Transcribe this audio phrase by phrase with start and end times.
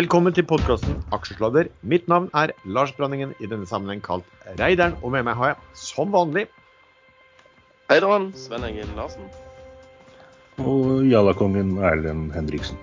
[0.00, 1.66] Velkommen til podkasten Aksjesladder.
[1.84, 4.24] Mitt navn er Lars Branningen, i denne sammenheng kalt
[4.56, 4.94] Reideren.
[5.04, 6.46] Og med meg har jeg, som vanlig
[7.90, 9.26] Heidemann, Sven Egil Larsen.
[10.62, 12.80] Og jallakongen Erlend Henriksen.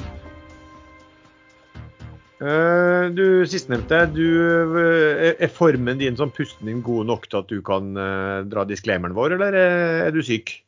[2.37, 4.27] Uh, Du sistnevnte, du
[4.83, 8.67] eh, er formen din som pusten din god nok til at du kan uh, dra
[8.69, 10.59] disclaimeren vår, eller er du syk?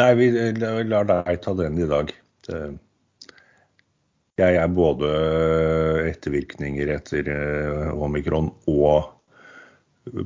[0.00, 0.32] Nei, vi
[0.88, 2.16] lar deg ta den i dag.
[2.48, 2.78] Det-
[4.40, 5.08] Jeg er både
[6.10, 9.12] ettervirkninger etter eh, omikron og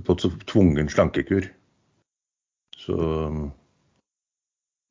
[0.07, 0.15] på
[0.49, 1.45] tvungen slankekur.
[2.79, 2.97] Så,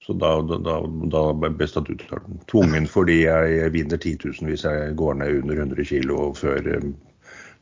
[0.06, 0.76] så da, da,
[1.10, 2.38] da, er best at du tar den.
[2.52, 6.92] Tvungen fordi jeg vinner 10 000 hvis jeg går ned under 100 kg før, eh,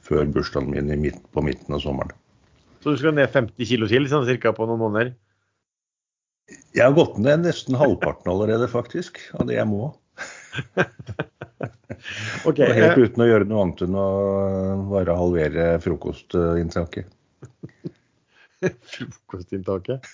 [0.03, 2.11] før bursdagen min i midt, på midten av sommeren.
[2.83, 5.15] Så du skal ned 50 kilo til, sånn cirka på noen måneder?
[6.75, 9.87] Jeg har gått ned nesten halvparten allerede, faktisk, av det jeg må.
[12.45, 14.07] Ok, Og helt eh, uten å gjøre noe annet enn å
[14.91, 17.07] bare halvere frokostinntaket.
[18.95, 20.09] Frokostinntaket.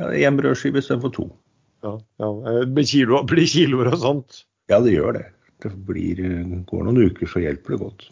[0.00, 1.26] Ja, Én brødskive istedenfor to.
[1.84, 2.28] Ja, ja.
[2.52, 4.42] eh, Blir kilo, blir kiloer og sånt?
[4.70, 5.24] Ja, det gjør det.
[5.64, 6.20] Det blir,
[6.68, 8.08] går noen uker, så hjelper det godt.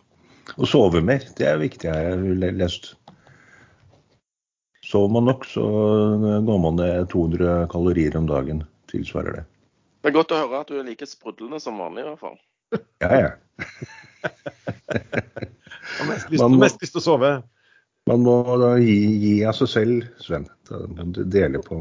[0.60, 2.94] Å sove mer, det er viktig, har jeg lest.
[4.84, 5.64] Sover man nok, så
[6.44, 8.64] går man ned 200 kalorier om dagen.
[8.92, 9.44] Tilsvarer det.
[10.04, 12.36] Det er godt å høre at du er like sprudlende som vanlig, i hvert fall.
[13.02, 13.30] Ja, ja.
[15.94, 17.32] Har mest lyst, må- mest lyst til å sove.
[18.10, 20.44] Man må da gi, gi av seg selv, Sven.
[20.68, 21.78] Da må du dele på.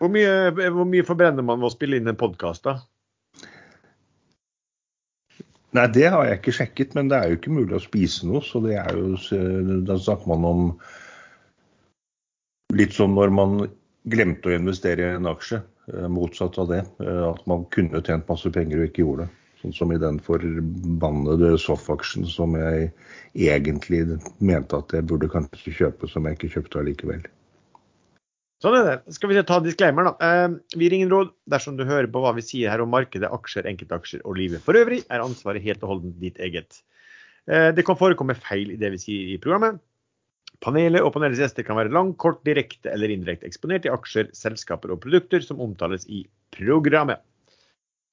[0.00, 2.74] Hvor mye, hvor mye forbrenner man ved å spille inn en podkast, da?
[5.76, 8.40] Nei, det har jeg ikke sjekket, men det er jo ikke mulig å spise noe.
[8.42, 9.14] Så det er jo
[9.86, 10.62] Da snakker man om
[12.74, 13.54] litt som når man
[14.10, 15.62] glemte å investere i en aksje.
[15.92, 16.82] eh, Motsatt av det.
[17.04, 19.30] eh, At man kunne tjent masse penger og ikke gjorde det.
[19.60, 22.88] Sånn som i den forbannede SOF-aksjen som jeg
[23.36, 24.06] egentlig
[24.40, 27.26] mente at jeg burde kanskje kjøpe, som jeg ikke kjøpte allikevel.
[28.60, 28.96] Sånn er det.
[29.16, 30.12] Skal vi ta disclaimer, da.
[30.20, 31.32] Eh, vi gir ingen råd.
[31.48, 34.76] Dersom du hører på hva vi sier her om markedet, aksjer, enkeltaksjer og livet for
[34.76, 36.82] øvrig, er ansvaret helt og holdent ditt eget.
[37.48, 39.80] Eh, det kan forekomme feil i det vi sier i programmet.
[40.60, 44.92] Panelet og panelets gjester kan være lang, kort, direkte eller indirekte eksponert i aksjer, selskaper
[44.92, 47.24] og produkter som omtales i programmet.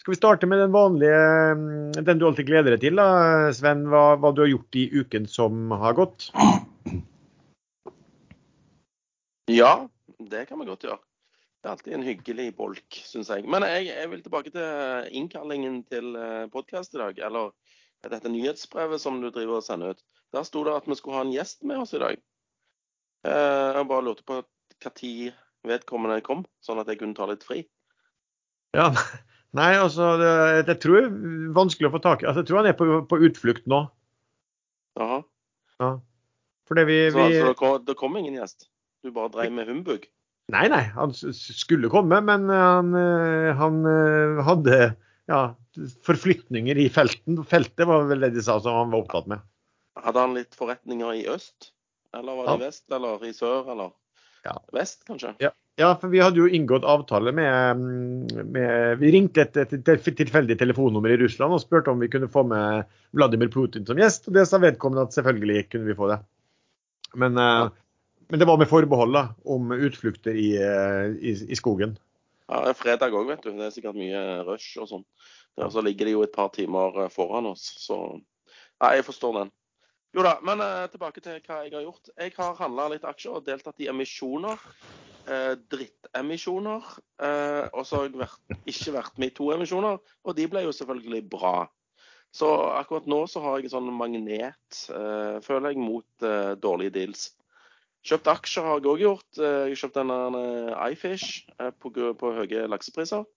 [0.08, 1.16] Skal vi starte med den vanlige,
[1.60, 3.82] mm, den du alltid gleder deg til, da, Sven?
[3.92, 6.30] Hva, hva du har gjort i uken som har gått?
[9.52, 9.74] Ja,
[10.32, 11.02] det kan vi godt gjøre.
[11.60, 13.44] Det er alltid en hyggelig bolk, syns jeg.
[13.52, 16.16] Men jeg, jeg vil tilbake til innkallingen til
[16.56, 17.20] podkast i dag.
[17.28, 17.52] Eller
[18.08, 20.04] dette nyhetsbrevet som du driver og sender ut.
[20.32, 22.28] Der sto det at vi skulle ha en gjest med oss i dag.
[23.28, 27.66] Eh, Jeg bare lurte på når vedkommende kom, sånn at jeg kunne ta litt fri.
[28.72, 28.94] Ja,
[29.56, 30.32] nei, altså det,
[30.68, 32.28] Jeg tror det er vanskelig å få tak i.
[32.28, 33.86] Altså, jeg tror han er på, på utflukt nå.
[35.00, 35.22] Jaha.
[35.80, 35.92] Ja.
[36.68, 38.68] Fordi vi, vi så det, kom, det kom ingen gjest?
[39.06, 40.08] Du bare drev med humbug?
[40.52, 44.78] Nei, nei, han skulle komme, men han, eh, han eh, hadde
[45.28, 45.42] ja,
[46.08, 47.42] forflytninger i felten.
[47.48, 49.44] Feltet var vel det de sa som han var opptatt med.
[50.00, 51.74] Hadde han litt forretninger i øst?
[52.16, 52.86] Eller var det i vest?
[52.96, 53.68] Eller i sør?
[53.74, 53.92] Eller
[54.48, 54.56] Ja.
[54.72, 55.34] vest, kanskje?
[55.44, 57.82] Ja, for vi hadde jo inngått avtale med,
[58.50, 62.30] med Vi ringte et, et, et tilfeldig telefonnummer i Russland og spurte om vi kunne
[62.34, 64.26] få med Vladimir Putin som gjest.
[64.26, 66.18] Og det sa vedkommende at selvfølgelig kunne vi få det.
[67.14, 67.70] Men, ja.
[68.32, 71.94] men det var med forbehold da, om utflukter i, eh, i, i skogen.
[72.48, 73.52] Ja, det er fredag òg, vet du.
[73.54, 75.06] Det er sikkert mye rush og sånn.
[75.58, 78.18] Og så ligger de jo et par timer eh, foran oss, så
[78.78, 79.48] Nei, jeg forstår den.
[80.18, 82.10] Jo da, men uh, tilbake til hva jeg har gjort.
[82.18, 84.64] Jeg har handla litt aksjer og deltatt i emisjoner.
[85.28, 86.86] Eh, drittemisjoner.
[87.20, 90.64] Eh, og så har jeg vært, ikke vært med i to emisjoner, og de ble
[90.64, 91.68] jo selvfølgelig bra.
[92.34, 92.48] Så
[92.80, 94.80] akkurat nå så har jeg sånn magnet,
[95.44, 96.26] føler jeg, mot
[96.64, 97.28] dårlige deals.
[98.08, 99.30] Kjøpt aksjer har jeg òg gjort.
[99.42, 101.44] Jeg har kjøpt eh, iFish
[101.84, 103.28] på, på høye laksepriser.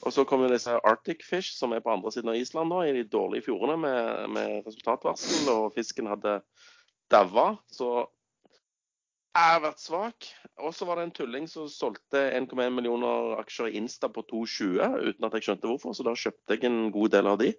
[0.00, 2.94] Og så kommer disse Arctic Fish, som er på andre siden av Island nå, i
[2.96, 6.38] de dårlige fjordene med, med resultatvarsel, og fisken hadde
[7.12, 7.52] daua.
[7.68, 7.90] Så
[9.30, 10.30] jeg har vært svak.
[10.64, 15.12] Og så var det en tulling som solgte 1,1 millioner aksjer i Insta på 2,20
[15.12, 17.52] uten at jeg skjønte hvorfor, så da kjøpte jeg en god del av de.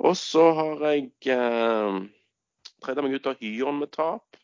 [0.00, 2.00] Og så har jeg eh,
[2.80, 4.40] tredd meg ut av Hyon med tap.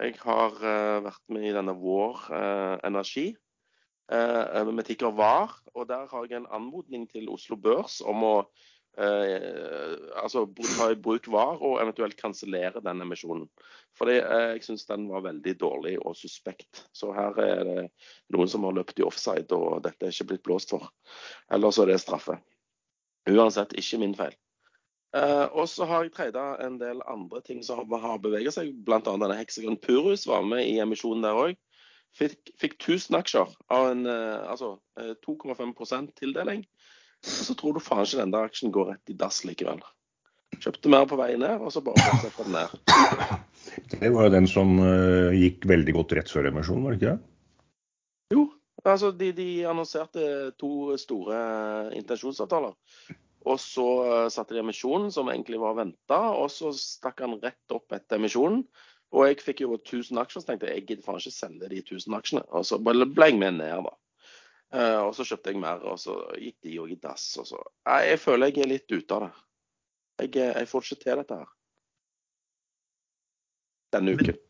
[0.00, 3.28] Jeg har eh, vært med i denne Vår eh, Energi
[4.08, 8.34] med ticker VAR, og der har jeg en anmodning til Oslo Børs om å
[8.98, 10.44] eh, altså
[10.76, 13.48] ta i bruk VAR og eventuelt kansellere den emisjonen.
[13.98, 16.84] Fordi eh, jeg syns den var veldig dårlig og suspekt.
[16.92, 17.88] Så her er det
[18.34, 20.88] noen som har løpt i offside, og dette er ikke blitt blåst for.
[21.50, 22.38] Eller så er det straffe.
[23.30, 24.34] Uansett ikke min feil.
[25.14, 28.74] Eh, og så har jeg treida en del andre ting som har- har beveget seg.
[28.84, 28.98] Bl.a.
[29.00, 31.56] denne Hexagon Purus var med i emisjonen der òg.
[32.14, 36.62] Fikk, fikk 1000 aksjer av en eh, altså, eh, 2,5 tildeling.
[37.24, 39.80] Og så tror du faen ikke den der aksjen går rett i dass likevel.
[40.62, 43.40] Kjøpte mer på vei ned, og så bare fortsetter den ned.
[43.90, 47.14] Det var jo den som uh, gikk veldig godt rett før emisjonen, var det ikke
[47.14, 47.56] det?
[48.36, 48.44] Jo,
[48.84, 50.26] altså de, de annonserte
[50.60, 51.38] to store
[51.96, 52.76] intensjonsavtaler.
[53.48, 57.74] Og så uh, satte de emisjonen, som egentlig var venta, og så stakk han rett
[57.74, 58.62] opp etter emisjonen.
[59.14, 61.82] Og jeg fikk jo 1000 aksjer, så tenkte jeg jeg gidder faen ikke selge de
[61.84, 62.42] 1000 aksjene.
[62.50, 63.92] Og så ble jeg med ned, da.
[64.74, 67.28] Eh, og så kjøpte jeg mer, og så gikk de òg i dass.
[67.38, 67.60] Og så
[68.08, 69.30] jeg føler jeg er litt ute av det.
[70.24, 71.52] Jeg, eh, jeg får ikke til dette her.
[73.94, 74.40] Denne uken.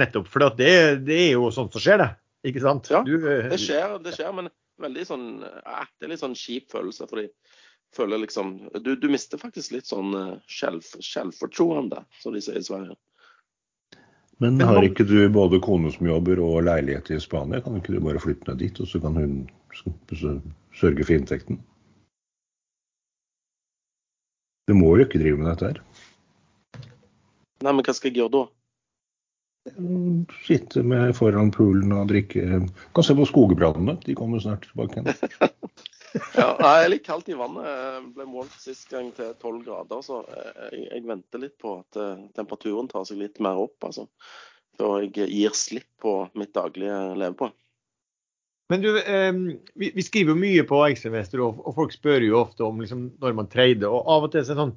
[0.00, 0.26] Nettopp.
[0.32, 0.72] For det,
[1.06, 2.10] det er jo sånt som skjer, det.
[2.50, 2.90] Ikke sant?
[2.90, 4.50] Ja, Du, eh, Det skjer, det skjer, men
[4.82, 7.06] veldig sånn eh, Det er litt sånn kjip følelse.
[7.08, 7.28] fordi
[7.94, 10.10] føler liksom Du, du mister faktisk litt sånn
[10.50, 12.96] selv- selvfortroende, som de sier i Sverige.
[14.42, 17.60] Men har ikke du både kone som jobber og leilighet i Spania?
[17.62, 19.36] Kan ikke du bare flytte ned dit, og så kan hun
[20.74, 21.60] sørge for inntekten?
[24.68, 25.80] Du må jo ikke drive med dette her.
[27.64, 28.44] Nei, men hva skal jeg gjøre da?
[30.44, 32.42] Sitte med foran poolen og drikke
[32.92, 35.52] Kan se på skogbrannene, de kommer snart tilbake igjen.
[36.38, 37.66] Ja, jeg er litt kaldt i vannet.
[37.66, 41.98] Jeg ble målt sist gang til 12 grader, så jeg, jeg venter litt på at
[42.00, 44.06] eh, temperaturen tar seg litt mer opp, altså.
[44.78, 47.50] Før jeg gir slipp på mitt daglige leve på.
[48.72, 49.32] Men du, eh,
[49.74, 53.08] vi, vi skriver jo mye på Ekstrainvestor, og, og folk spør jo ofte om liksom,
[53.22, 53.90] når man trader.
[53.90, 54.76] Og av og til er det sånn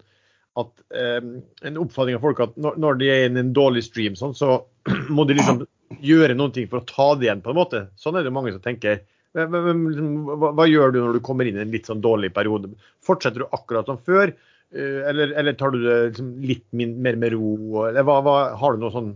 [0.57, 1.21] at eh,
[1.69, 4.63] en oppfatning av folk at når, når de er i en dårlig stream, sånn, så
[5.13, 5.63] må de liksom
[6.03, 7.83] gjøre noen ting for å ta det igjen, på en måte.
[7.99, 9.03] Sånn er det mange som tenker.
[9.37, 12.71] Liksom, hva, hva gjør du når du kommer inn i en litt sånn dårlig periode?
[13.05, 14.33] Fortsetter du akkurat som før,
[14.73, 17.55] eh, eller, eller tar du det liksom litt min, mer med ro?
[17.87, 19.15] Eller hva, hva, har du noe sånn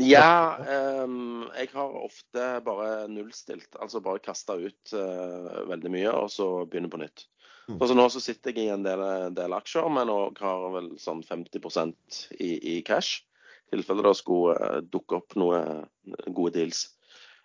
[0.00, 0.56] Ja,
[1.04, 3.68] um, jeg har ofte bare nullstilt.
[3.78, 7.26] Altså bare kasta ut uh, veldig mye, og så begynne på nytt.
[7.68, 7.78] Mm.
[7.78, 9.02] Sånn nå så sitter jeg i en del,
[9.36, 13.22] del aksjer, men òg har vel sånn 50% i, i cash.
[13.70, 15.86] I tilfelle det skulle eh, dukke opp noen
[16.26, 16.88] gode deals.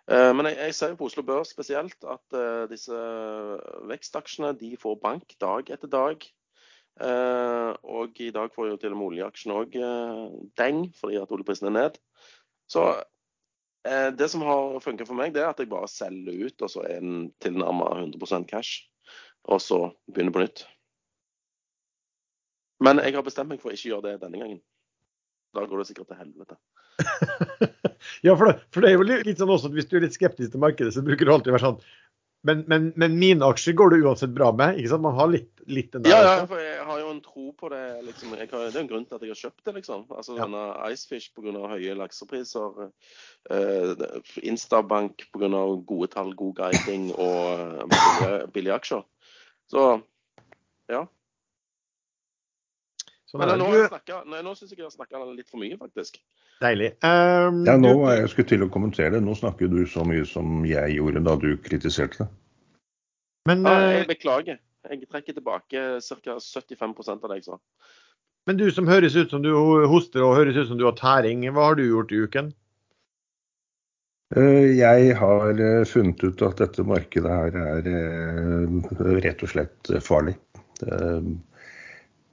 [0.07, 2.95] Eh, men jeg, jeg ser jo på Oslo Børs spesielt at eh, disse
[3.89, 6.23] vekstaksjene de får bank dag etter dag.
[7.03, 9.75] Eh, og i dag får jo til og med oljeaksjene òg
[10.57, 11.99] deng fordi at oljeprisen er ned.
[12.71, 12.87] Så
[13.87, 16.81] det som har funka for meg, det er at jeg bare selger ut, og så
[16.83, 18.81] er den tilnærma 100% cash.
[19.47, 19.77] Og så
[20.11, 20.65] begynner på nytt.
[22.83, 24.59] Men jeg har bestemt meg for å ikke gjøre det denne gangen.
[25.55, 26.59] Da går det sikkert til helvete.
[28.25, 30.17] Ja, for det, for det er jo litt, sånn også at hvis du er litt
[30.17, 31.81] skeptisk til markedet, så bruker du alltid å være sånn
[32.47, 34.77] men, men, men mine aksjer går det uansett bra med.
[34.77, 35.03] ikke sant?
[35.03, 37.71] Man har litt, litt den der Ja, ja, for jeg har jo en tro på
[37.73, 37.81] det.
[38.05, 38.35] liksom.
[38.37, 40.05] Har, det er en grunn til at jeg har kjøpt det, liksom.
[40.13, 40.45] Altså Ja.
[40.45, 40.63] denne
[40.93, 41.55] Icefish pga.
[41.73, 42.93] høye laksepriser.
[43.51, 45.49] Uh, Instabank pga.
[45.89, 49.03] gode tall, god guiding og eh, billige, billige aksjer.
[49.67, 49.89] Så
[53.27, 56.19] Sånn Men nå, nå syns jeg jeg har snakka litt for mye, faktisk.
[56.63, 56.93] deilig.
[57.03, 59.23] Um, Ja, nå var jeg skulle til å kommentere det.
[59.25, 62.27] Nå snakker du så mye som jeg gjorde da du kritiserte det.
[63.47, 64.59] men, Ja, eh, jeg beklager.
[64.87, 66.37] Jeg trekker tilbake ca.
[66.39, 67.57] 75 av det jeg sa.
[68.47, 69.51] men du som høres ut som du
[69.91, 72.53] hoster og høres ut som du har tæring, hva har du gjort i uken?
[74.35, 80.37] Eh, Jeg har eh, funnet ut at dette markedet her er rett og slett farlig.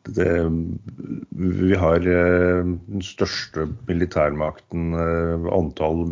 [0.05, 0.35] Det, det,
[1.65, 6.05] vi har eh, den største militærmakten, eh, antall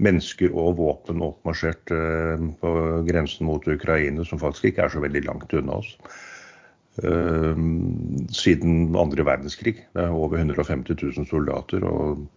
[0.00, 2.74] mennesker og våpen oppmarsjert eh, på
[3.08, 5.94] grensen mot Ukraina, som faktisk ikke er så veldig langt unna oss.
[7.04, 7.64] Eh,
[8.34, 9.78] Siden andre verdenskrig.
[9.92, 11.84] Det er over 150 000 soldater.
[11.84, 12.28] og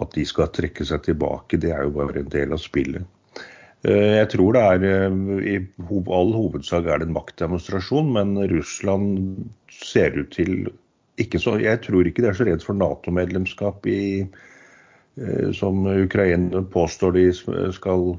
[0.00, 3.04] at de skal trekke seg tilbake, det er jo bare en del av spillet.
[3.84, 5.18] Eh, Jeg tror det er eh,
[5.54, 5.56] i
[5.90, 9.48] all hovedsak er det en maktdemonstrasjon, men Russland
[9.84, 10.70] ser ut til
[11.36, 14.24] så, Jeg tror ikke de er så redd for Nato-medlemskap eh,
[15.52, 17.24] som Ukraina påstår de
[17.76, 18.14] skal,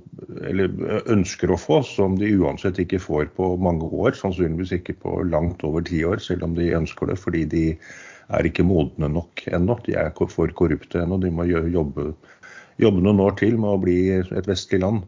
[0.45, 0.69] eller
[1.09, 4.13] ønsker å få, som de uansett ikke får på mange år.
[4.19, 7.17] Sannsynligvis ikke på langt over ti år, selv om de ønsker det.
[7.17, 7.63] Fordi de
[8.29, 9.79] er ikke modne nok ennå.
[9.87, 11.17] De er for korrupte ennå.
[11.23, 12.11] De må jobbe,
[12.77, 15.01] jobbe noen år til med å bli et vestlig land.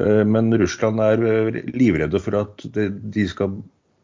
[0.00, 3.56] Eh, Men Russland er eh, livredde for at de skal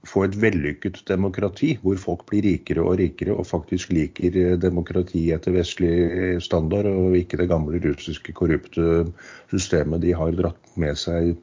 [0.09, 5.27] få et vellykket demokrati, hvor folk blir rikere og rikere og faktisk liker eh, demokrati
[5.35, 9.11] etter vestlig standard, og ikke det gamle russiske korrupte
[9.53, 11.35] systemet de har dratt med seg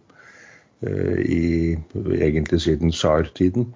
[0.81, 1.43] eh, i,
[2.17, 3.69] egentlig siden tsar-tiden.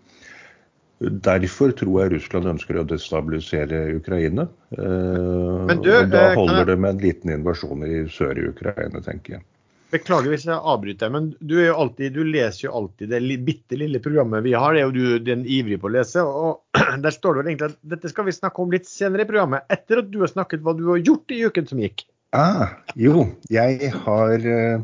[1.02, 4.46] Derfor tror jeg Russland ønsker å destabilisere Ukraina.
[4.78, 8.50] Men du, og da eh, holder jeg- det med en liten invasjon i sør i
[8.50, 9.46] Ukraina, tenker jeg.
[9.92, 14.46] Beklager hvis jeg avbryter, men du, alltid, du leser jo alltid det bitte lille programmet
[14.46, 14.74] vi har.
[14.74, 16.24] Det er jo du den ivrig på å lese.
[16.24, 16.64] og
[17.04, 19.68] Der står det vel egentlig at dette skal vi snakke om litt senere i programmet,
[19.74, 22.06] etter at du har snakket hva du har gjort i uken som gikk.
[22.32, 24.84] Ah, jo, jeg har eh,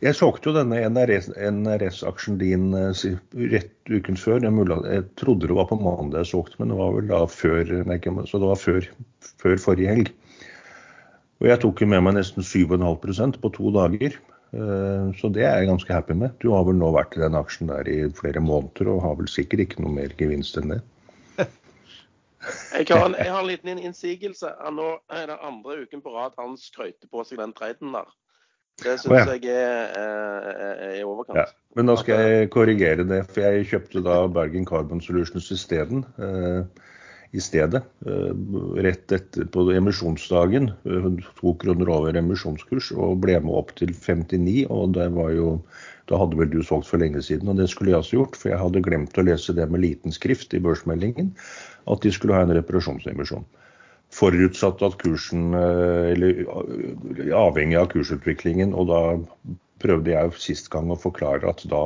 [0.00, 3.04] Jeg solgte jo denne NRS NRS-aksjen din eh,
[3.52, 4.40] rett uken før.
[4.48, 7.68] Jeg trodde det var på mandag jeg solgte, men det var vel da før
[8.24, 8.88] Så det var før,
[9.44, 10.16] før forrige helg.
[11.42, 14.16] Og jeg tok jo med meg nesten 7,5% på to dager.
[14.56, 16.36] Eh, Så det er jeg ganske happy med.
[16.40, 19.28] Du har vel nå vært i den aksjen der i flere måneder og har vel
[19.28, 20.82] sikkert ikke noe mer gevinst enn det.
[22.76, 24.52] Jeg har, en, jeg har en liten innsigelse.
[24.70, 28.06] Nå er det andre uken på rad han skrøyter på seg den traden der.
[28.78, 29.34] Det syns oh, ja.
[29.40, 31.40] jeg er, er, i overkant.
[31.40, 35.58] Ja, men da skal jeg korrigere det, for jeg kjøpte da Bergen Carbon Solutions i
[35.58, 36.02] stedet.
[36.20, 36.84] Eh,
[37.34, 37.82] I stedet.
[38.06, 38.32] Eh,
[38.84, 40.70] rett etter på emisjonsdagen.
[40.84, 44.66] Hun To kroner over emisjonskurs og ble med opp til 59.
[44.70, 45.60] Og det var jo
[46.06, 48.36] Da hadde vel du solgt for lenge siden, og det skulle jeg også gjort.
[48.38, 51.32] For jeg hadde glemt å lese det med liten skrift i børsmeldingen,
[51.90, 53.42] at de skulle ha en reparasjonsemisjon.
[54.14, 58.70] Forutsatt at kursen eh, Eller eh, avhengig av kursutviklingen.
[58.70, 59.02] Og da
[59.82, 61.82] prøvde jeg sist gang å forklare at da,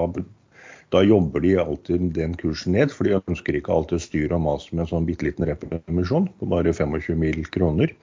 [0.90, 2.90] da jobber de alltid den kursen ned.
[2.94, 6.50] For de ønsker ikke alltid styr og mas med en sånn bitte liten repremisjon på
[6.50, 7.46] bare 25 mill.
[7.54, 7.94] kroner.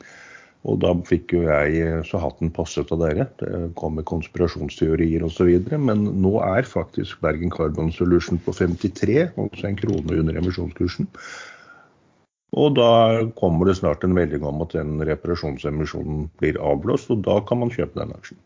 [0.67, 3.27] Og da fikk jo jeg så hatten passet av dere.
[3.39, 5.51] Det kom med konspirasjonsteorier osv.
[5.79, 11.07] Men nå er faktisk Bergen Carbon Solution på 53, altså en krone under emisjonskursen.
[12.57, 12.89] Og da
[13.37, 17.73] kommer det snart en melding om at den reparasjonsemisjonen blir avblåst, og da kan man
[17.73, 18.39] kjøpe den aksjen.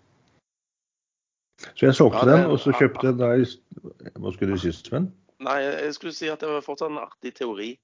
[1.76, 3.46] Så jeg solgte Ja, det- den, og så kjøpte jeg da i
[4.18, 5.12] Hva skulle du si, Sven?
[5.42, 7.78] Nei, jeg skulle si at det var fortsatt en artig teori.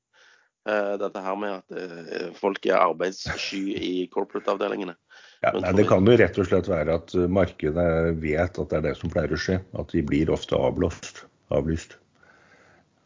[0.67, 4.97] Uh, dette her med at uh, folk er arbeidssky i corporate-avdelingene.
[5.41, 8.77] Ja, nei, det kan jo rett og slett være at uh, markedet vet at det
[8.77, 9.61] er det som pleier å skje.
[9.79, 11.23] At de blir ofte avblåst,
[11.55, 11.95] avlyst.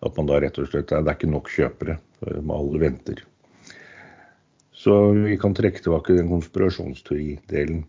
[0.01, 1.99] At man da rett og slett Det er ikke nok kjøpere.
[2.25, 3.21] Alle venter.
[4.73, 7.83] Så vi kan trekke tilbake den konspirasjonsteoridelen.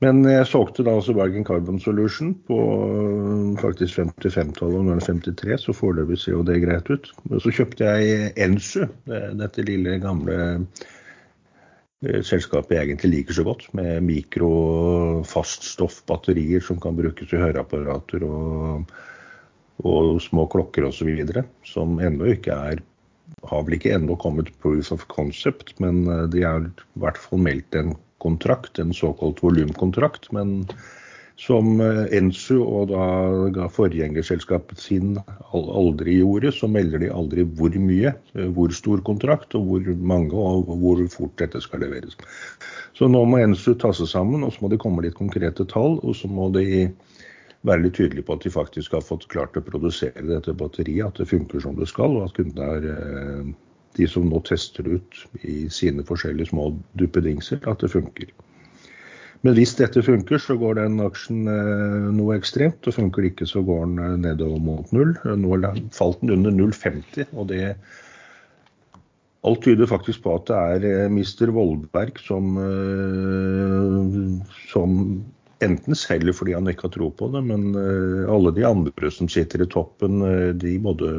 [0.00, 4.98] Men jeg solgte da altså Bergen Carbon Solution på uh, faktisk 55-tallet, og nå er
[5.02, 7.04] det 53, så foreløpig ser jo det greit ut.
[7.36, 10.64] Så kjøpte jeg Ensu, dette lille gamle
[12.00, 18.88] eh, selskapet jeg egentlig liker så godt, med mikrofaststoffbatterier som kan brukes i høreapparater og,
[19.84, 21.12] og små klokker osv.
[21.68, 22.80] Som ennå ikke er
[23.48, 27.42] har vel ikke ennå kommet proof of concept, men eh, de har i hvert fall
[27.44, 30.30] meldt en kontrakt, en såkalt volumkontrakt.
[30.36, 30.66] Men
[31.40, 33.04] som eh, Ensu og da
[33.54, 35.14] ga forgjengerselskapet sin
[35.56, 40.36] aldri gjorde, så melder de aldri hvor mye, eh, hvor stor kontrakt og hvor mange
[40.36, 42.18] og hvor fort dette skal leveres.
[42.98, 45.96] Så nå må Ensu ta seg sammen, og så må det komme litt konkrete tall.
[46.04, 46.90] Og så må de
[47.68, 51.20] være litt tydelige på at de faktisk har fått klart å produsere dette batteriet, at
[51.20, 53.50] det funker som det skal, og at kundene er eh,
[53.98, 56.70] de som nå tester ut i sine forskjellige små
[57.00, 58.30] duppedingser, at det funker.
[59.40, 62.84] Men hvis dette funker, så går den aksjen eh, noe ekstremt.
[62.84, 65.14] Og funker det ikke, så går den eh, nedover mot null.
[65.24, 65.60] Nå
[65.96, 67.74] falt den under 0,50, og det
[69.40, 71.48] Alt tyder faktisk på at det er eh, Mr.
[71.56, 72.58] Vollberg som,
[74.68, 74.98] som
[75.64, 79.28] enten selger fordi han ikke har tro på det, men eh, alle de andre som
[79.30, 81.18] sitter i toppen, eh, de, både,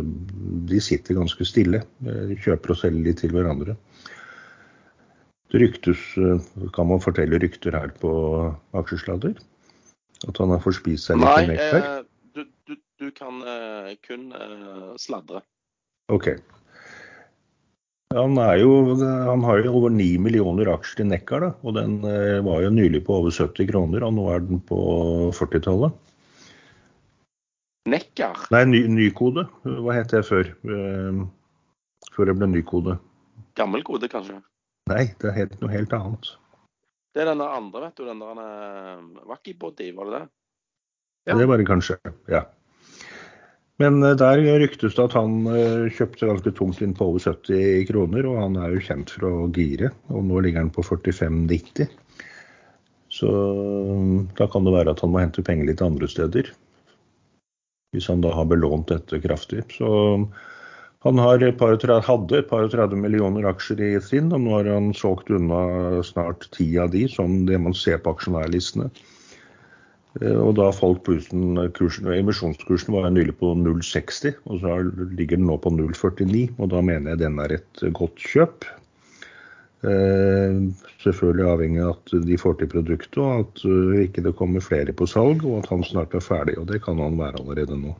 [0.69, 1.83] de sitter ganske stille.
[2.05, 3.77] eh, Kjøper og selger litt til hverandre.
[5.51, 6.03] Det ryktes,
[6.71, 8.12] kan man fortelle rykter her på
[8.79, 9.36] aksjesladder?
[10.29, 11.88] At han har forspist seg litt Nei, i nektar?
[11.89, 12.05] eh,
[12.38, 13.41] du, du, du kan
[14.07, 14.29] kun
[15.01, 15.43] sladre.
[16.12, 16.31] Ok.
[18.12, 22.00] Han, er jo, han har jo over 9 millioner aksjer i Nekkar, da, og den
[22.08, 24.80] eh, var jo nylig på over 70 kroner, og nå er den på
[25.38, 25.96] 40-tallet.
[27.91, 28.44] Nekkar.
[28.53, 29.48] Nei, ny, nykode.
[29.63, 30.51] Hva het det før?
[30.51, 31.24] Eh,
[32.12, 32.98] før det ble nykode.
[33.58, 34.41] Gammel kode, kanskje.
[34.91, 36.34] Nei, det het noe helt annet.
[37.15, 38.06] Det er den andre, vet du.
[38.08, 40.25] Den der Wackybody, var det det?
[41.30, 41.38] Ja.
[41.38, 41.98] Det var det kanskje,
[42.32, 42.46] ja.
[43.82, 47.88] Men eh, der ryktes det at han eh, kjøpte ganske tungt inn på over 70
[47.90, 51.90] kroner, og han er jo kjent for å gire, og nå ligger han på 45,90.
[53.12, 56.54] Så mm, da kan det være at han må hente penger litt andre steder.
[57.92, 59.66] Hvis han da har belånt dette kraftig.
[59.76, 59.90] Så
[61.04, 64.54] han har et par, hadde et par og 30 millioner aksjer i Trinn, og nå
[64.60, 68.92] har han solgt unna snart ti av de, som det man ser på aksjonærlistene.
[70.20, 74.77] Eh, og da falt kursen, kursen Emisjonskursen var nylig på 0,60, og så
[75.15, 76.46] ligger den nå på 0,49.
[76.60, 78.68] Og da mener jeg den er et godt kjøp.
[79.82, 80.60] Eh,
[81.01, 84.94] selvfølgelig avhengig av at de får til produktet, og at uh, ikke det kommer flere
[84.94, 86.60] på salg, og at han snart er ferdig.
[86.62, 87.96] Og det kan han være allerede nå.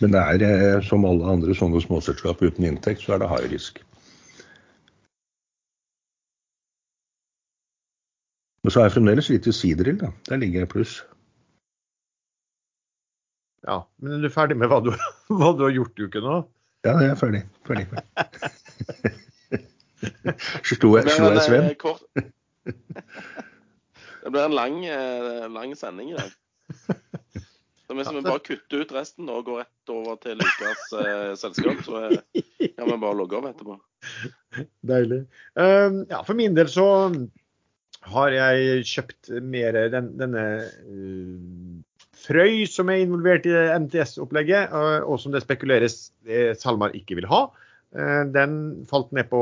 [0.00, 3.50] Men det er eh, som alle andre sånne småselskap uten inntekt, så er det high
[3.52, 3.82] risk.
[8.62, 10.12] Men så er jeg fremdeles litt i Sidril, da.
[10.28, 11.00] Der ligger jeg pluss.
[13.66, 14.92] Ja, men er du ferdig med hva du,
[15.38, 16.36] hva du har gjort i uken nå?
[16.86, 17.42] Ja, jeg er ferdig.
[17.66, 18.06] ferdig, ferdig.
[20.66, 21.68] Slo jeg, slo jeg Sven?
[22.66, 26.32] Det blir en lang, eh, lang sending i dag.
[27.86, 31.84] Så hvis vi bare kutter ut resten og går rett over til Lukas eh, selskap,
[31.86, 33.78] så kan vi bare logge av etterpå.
[34.90, 35.20] Deilig.
[35.54, 36.88] Um, ja, for min del så
[38.10, 41.80] har jeg kjøpt mer den, denne uh,
[42.22, 47.30] Frøy, som er involvert i NTS-opplegget, uh, og som det spekuleres uh, SalMar ikke vil
[47.32, 47.48] ha.
[47.92, 48.52] Den
[48.88, 49.38] falt ned på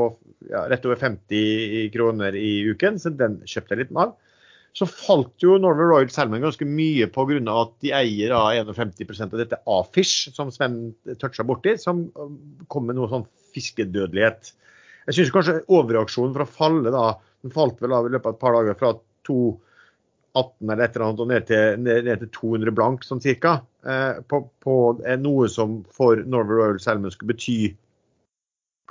[0.49, 4.11] ja, rett over 50 kroner i uken, så den kjøpte jeg litt av.
[4.75, 7.39] Så falt jo Norway Royal Salmon ganske mye pga.
[7.61, 12.09] at de eier da 51% av dette Afish, som Sven toucha borti, som
[12.67, 14.51] kom med noe sånn fiskedødelighet.
[15.07, 17.05] Jeg syns kanskje overreaksjonen for å falle da
[17.41, 18.93] den falt vel av i løpet av et par dager fra
[19.27, 23.59] 218 eller et eller annet og ned til, ned, til 200 blank sånn cirka.
[23.85, 24.75] Eh, på, på
[25.21, 27.59] noe som for Norway Royal Salmon skulle bety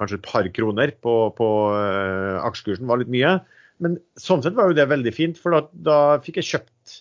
[0.00, 3.36] kanskje et par kroner på, på eh, aksjekursen, var litt mye.
[3.84, 6.96] Men sånn sett var jo det veldig fint, for da, da fikk jeg kjøpt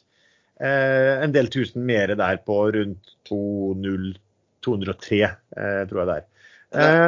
[0.63, 6.27] eh, en del tusen mer der på rundt 203, eh, tror jeg det er.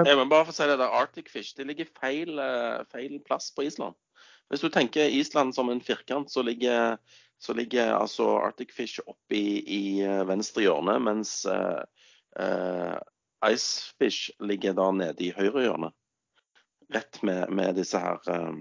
[0.10, 2.39] jeg må bare få si det der, Arctic Fish det ligger feil,
[2.91, 3.98] feil plass på Island.
[4.51, 6.98] Hvis du tenker Island som en firkant, så ligger,
[7.39, 11.79] så ligger altså Arctic Fish oppe i, i eh, venstre hjørne, mens uh,
[12.35, 12.98] uh,
[13.48, 15.94] Icefish ligger da nede i høyre hjørne.
[16.92, 18.59] Rett med, med disse her uh,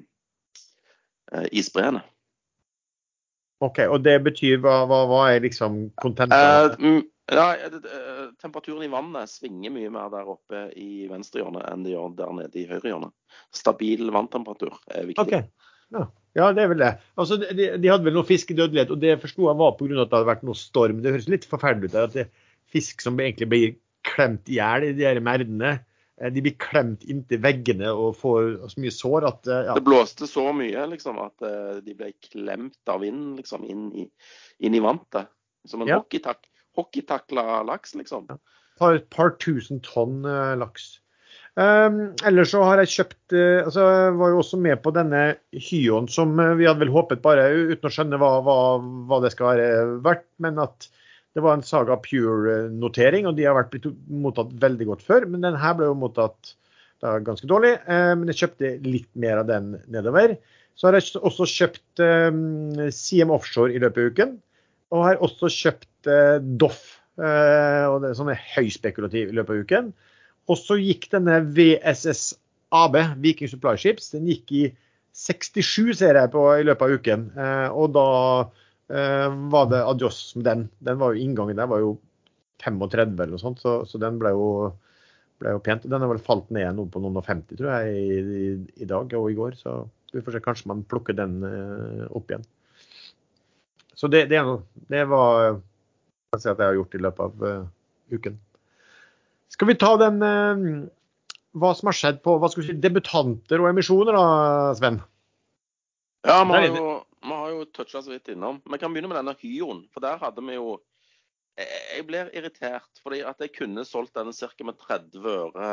[1.50, 2.04] isbreene.
[3.60, 6.78] OK, og det betyr hva, hva, hva er liksom kontentet?
[6.78, 7.48] Uh, ja,
[8.38, 12.32] temperaturen i vannet svinger mye mer der oppe i venstre hjørne enn det gjør der
[12.38, 13.10] nede i høyre hjørne.
[13.54, 15.26] Stabil vanntemperatur er viktig.
[15.26, 15.50] Okay.
[15.94, 16.06] Ja.
[16.38, 16.94] ja, det er vel det.
[17.18, 19.92] Altså, de, de hadde vel noe fiskedødelighet, og det forsto jeg var pga.
[19.96, 21.02] at det hadde vært noe storm.
[21.02, 22.34] Det høres litt forferdelig ut at det er
[22.70, 25.78] fisk som egentlig blir klemt i hjel i de her merdene.
[26.20, 29.76] Eh, de blir klemt inntil veggene og får så mye sår at eh, ja.
[29.78, 34.06] Det blåste så mye liksom, at eh, de ble klemt av vinden liksom, inn, i,
[34.60, 35.32] inn i vantet.
[35.68, 36.00] Som en ja.
[36.78, 38.30] hockeytakla laks, liksom.
[38.30, 38.38] Ja.
[38.94, 40.22] Et par tusen tonn
[40.56, 40.94] laks.
[41.58, 45.22] Um, ellers så har jeg kjøpt uh, altså Jeg var jo også med på denne
[45.50, 48.54] Hyon som uh, vi hadde vel håpet bare, uten å skjønne hva, hva,
[49.10, 50.86] hva det skal være verdt, men at
[51.34, 53.88] det var en Saga Pure-notering, og de har vært
[54.22, 55.26] mottatt veldig godt før.
[55.30, 56.54] Men den her ble jo mottatt
[57.02, 57.76] da, ganske dårlig.
[57.86, 60.34] Uh, men jeg kjøpte litt mer av den nedover.
[60.78, 62.02] Så har jeg også kjøpt
[62.96, 64.36] CM Offshore i løpet av uken.
[64.94, 66.10] Og har også kjøpt
[66.58, 66.80] Doff,
[67.20, 69.90] og det er sånn høyspekulativ i løpet av uken.
[70.50, 72.32] Og så gikk denne VSS
[72.74, 74.64] AB, Viking Supply Ships, den gikk i
[75.16, 77.24] 67, ser jeg på i løpet av uken.
[77.34, 78.06] Eh, og da
[78.90, 80.68] eh, var det adjøs med den.
[80.86, 81.96] Den var jo Inngangen der var jo
[82.62, 84.50] 35 eller noe sånt, så, så den ble jo,
[85.42, 85.86] ble jo, pent.
[85.90, 88.52] Den har vel falt ned noe på noen og 50, tror jeg, i, i,
[88.84, 89.58] i, dag og i går.
[89.58, 89.80] Så
[90.14, 92.46] vi får se, kanskje man plukker den eh, opp igjen.
[93.98, 94.40] Så det, det,
[94.88, 95.58] det var
[96.38, 97.50] si jeg har gjort i løpet av
[98.14, 98.38] uken.
[99.50, 100.66] Skal vi ta den eh,
[101.58, 105.00] hva som har skjedd på hva skal vi si, debutanter og emisjoner, da, Sven?
[106.26, 106.92] Ja, vi har jo,
[107.24, 108.60] vi har jo toucha så vidt innom.
[108.64, 109.86] Vi kan begynne med denne Hyoen.
[109.92, 110.78] For der hadde vi jo
[111.60, 114.64] Jeg blir irritert fordi at jeg kunne solgt denne ca.
[114.64, 115.66] med 30 øre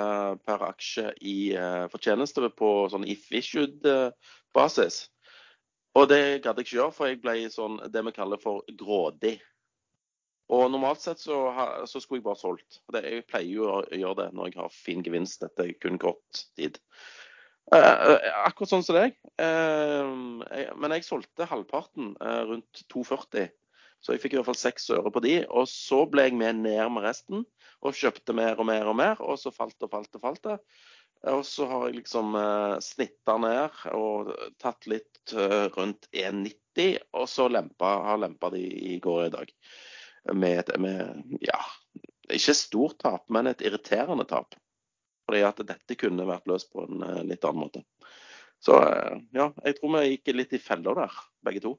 [0.43, 4.97] per aksje i uh, fortjeneste på sånn if issued-basis.
[5.95, 9.37] Og det gadd jeg ikke gjøre, for jeg ble sånn det vi kaller for grådig.
[10.53, 11.37] Og normalt sett så,
[11.89, 12.79] så, skulle jeg bare solgt.
[12.93, 16.43] Det, jeg pleier jo å gjøre det når jeg har fin gevinst etter kun kort
[16.55, 16.79] tid.
[17.75, 19.17] Eh, akkurat sånn som deg.
[19.43, 20.11] Eh,
[20.79, 23.49] men jeg solgte halvparten eh, rundt 2,40.
[23.99, 25.41] Så jeg fikk i hvert fall seks øre på de.
[25.51, 27.43] Og så ble jeg med ned med resten
[27.83, 29.19] og kjøpte mer og mer og mer.
[29.19, 30.57] Og så falt og falt og falt det.
[31.33, 34.31] Og så har jeg liksom eh, snitta ned og
[34.63, 37.03] tatt litt eh, rundt 1,90.
[37.19, 39.51] Og så lempa, har lempa de i går i dag
[40.33, 41.59] med, med ja,
[42.33, 44.55] ikke stort tap, men et irriterende tap.
[45.27, 47.83] Fordi at dette kunne vært løst på en eh, litt annen måte.
[48.63, 51.75] Så eh, ja, jeg tror vi gikk litt i feller der, begge to.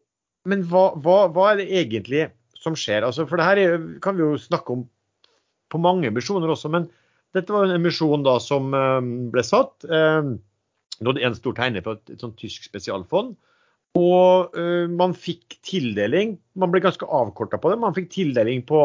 [0.48, 3.06] men hva, hva, hva er det egentlig som skjer?
[3.06, 4.86] Altså, for det her er, kan vi jo snakke om
[5.68, 6.86] på mange emisjoner også, men
[7.36, 9.00] dette var en emisjon da som eh,
[9.32, 9.84] ble satt.
[9.88, 13.36] Nå er det en stor tegner på et, et sånt tysk spesialfond.
[13.96, 16.36] Og uh, man fikk tildeling.
[16.58, 17.78] Man ble ganske avkorta på det.
[17.82, 18.82] Man fikk tildeling på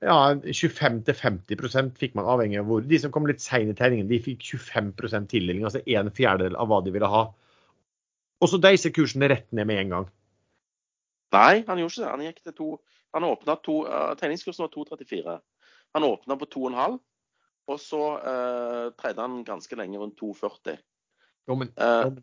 [0.00, 2.84] ja, 25-50% fikk man avhengig av hvor.
[2.86, 6.70] De som kom litt seint i tegningen, de fikk 25% tildeling, altså en fjerdedel av
[6.70, 7.26] hva de ville ha.
[8.40, 10.08] Og så deiser kursen rett ned med en gang.
[11.36, 12.10] Nei, han gjorde ikke det.
[12.14, 12.70] Han gikk til to
[13.10, 15.32] Han åpna to uh, Tegningskursen var 2,34.
[15.98, 16.92] Han åpna på 2,5,
[17.74, 20.78] og så uh, tredde han ganske lenge rundt 2,40.
[21.50, 22.14] Jo, men, uh,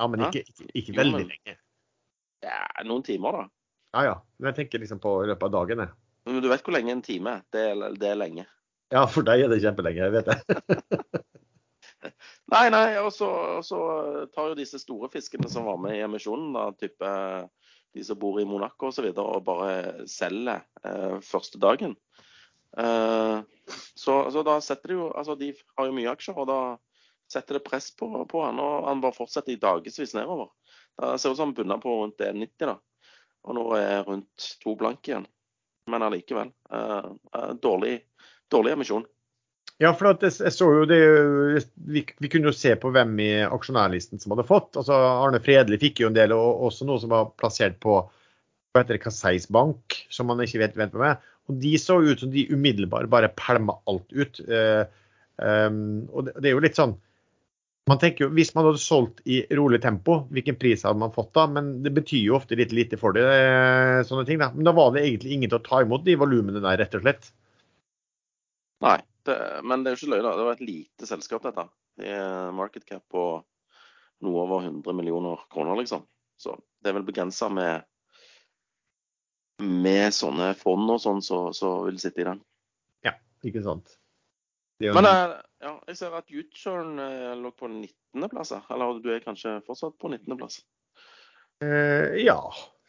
[0.00, 1.56] ja, men ikke, ikke, ikke Jo, veldig men- lenge.
[2.40, 3.42] Ja, noen timer, da.
[3.98, 4.14] Ja ja.
[4.38, 5.82] Men jeg tenker liksom på i løpet av dagen.
[5.84, 5.92] jeg.
[6.30, 7.42] Men du vet hvor lenge en time er?
[7.52, 8.46] Det er, det er lenge.
[8.90, 10.38] Ja, for deg er det kjempelenge, jeg vet det.
[12.50, 13.28] Nei, nei, og så
[14.34, 17.10] tar jo disse store fiskene som var med i emisjonen, da, type
[17.94, 21.94] de som bor i Monaco osv., og, så videre, og bare selger eh, første dagen.
[22.78, 23.36] Eh,
[23.98, 26.58] så, så da setter de jo Altså, de har jo mye aksjer, og da
[27.32, 30.50] setter det press på, på han, og han bare fortsetter i dagevis nedover.
[31.00, 32.76] Det ser ut som han bunner på rundt 1,90, da.
[33.48, 35.24] Og nå er jeg rundt to blank igjen.
[35.90, 36.50] Men allikevel.
[36.72, 37.94] Eh, eh, dårlig,
[38.52, 39.06] dårlig emisjon.
[39.80, 40.98] Ja, for jeg, jeg så jo det
[41.88, 44.76] vi, vi kunne jo se på hvem i aksjonærlisten som hadde fått.
[44.76, 48.82] Altså Arne Fredli fikk jo en del, og også noe som var plassert på hva
[48.82, 51.16] heter det, Kaseis Bank, som man ikke vet hvem er.
[51.48, 54.42] Og de så ut som de umiddelbart bare pælma alt ut.
[54.44, 54.84] Eh,
[55.40, 56.94] um, og det, det er jo litt sånn
[57.88, 61.32] man tenker jo, Hvis man hadde solgt i rolig tempo, hvilken pris hadde man fått
[61.34, 61.46] da?
[61.50, 63.24] Men det betyr jo ofte litt lite for det.
[63.24, 64.50] eh, sånne ting da.
[64.54, 67.04] Men da var det egentlig ingen til å ta imot de volumene der, rett og
[67.06, 67.30] slett.
[68.84, 70.28] Nei, det, men det er jo ikke løgn.
[70.28, 70.36] da.
[70.36, 71.66] Det var et lite selskap, dette.
[72.00, 73.24] Det er market cap på
[74.20, 76.04] noe over 100 millioner kroner, liksom.
[76.40, 77.86] Så det er vel begrensa med
[79.60, 82.40] med sånne fond og sånn som så, vil sitte i den.
[83.04, 83.12] Ja,
[83.44, 83.99] Ikke sant?
[84.80, 88.52] Men en- eh, ja, jeg ser at U-turn eh, lå på 19.-plass.
[88.72, 90.60] Eller du er kanskje fortsatt på 19.-plass?
[91.64, 92.38] eh, ja.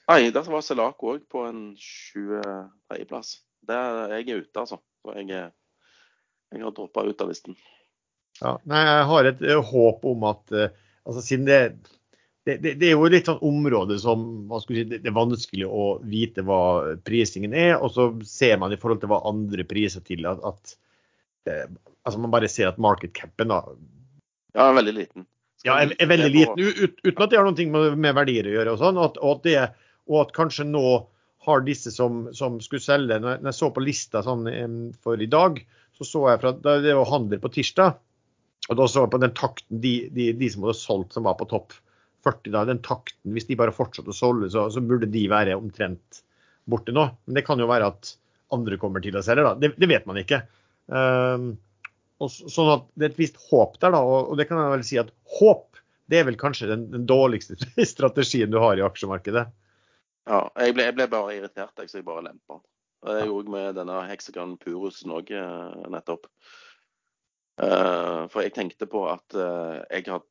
[0.08, 3.34] Nei, der var Celaco òg på en 23.-plass.
[3.67, 4.80] Jeg er ute, altså.
[5.04, 5.27] Så jeg,
[6.51, 7.56] jeg har droppa ut av listen.
[8.41, 11.60] Ja, nei, jeg har et eh, håp om at altså siden det,
[12.45, 14.23] det, det, det er jo litt sånn område som
[14.65, 18.80] si, det, det er vanskelig å vite hva prisingen er, og så ser man i
[18.82, 20.75] forhold til hva andre priser til at, at
[21.49, 21.67] eh,
[22.06, 23.62] altså man bare ser at market capen da,
[24.58, 25.25] Ja, veldig liten.
[25.62, 28.49] Skal ja, er, er veldig liten, ut, uten at det har noe med, med verdier
[28.49, 28.73] å gjøre.
[28.73, 30.86] Og sånn, og at, og at, det, og at kanskje nå
[31.45, 34.43] har disse som, som skulle selge Når når jeg så på lista sånn,
[35.01, 35.62] for i dag,
[35.97, 37.97] så så jeg fra det var handel på tirsdag.
[38.69, 41.38] Og da så jeg på den takten de, de, de som hadde solgt som var
[41.39, 41.73] på topp
[42.25, 45.58] 40, da, den takten, hvis de bare fortsatte å solge, så, så burde de være
[45.58, 46.21] omtrent
[46.69, 47.08] borte nå.
[47.25, 48.12] Men det kan jo være at
[48.54, 49.56] andre kommer til å selge, da.
[49.58, 50.43] Det, det vet man ikke.
[50.91, 51.54] Um,
[52.27, 54.01] sånn at Det er et visst håp der, da.
[54.04, 55.67] Og, det kan jeg vel si at håp
[56.12, 57.56] det er vel kanskje den, den dårligste
[57.88, 59.45] strategien du har i aksjemarkedet.
[60.27, 62.60] Ja, jeg ble, jeg ble bare irritert, jeg, så jeg bare lempa.
[63.01, 65.32] Og Det gjorde jeg med denne Hexagon Purusen òg
[65.89, 66.27] nettopp.
[67.62, 70.27] Eh, for jeg tenkte på at eh, jeg hadde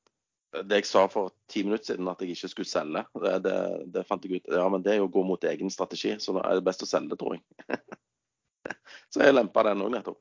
[0.67, 3.59] det jeg sa for ti minutter siden, at jeg ikke skulle selge, det, det,
[3.95, 6.35] det fant jeg ut Ja, men det er jo å gå mot egen strategi, så
[6.35, 7.45] da er det best å selge, tror jeg.
[9.15, 10.19] så jeg lempa den òg nettopp.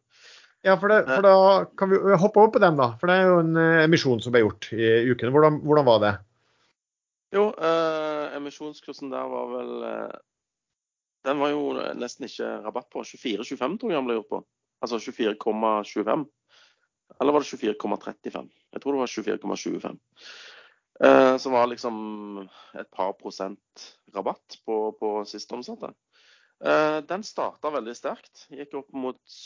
[0.62, 1.36] Ja, for, det, for da
[1.80, 2.90] kan vi hoppe over på den, da.
[3.00, 5.32] For det er jo en eh, emisjon som ble gjort i ukene.
[5.32, 6.16] Hvordan, hvordan var det?
[7.36, 10.18] Jo, eh, emisjonskursen der var vel eh,
[11.28, 11.64] Den var jo
[12.00, 13.06] nesten ikke rabatt på.
[13.08, 14.42] 24,25 tror jeg den ble gjort på.
[14.84, 16.28] Altså 24,25.
[17.20, 18.52] Eller var det 24,35?
[18.74, 20.00] Jeg tror det var 24,25.
[21.04, 25.94] Eh, som var liksom et par prosent rabatt på, på siste omsatte.
[26.66, 28.48] Eh, den starta veldig sterkt.
[28.52, 29.40] Gikk opp mot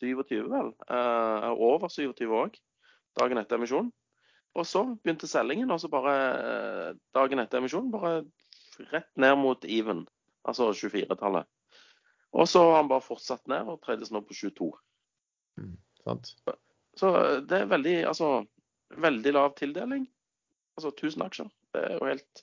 [0.00, 0.72] 27, vel.
[0.88, 2.58] Eh, over 27 òg,
[3.20, 3.92] dagen etter emisjonen.
[4.58, 8.24] Og så begynte selgingen, og så bare eh, dagen etter emisjonen bare
[8.90, 10.06] rett ned mot even,
[10.48, 11.46] altså 24-tallet.
[12.32, 14.70] Og så har han bare fortsatt ned og tredjes nå på 22.
[16.04, 16.32] Sant?
[16.98, 18.30] Så eh, det er veldig, altså,
[18.96, 20.06] veldig lav tildeling.
[20.78, 21.50] Altså 1000 aksjer.
[21.74, 22.42] Det er jo helt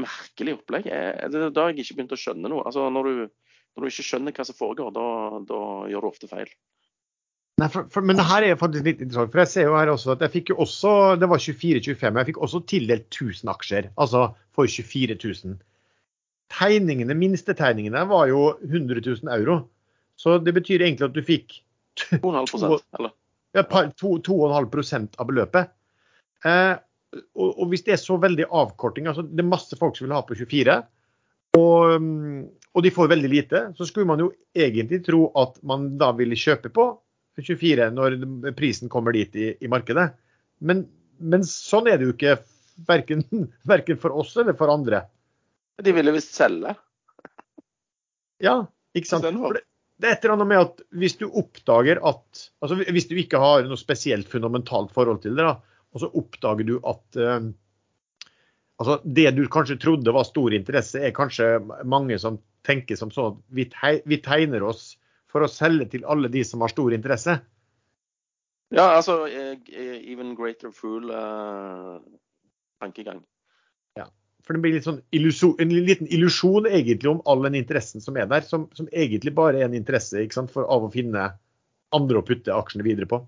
[0.00, 0.86] merkelig opplegg.
[0.92, 2.62] Jeg- Det er da jeg ikke begynte å skjønne noe.
[2.68, 3.14] Altså når du,
[3.76, 5.06] når du ikke skjønner hva som foregår, da,
[5.48, 6.48] da gjør du ofte feil.
[7.56, 9.30] Nei, for, for, men det her er faktisk litt interessant.
[9.32, 10.90] For jeg ser jo her også at jeg fikk jo også
[11.20, 12.18] Det var 24-25.
[12.20, 13.88] Jeg fikk også tildelt 1000 aksjer.
[13.96, 15.54] Altså for 24 000.
[16.52, 19.62] Tegningene, minstetegningene var jo 100 000 euro.
[20.20, 21.56] Så det betyr egentlig at du fikk
[22.00, 23.14] 2,5 eller?
[23.56, 25.72] ja, et par- 2,5 av beløpet.
[26.44, 26.74] Eh,
[27.16, 30.16] og, og hvis det er så veldig avkorting, altså det er masse folk som vil
[30.16, 30.76] ha på 24,
[31.56, 32.40] Og, mm,
[32.76, 33.64] og de får veldig lite.
[33.78, 36.90] Så skulle man jo egentlig tro at man da ville kjøpe på
[37.42, 38.18] 24 når
[38.56, 40.08] prisen kommer dit i, i markedet.
[40.64, 40.86] Men,
[41.18, 42.38] men, sånn er det jo ikke
[42.88, 43.24] verken,
[43.72, 45.04] verken for oss eller for andre.
[45.82, 46.72] De ville visst selge.
[48.42, 48.62] Ja,
[48.96, 49.28] ikke sant.
[49.28, 49.66] For det,
[50.00, 53.40] det er et eller annet med at hvis du oppdager at altså Hvis du ikke
[53.40, 55.56] har noe spesielt fundamentalt forhold til det, da,
[55.92, 57.48] og så oppdager du at uh,
[58.76, 61.56] altså det du kanskje trodde var stor interesse, er kanskje
[61.88, 63.68] mange som tenker som sånn at vi,
[64.04, 64.94] vi tegner oss
[65.36, 67.36] for å selge til alle de som har stor interesse.
[68.74, 69.60] Ja, altså eh,
[70.10, 72.00] even greater fool uh,
[72.82, 74.06] ja,
[74.42, 78.26] For det blir sånn illusion, en liten illusjon egentlig om all den interessen som er
[78.32, 81.28] der, som, som egentlig bare er en interesse sant, for, av å finne
[81.94, 83.22] andre å putte aksjene videre på.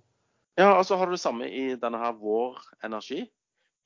[0.58, 3.28] Ja, og så har du det samme i denne her Vår Energi.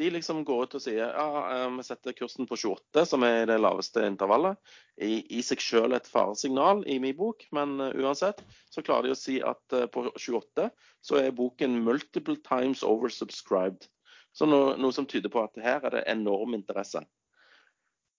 [0.03, 3.45] De liksom går ut og sier ja, eh, vi setter kursen på 28, som er
[3.47, 4.59] det laveste intervallet.
[4.99, 9.15] I, i seg selv et faresignal i min bok, men uh, uansett så klarer de
[9.15, 10.67] å si at uh, på 28
[11.07, 13.87] så er boken 'multiple times oversubscribed'.
[14.35, 17.05] Så noe, noe som tyder på at her er det enorm interesse.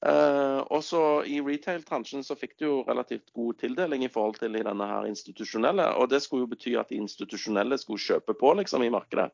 [0.08, 4.64] Uh, også I retail-bransjen så fikk du jo relativt god tildeling i forhold til i
[4.64, 5.90] denne her institusjonelle.
[6.00, 9.32] og Det skulle jo bety at de institusjonelle skulle kjøpe på liksom i markedet.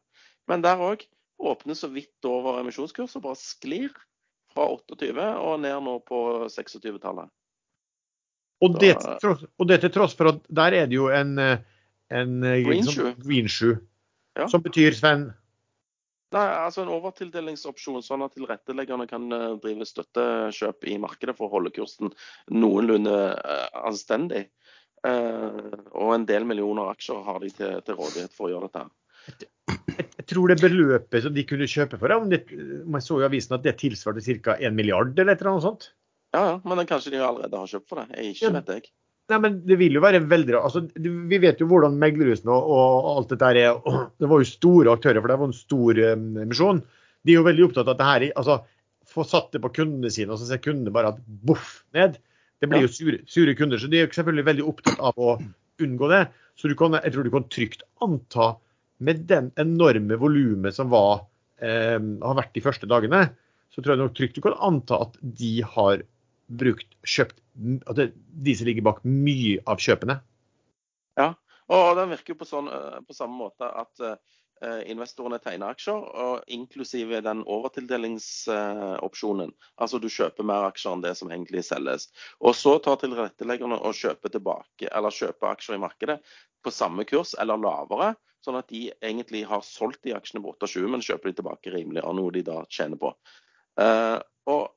[0.49, 1.05] Men der òg
[1.39, 3.91] åpner så vidt over emisjonskurs og bare sklir
[4.53, 6.21] fra 28 og ned nå på
[6.51, 7.31] 26-tallet.
[8.59, 13.47] Og, og, det til tross for at der er det jo en, en greenshoe, green
[13.47, 14.49] ja.
[14.51, 15.29] som betyr, Sven,
[16.35, 21.55] Nei, altså En overtildelingsopsjon, sånn at tilretteleggerne kan eh, drive støttekjøp i markedet for å
[21.55, 22.13] holde kursen
[22.53, 23.15] noenlunde
[23.81, 24.49] anstendig.
[24.99, 29.78] Og en del millioner aksjer har de til, til rådighet for å gjøre dette.
[30.29, 32.43] Tror det beløpet som de kunne kjøpe for, om, det,
[32.85, 34.57] man så i avisen at det tilsvarte ca.
[34.59, 35.91] 1 milliard eller et eller annet sånt?
[36.35, 38.19] Ja, ja, men kanskje de allerede har kjøpt for det.
[38.19, 38.89] Jeg ikke vet jeg.
[39.29, 43.09] Nei, men Det vil jo være veldig altså, Vi vet jo hvordan meglerhusene og, og,
[43.17, 43.77] alt dette er.
[44.17, 46.81] Det var jo store aktører, for det var en stor um, emisjon.
[47.25, 48.59] De er jo veldig opptatt av at det her altså,
[49.09, 52.17] få satt det på kundene sine, og så ser kundene bare at boff ned.
[52.59, 53.79] Det blir jo sure, sure, kunder.
[53.81, 55.37] Så de er jo selvfølgelig veldig opptatt av å
[55.79, 56.23] unngå det.
[56.59, 58.49] Så kan, jeg tror du kan trygt anta,
[58.99, 61.27] med den enorme volumet som var,
[61.61, 63.27] eh, har vært de første dagene,
[63.69, 66.03] så tror jeg nok trygt du kan anta at de har
[66.49, 67.37] brukt, kjøpt
[67.85, 70.17] at det, de som ligger bak mye av kjøpene.
[71.19, 71.33] Ja,
[71.69, 76.51] og den virker på, sånn, eh, på samme måte at eh, investorene tegner aksjer, og
[76.51, 79.53] inklusive den overtildelingsopsjonen.
[79.53, 82.09] Eh, altså du kjøper mer aksjer enn det som egentlig selges.
[82.41, 86.17] Og så tar tilretteleggerne og kjøper tilbake, eller kjøper aksjer i markedet
[86.63, 88.13] på samme kurs eller lavere.
[88.45, 92.13] Sånn at de egentlig har solgt de aksjene på 28, men kjøper de tilbake rimeligere,
[92.15, 93.11] noe de da tjener på.
[93.79, 94.69] Uh, og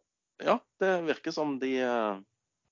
[0.43, 2.17] ja, det virker som de, eh,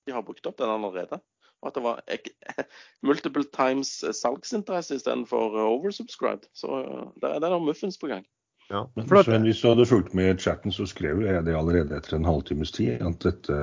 [0.07, 1.21] de har brukt opp den allerede.
[1.61, 2.03] Og at det var
[3.07, 6.49] multiple times salgsinteresse istedenfor oversubscribed.
[6.57, 8.27] Så eh, det er noen muffins på gang.
[8.71, 11.97] Ja, men Sven, hvis du hadde fulgt med i chatten, så skrev jeg det allerede
[11.97, 13.03] etter en halvtimes tid.
[13.03, 13.57] at dette...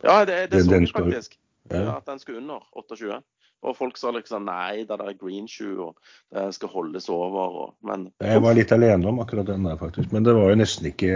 [0.00, 1.36] Ja, det, det så vi faktisk.
[1.68, 1.98] Ja.
[1.98, 3.20] At den skulle under 28.
[3.64, 7.56] Og folk sa liksom nei, det er green shoe, og det skal holdes over.
[7.62, 10.12] Og, men Jeg var litt alene om akkurat den der, faktisk.
[10.14, 11.14] Men det var jo nesten ikke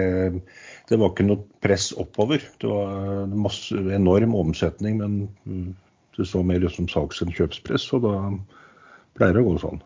[0.89, 2.43] Det var ikke noe press oppover.
[2.59, 5.77] Det var masse, enorm omsetning, men
[6.17, 8.15] det så mer ut som salgs- enn kjøpspress, og da
[9.19, 9.83] pleier det å gå sånn.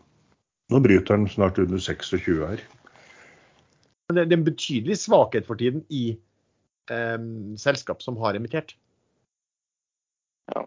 [0.73, 2.63] Nå bryter den snart under 26 her.
[4.13, 6.17] Det er en betydelig svakhet for tiden i
[6.93, 7.19] eh,
[7.61, 8.75] selskap som har emittert.
[10.53, 10.65] Ja.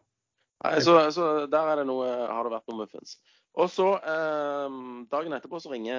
[0.64, 3.18] Nei, så, så, der er det noe, har det vært noe muffins.
[3.58, 4.78] Og så, eh,
[5.10, 5.98] Dagen etterpå så ringer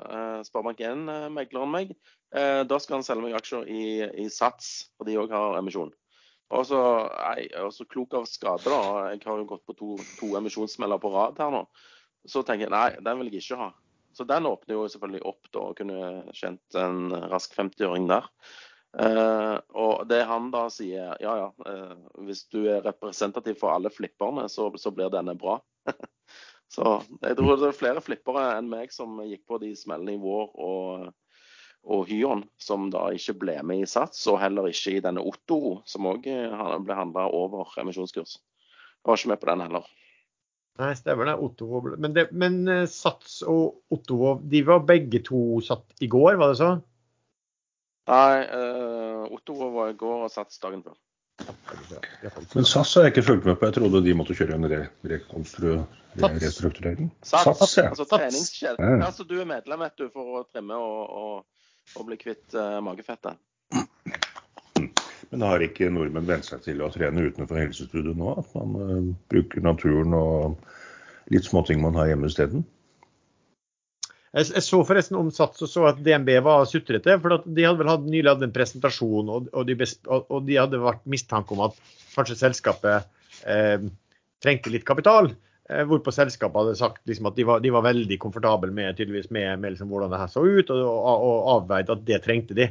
[0.00, 1.92] eh, Sparebank1-megleren meg.
[2.36, 3.82] Eh, da skal han selge meg aksjer i,
[4.24, 5.92] i Sats, for de òg har emisjon.
[6.50, 6.80] Og så,
[7.14, 9.10] nei, og så klok av skade, da.
[9.12, 11.62] Jeg har jo gått på to, to emisjonssmeller på rad her nå.
[12.28, 13.70] Så tenker jeg nei, den vil jeg ikke ha.
[14.16, 18.26] Så den åpner jo selvfølgelig opp da, og kunne tjent en rask 50-åring der.
[18.90, 23.92] Uh, og det han da sier, ja ja, uh, hvis du er representativ for alle
[23.94, 25.60] flipperne, så, så blir denne bra.
[26.74, 30.22] så jeg tror det er flere flippere enn meg som gikk på de smellene i
[30.22, 31.06] vår og,
[31.86, 35.78] og Hyon, som da ikke ble med i Sats, og heller ikke i denne Otto,
[35.86, 38.40] som òg eh, ble handla over emisjonskurs.
[39.06, 39.86] Var ikke med på den heller.
[40.80, 41.38] Nei, stemmer det.
[41.46, 46.52] Otto, men, det, men Sats og Otto de var begge to satt i går, var
[46.52, 46.74] det så?
[48.10, 50.98] Nei, uh, Otto var i går og sats dagen før.
[52.54, 53.68] Men SAS har jeg ikke fulgt med på.
[53.68, 54.80] Jeg trodde de måtte kjøre en re
[56.18, 57.12] restrukturering.
[57.22, 57.86] Sats, Sats ja.
[57.88, 58.82] altså treningskjede.
[58.82, 58.98] Ja.
[59.06, 62.80] Altså, du er medlem vet du, for å trimme og, og, og bli kvitt uh,
[62.84, 63.38] magefettet.
[65.30, 68.34] Men har ikke nordmenn vent seg til å trene utenfor helsestudio nå?
[68.42, 70.58] At man uh, bruker naturen og
[71.30, 72.66] litt småting man har hjemme isteden?
[74.30, 77.16] Jeg, så forresten om Sats og så at DNB var sutrete.
[77.22, 80.82] For de hadde vel hatt, nylig hatt en presentasjon, og, og, de, og, de, hadde
[80.82, 81.78] vært mistanke om at
[82.14, 83.08] kanskje selskapet
[83.50, 83.88] eh,
[84.42, 85.32] trengte litt kapital.
[85.70, 89.34] Eh, hvorpå selskapet hadde sagt liksom, at de var, de var, veldig komfortable med, med,
[89.34, 92.70] med liksom, hvordan det her så ut, og, og avveide at det trengte de.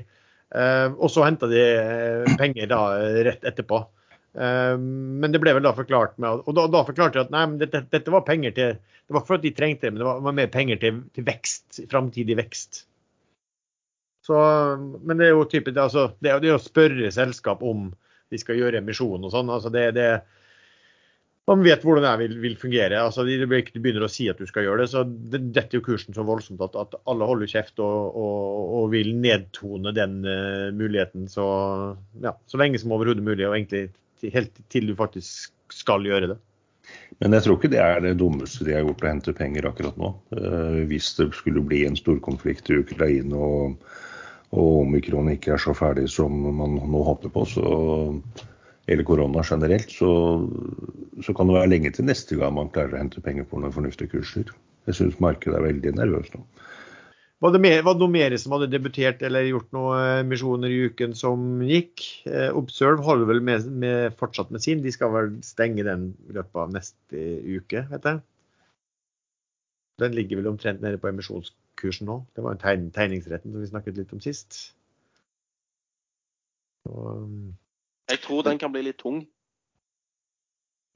[0.56, 2.84] Eh, og så henta de eh, penger da
[3.28, 3.84] rett etterpå.
[4.39, 7.43] Eh, men det ble vel da forklart med Og da, da forklarte de at nei,
[7.60, 10.08] dette, dette, var penger til Det var ikke for at de trengte det, men det
[10.08, 12.84] var, var mer penger til, til vekst, framtidig vekst.
[14.23, 14.38] Så,
[14.78, 17.88] men det er jo typisk, det, altså, det, det å spørre selskap om
[18.30, 19.49] de skal gjøre emisjon og sånn.
[19.49, 20.10] altså det, det
[21.49, 22.99] man vet hvordan det vil, vil fungere.
[23.02, 24.91] altså De begynner å si at du skal gjøre det.
[24.91, 28.91] så det, er jo kursen så voldsomt at, at alle holder kjeft og, og, og
[28.93, 31.47] vil nedtone den uh, muligheten så,
[32.21, 33.47] ja, så lenge som overhodet mulig.
[33.47, 33.89] og egentlig
[34.34, 36.38] helt til du faktisk skal gjøre det.
[37.21, 39.97] Men jeg tror ikke det er det dummeste de har gjort å hente penger akkurat
[39.99, 40.13] nå.
[40.34, 43.84] Uh, hvis det skulle bli en storkonflikt i Ukraina og,
[44.55, 47.73] og omikron ikke er så ferdig som man nå håper på, så,
[48.89, 50.12] eller korona generelt, så,
[51.21, 53.75] så, kan det være lenge til neste gang man klarer å hente penger på noen
[53.75, 54.49] fornuftige kurser.
[54.89, 56.45] Jeg syns markedet er veldig nervøst nå.
[57.39, 60.80] Var det, mer, var det, noe mer som hadde debutert eller gjort noen misjoner i
[60.89, 62.04] uken som gikk?
[62.28, 64.82] Eh, Observe holder vel med, med, fortsatt med sin.
[64.84, 68.19] De skal vel stenge den i løpet av neste uke, vet jeg.
[70.04, 72.19] Den ligger vel omtrent nede på emisjonskursen nå.
[72.36, 74.60] Det var tegn, tegningsretten som vi snakket litt om sist.
[76.91, 77.23] Og,
[78.12, 79.23] jeg tror den kan bli litt tung.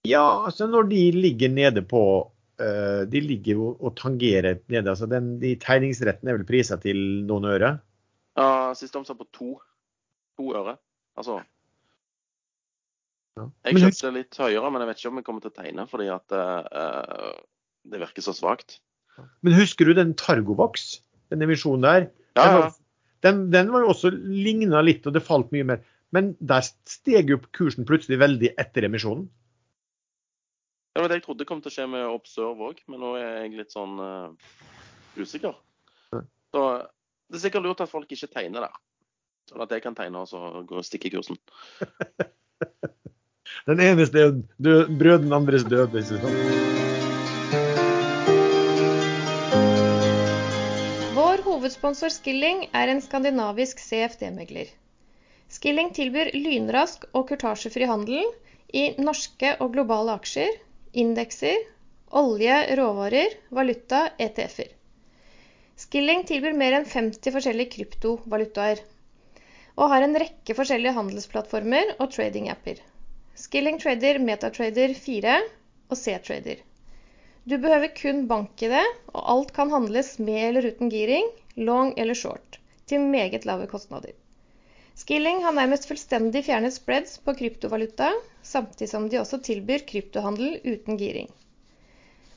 [0.04, 2.33] Ja, altså når de ligger nede på Eh,
[3.10, 4.90] de ligger jo og tangerer nede.
[4.90, 7.72] altså den, De tegningsrettene er vel prisa til noen øre?
[8.38, 9.50] Ja, siste omsatt på to.
[10.40, 10.78] To øre.
[11.20, 11.42] Altså
[13.38, 13.48] ja.
[13.66, 16.10] Jeg kjøpte litt høyere, men jeg vet ikke om jeg kommer til å tegne fordi
[16.14, 17.32] at uh,
[17.90, 18.78] det virker så svakt.
[19.46, 21.00] Men husker du den Targovax,
[21.34, 22.08] den emisjonen der?
[22.38, 22.70] Ja, ja.
[23.26, 25.84] Den, den, var jo også ligna litt, og det falt mye mer.
[26.14, 29.30] Men der steg jo kursen plutselig veldig etter emisjonen.
[30.94, 33.24] Det var det jeg trodde kom til å skje med Observe òg, men nå er
[33.42, 34.50] jeg litt sånn uh,
[35.18, 35.56] usikker.
[36.54, 36.66] Så
[37.34, 38.76] det er sikkert lurt at folk ikke tegner der.
[39.50, 41.40] Sånn at jeg kan tegne og så gå og stikke kursen.
[43.70, 45.98] den eneste er død, brød, den andres død.
[45.98, 46.28] Liksom.
[51.18, 54.70] Vår hovedsponsor Skilling er en skandinavisk CFD-megler.
[55.58, 58.30] Skilling tilbyr lynrask og kurtasjefri handel
[58.78, 60.54] i norske og globale aksjer
[60.94, 61.58] indekser,
[62.10, 64.72] olje, råvarer, valuta, ETF-er.
[65.84, 68.84] Skilling tilbyr mer enn 50 forskjellige kryptovalutaer
[69.74, 72.78] og har en rekke forskjellige handelsplattformer og trading-apper.
[73.34, 75.38] Skilling trader Metatrader 4
[75.90, 76.62] og C-trader.
[77.50, 78.76] Du behøver kun bank-ID,
[79.12, 81.26] og alt kan handles med eller uten giring,
[81.58, 84.14] long eller short, til meget lave kostnader.
[84.94, 88.12] Skilling har nærmest fullstendig fjernet spreads på kryptovaluta,
[88.46, 91.32] samtidig som de også tilbyr kryptohandel uten giring.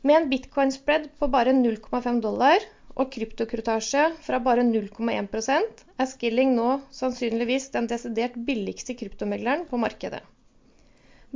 [0.00, 2.64] Med en bitcoin-spread på bare 0,5 dollar
[2.96, 10.22] og kryptokrutasje fra bare 0,1% er Skilling nå sannsynligvis den desidert billigste kryptomegleren på markedet.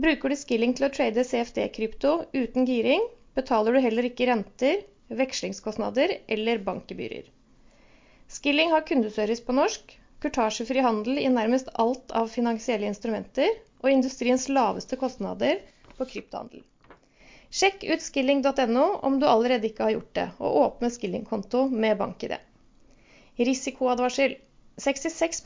[0.00, 3.04] Bruker du Skilling til å trade CFD-krypto uten giring,
[3.36, 7.28] betaler du heller ikke renter, vekslingskostnader eller bankgebyrer.
[8.30, 13.48] Skilling har kundeservice på norsk, kurtasjefri handel i nærmest alt av finansielle instrumenter
[13.80, 15.62] og industriens laveste kostnader
[15.96, 16.62] på kryptohandel.
[17.50, 22.36] Sjekk ut skilling.no om du allerede ikke har gjort det, og åpne skillingkonto med bank-ID.
[23.40, 24.36] Risikoadvarsel.
[24.80, 25.42] 66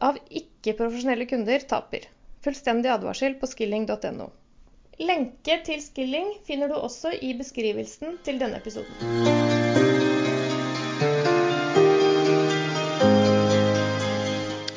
[0.00, 2.08] av ikke-profesjonelle kunder taper.
[2.42, 4.30] Fullstendig advarsel på skilling.no.
[4.98, 9.51] Lenke til Skilling finner du også i beskrivelsen til denne episoden.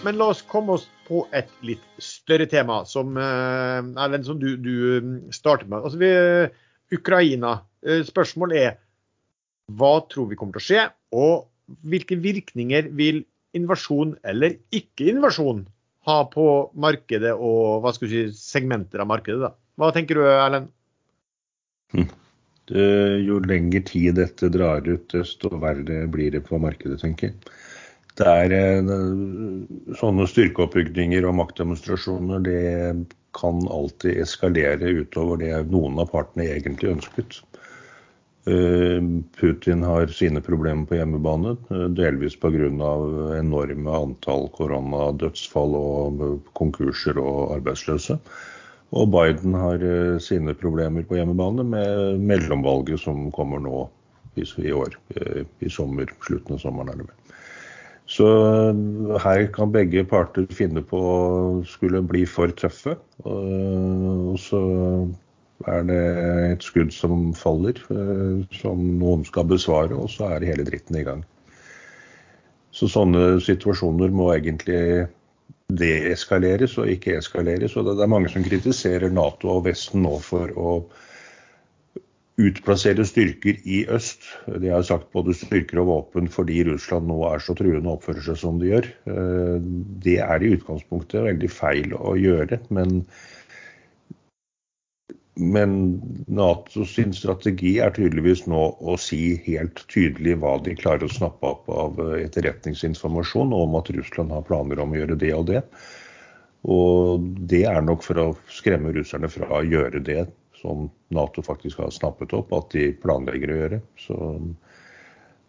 [0.06, 4.52] Men la oss komme oss på et litt større tema, som, eh, Erlend, som du,
[4.58, 5.82] du mm, startet med.
[5.82, 6.12] Altså, vi,
[6.96, 7.60] Ukraina.
[7.86, 8.76] Eh, spørsmålet er
[9.74, 10.84] hva tror vi kommer til å skje,
[11.18, 13.24] og hvilke virkninger vil
[13.58, 15.64] invasjon eller ikke invasjon
[16.06, 16.46] ha på
[16.78, 19.42] markedet og hva skal si, segmenter av markedet?
[19.42, 19.56] da?
[19.80, 20.70] Hva tenker du, Erlend?
[21.96, 22.12] Hm.
[22.70, 22.86] Det,
[23.22, 27.58] jo lengre tid dette drar ut, desto verre blir det på markedet, tenker jeg.
[28.16, 28.92] Det er eh,
[30.00, 32.62] sånne styrkeoppbygninger og maktdemonstrasjoner det
[33.36, 37.42] kan alltid eskalere utover det noen av partene egentlig ønsket.
[38.48, 39.04] Eh,
[39.36, 42.72] Putin har sine problemer på hjemmebane, eh, delvis pga.
[43.36, 48.20] enorme antall koronadødsfall og konkurser og arbeidsløse.
[48.96, 49.82] Og Biden har
[50.24, 53.90] sine problemer på hjemmebane med mellomvalget som kommer nå
[54.38, 54.96] i år.
[55.60, 57.25] I sommer, slutten av sommeren er det vel.
[58.06, 58.26] Så
[59.24, 61.20] her kan begge parter finne på å
[61.66, 62.94] skulle bli for tøffe.
[63.26, 64.62] Og så
[65.72, 66.02] er det
[66.52, 71.06] et skudd som faller, eh, som noen skal besvare, og så er hele dritten i
[71.08, 71.24] gang.
[72.76, 75.08] Så sånne situasjoner må egentlig
[75.72, 77.76] deeskaleres og ikke eskaleres.
[77.80, 80.74] Og det er mange som kritiserer Nato og Vesten nå for å
[82.42, 84.26] utplassere styrker i øst.
[84.60, 88.26] De har sagt både styrker og våpen fordi Russland nå er så truende og oppfører
[88.28, 88.90] seg som de gjør.
[89.12, 89.56] Eh,
[90.04, 93.02] det er i utgangspunktet veldig feil å gjøre, men,
[95.40, 95.80] men
[96.92, 101.72] sin strategi er tydeligvis nå å si helt tydelig hva de klarer å snappe opp
[101.72, 105.68] av etterretningsinformasjon om at Russland har planer om å gjøre det og det.
[106.66, 110.26] Og det er nok for å skremme russerne fra å gjøre det
[110.66, 113.82] som Nato faktisk har snappet opp at de planlegger å gjøre.
[114.02, 114.18] Så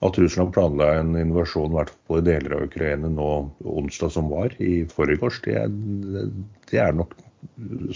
[0.04, 3.30] at Russland planla en invasjon i hvert fall i deler av Ukraina nå
[3.64, 5.62] onsdag som var, i forgårs, det,
[6.70, 7.16] det er nok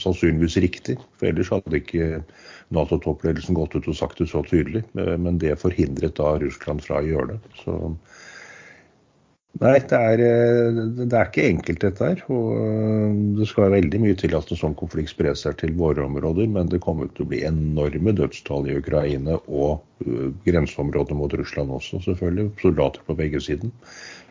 [0.00, 0.96] sannsynligvis riktig.
[1.18, 2.22] For ellers hadde ikke
[2.72, 4.84] Nato-toppledelsen gått ut og sagt det så tydelig.
[4.94, 7.54] Men det forhindret da Russland fra å gjøre det.
[7.64, 7.76] Så
[9.59, 12.22] Nei, det er, eh, det er, ikke enkelt dette her.
[12.30, 15.74] og eh, Det skal være veldig mye til at en sånn konflikt sprer seg til
[15.76, 16.46] våre områder.
[16.48, 19.82] Men det kommer til å bli enorme dødstall i Ukraina og
[20.46, 22.55] grenseområdene mot Russland også, selvfølgelig.
[22.62, 23.74] Soldater på begge siden.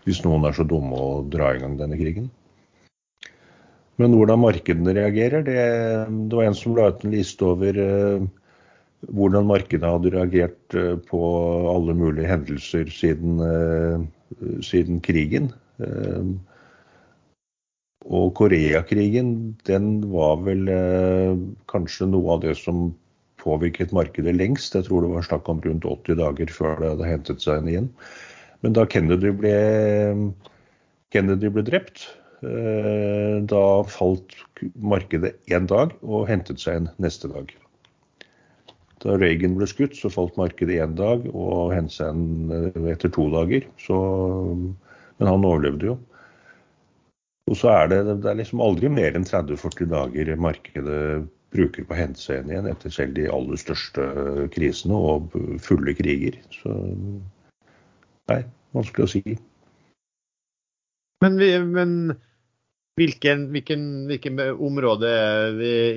[0.07, 2.31] Hvis noen er så dumme å dra i gang denne krigen.
[3.99, 5.63] Men hvordan markedene reagerer, det,
[6.31, 7.75] det var en som la ut en liste over
[9.11, 10.77] hvordan markedet hadde reagert
[11.11, 11.19] på
[11.69, 13.43] alle mulige hendelser siden
[14.65, 15.51] siden krigen.
[15.83, 16.31] Eh,
[18.09, 19.33] og Koreakrigen
[19.67, 21.35] den var vel eh,
[21.71, 22.89] kanskje noe av det som
[23.39, 24.75] påvirket markedet lengst.
[24.75, 27.71] Jeg tror det var snakk om rundt 80 dager før det hadde hentet seg inn
[27.73, 27.89] igjen.
[28.63, 29.53] Men da Kennedy ble,
[31.15, 32.09] Kennedy ble drept,
[32.43, 34.35] eh, da falt
[34.75, 37.51] markedet én dag og hentet seg inn neste dag.
[38.99, 43.67] Da Reagan ble skutt, så falt markedet én dag, og Hensen eh, etter to dager.
[43.79, 43.97] Så,
[45.19, 45.97] men han overlevde jo.
[47.49, 51.01] Og så er det, det er liksom aldri mer enn 30-40 dager markedet
[51.49, 54.03] bruker på Hensen igjen etter selv de aller største
[54.53, 55.33] krisene og
[55.63, 56.37] fulle kriger.
[56.53, 56.75] Så
[58.29, 58.43] nei,
[58.77, 59.23] vanskelig å si.
[61.25, 61.41] Men,
[61.73, 61.95] men
[62.99, 65.09] hvilken, hvilken, hvilken område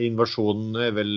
[0.08, 1.14] invasjonen er vel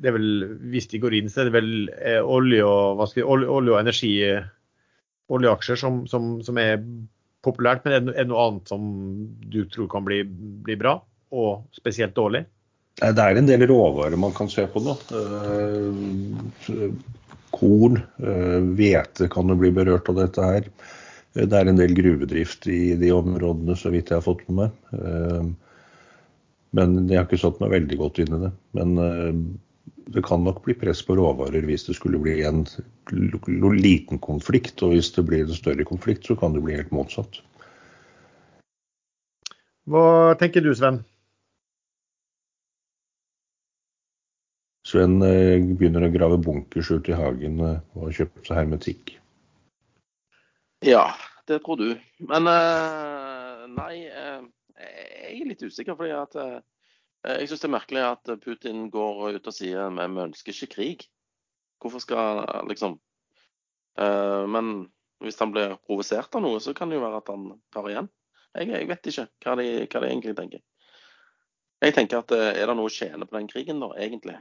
[0.00, 0.30] det er vel,
[0.72, 3.80] Hvis de går inn, så er det vel eh, olje og, skal, olje, olje og
[3.82, 4.12] energi,
[5.30, 6.80] oljeaksjer som, som, som, er
[7.44, 7.84] populært.
[7.84, 8.88] Men er det, noe annet som
[9.52, 10.22] du tror kan bli,
[10.64, 10.96] bli, bra,
[11.36, 12.44] og spesielt dårlig?
[13.00, 14.96] Det er en del råvarer man kan se på nå.
[15.20, 16.88] Eh,
[17.54, 20.72] korn, eh, hvete kan jo bli berørt av dette her.
[21.36, 25.52] Det er en del gruvedrift i de områdene, så vidt jeg har fått med meg.
[26.76, 28.50] Men jeg har ikke satt meg veldig godt inn i det.
[28.78, 29.38] Men eh,
[30.14, 32.64] det kan nok bli press på råvarer hvis det skulle bli en
[33.10, 34.76] liten konflikt.
[34.86, 37.42] Og hvis det blir en større konflikt, så kan det bli helt motsatt.
[39.90, 41.02] Hva tenker du, Sven?
[44.86, 49.16] Sven eh, begynner å grave bunkers ute i hagen eh, og kjøpe seg hermetikk.
[50.86, 51.10] Ja,
[51.50, 51.90] det tror du.
[52.30, 52.46] Men
[53.74, 54.06] nei
[55.44, 55.96] er litt usikker.
[55.98, 56.60] fordi at eh,
[57.40, 60.74] Jeg syns det er merkelig at Putin går ut og sier at vi ønsker ikke
[60.74, 61.06] krig.
[61.80, 62.98] Hvorfor skal liksom
[63.98, 67.50] eh, Men hvis han blir provosert av noe, så kan det jo være at han
[67.72, 68.08] tar igjen.
[68.56, 70.62] Jeg, jeg vet ikke hva de, hva de, egentlig tenker.
[71.80, 74.38] Jeg tenker at eh, Er det noe å tjene på den krigen, da, egentlig?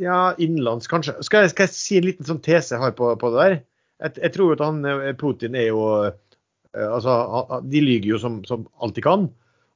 [0.00, 1.14] Ja, innenlands kanskje.
[1.22, 3.56] Skal jeg, skal jeg, si en liten sånn tese jeg har på, på det der?
[4.02, 4.82] Jeg, jeg tror at han,
[5.20, 6.12] Putin er jo Eh,
[6.72, 9.26] altså, de lyver jo som, som alt de kan.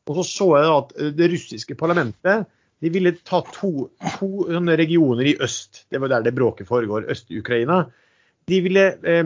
[0.07, 2.47] Og så så jeg at eh, det russiske parlamentet
[2.85, 3.89] de ville ta to,
[4.19, 4.29] to
[4.77, 5.87] regioner i øst.
[5.91, 7.87] Det var der det bråket foregår, Øst-Ukraina.
[8.49, 9.25] De, eh,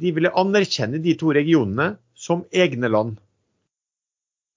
[0.00, 3.16] de, ville anerkjenne de to regionene som egne land.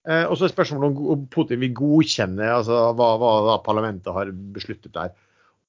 [0.10, 5.12] Og så er spørsmålet om Putin vil godkjenne altså, hva, hva parlamentet har besluttet der.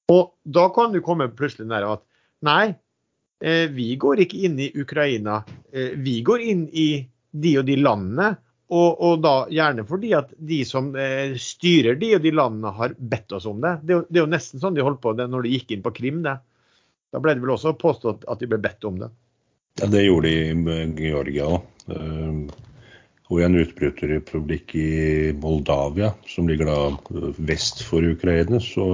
[0.09, 2.01] Og da kan du komme plutselig nær at
[2.47, 2.90] nei, Eh,
[3.73, 5.41] vi går ikke inn i Ukraina.
[5.73, 6.89] Eh, vi går inn i
[7.31, 8.33] de og de landene
[8.71, 12.93] Og, og, da gjerne fordi at de som eh, styrer de og de landene har
[12.95, 13.73] bedt oss om det.
[13.83, 16.21] Det er jo nesten sånn de holdt på det når de gikk inn på Krim.
[16.23, 16.37] det.
[17.11, 19.11] Da ble det vel også påstått at de ble bedt om det.
[19.81, 21.67] Ja, Det gjorde de i Georgia òg.
[23.31, 24.87] Og i en utbryterrepublikk i
[25.39, 28.87] Moldavia, som ligger da vest for Ukraina, så,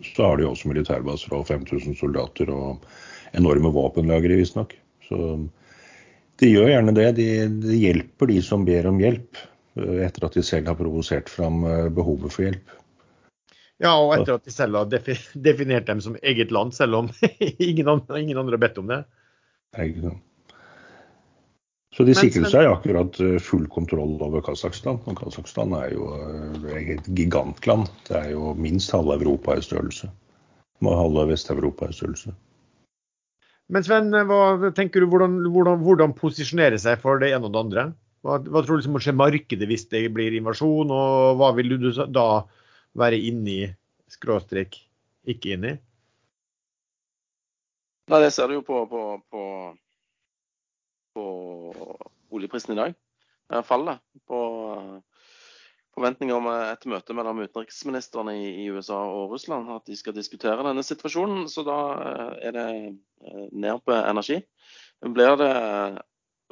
[0.00, 2.86] så har de også militærbaser og 5000 soldater og
[3.36, 4.74] enorme våpenlagre, visstnok.
[5.08, 5.18] Så
[6.40, 7.08] de gjør gjerne det.
[7.18, 7.28] De,
[7.62, 9.40] de, hjelper de som ber om hjelp,
[9.80, 12.76] eh, etter at de selv har provosert fram eh, behovet for hjelp.
[13.82, 17.10] Ja, og etter at de selv har definert dem som eget land, selv om
[17.58, 19.02] ingen andre, ingen andre har bedt om det.
[19.74, 20.22] Sant.
[21.94, 24.98] Så de sikret seg akkurat eh, full kontroll over Kasakhstan.
[25.06, 26.08] Og Kasakhstan er jo
[26.74, 27.86] et gigantland.
[28.08, 30.10] Det er jo minst halve Europa i størrelse.
[30.84, 32.34] Halve Vest-Europa i størrelse.
[33.72, 37.62] Men Sven, hva tenker du, hvordan, hvordan, hvordan posisjonere seg for det ene og det
[37.62, 37.84] andre?
[38.24, 41.76] Hva, hva tror du som må skje markedet hvis det blir invasjon, og hva vil
[41.80, 42.44] du da
[42.98, 43.62] være inni,
[44.12, 44.76] skråstrek,
[45.28, 45.74] ikke inni?
[48.12, 49.02] Nei, Det ser du jo på, på,
[49.32, 49.42] på,
[51.16, 51.24] på
[52.36, 52.96] oljeprisen i dag.
[53.64, 54.40] Fallet på
[55.94, 59.70] forventninger om et møte mellom utenriksministrene i, USA og Russland.
[59.72, 61.46] At de skal diskutere denne situasjonen.
[61.50, 64.40] Så da eh, er det eh, ned på energi.
[65.04, 65.52] Blir det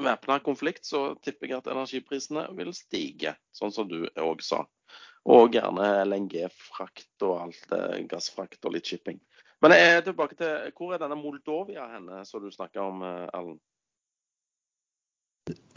[0.03, 4.65] væpna konflikt, så tipper jeg at energiprisene vil stige, sånn som du òg sa.
[5.31, 7.75] Og gjerne LNG-frakt og alt
[8.11, 9.21] gassfrakt og litt shipping.
[9.63, 13.63] Men jeg er tilbake til hvor er denne Moldovia henne, som du snakka om, Erlend?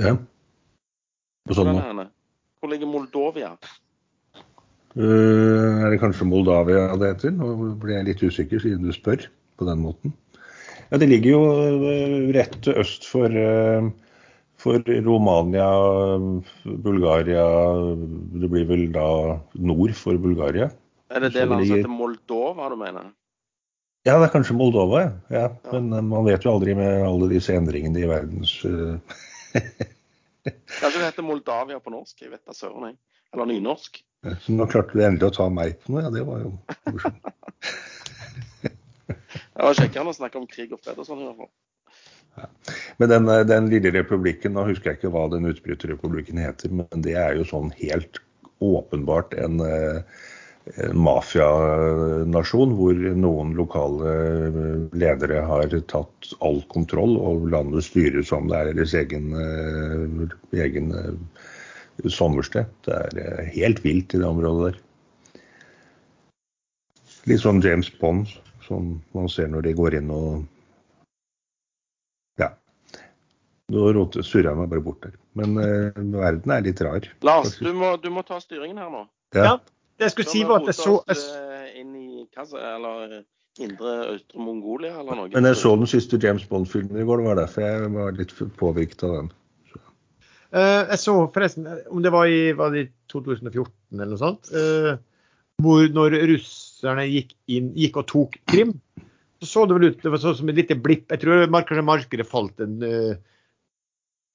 [0.02, 0.18] Ja.
[1.46, 2.25] På måte.
[2.60, 3.52] Hvor ligger Moldovia?
[4.96, 7.34] Uh, er det kanskje Moldavia det heter?
[7.36, 9.26] Nå blir jeg litt usikker siden du spør
[9.60, 10.14] på den måten.
[10.88, 13.90] Ja, Det ligger jo uh, rett øst for, uh,
[14.62, 15.68] for Romania,
[16.64, 17.44] Bulgaria
[18.40, 19.10] Det blir vel da
[19.60, 20.72] nord for Bulgaria.
[21.12, 23.12] Er det det landet som heter Moldova du mener?
[24.06, 25.12] Ja, det er kanskje Moldova, ja.
[25.34, 25.44] ja.
[25.52, 25.76] ja.
[25.82, 28.56] Men man vet jo aldri med alle disse endringene i verdens
[30.46, 32.20] Kanskje det heter Moldavia på norsk?
[32.22, 32.98] Jeg vet da søren, jeg.
[33.34, 34.02] Eller nynorsk.
[34.42, 36.12] Så nå klarte du endelig å ta meg på noe, ja.
[36.14, 36.54] Det var jo
[36.90, 37.30] morsomt.
[38.66, 41.54] det var kjekkere å snakke om krig og fred og sånn i hvert fall.
[42.36, 42.48] Ja.
[43.00, 47.16] Men den, den, lille republikken, nå husker jeg ikke hva den utbryterrepublikken heter, men det
[47.20, 48.20] er jo sånn helt
[48.64, 50.24] åpenbart en eh,
[50.98, 54.14] mafianasjon hvor noen lokale
[54.98, 60.34] ledere har tatt all kontroll, og landet styres som det er deres egen, eh,
[60.66, 62.66] egen eh, sommersted.
[62.88, 64.82] Det er eh, helt vilt i det området der.
[67.30, 68.34] Litt sånn James Bond,
[68.66, 70.44] som man ser når de går inn og
[72.42, 72.50] Ja.
[73.70, 73.86] Nå
[74.18, 75.14] surrer jeg meg bare bort der.
[75.38, 75.56] Men
[76.14, 77.06] verden er litt rar.
[77.26, 79.06] Lars, du må, du må ta styringen her nå.
[79.36, 79.58] Ja.
[79.96, 81.24] Det jeg skulle si var at jeg så jeg...
[81.82, 83.24] Inn i Kaza, eller
[83.64, 85.32] indre Østre Mongolia eller noe.
[85.32, 88.34] Men jeg så den siste James Bond-filmen i går, det var derfor jeg var litt
[88.60, 89.30] påvirket av den.
[89.72, 89.82] Så.
[90.52, 94.52] Uh, jeg så forresten, om det var i, var det i 2014 eller noe sånt,
[94.52, 94.96] uh,
[95.64, 98.76] hvor når russerne gikk, inn, gikk og tok Krim,
[99.40, 101.08] så så det vel ut det var sånn som et lite blipp.
[101.12, 103.16] Jeg tror kanskje markedet falt en uh,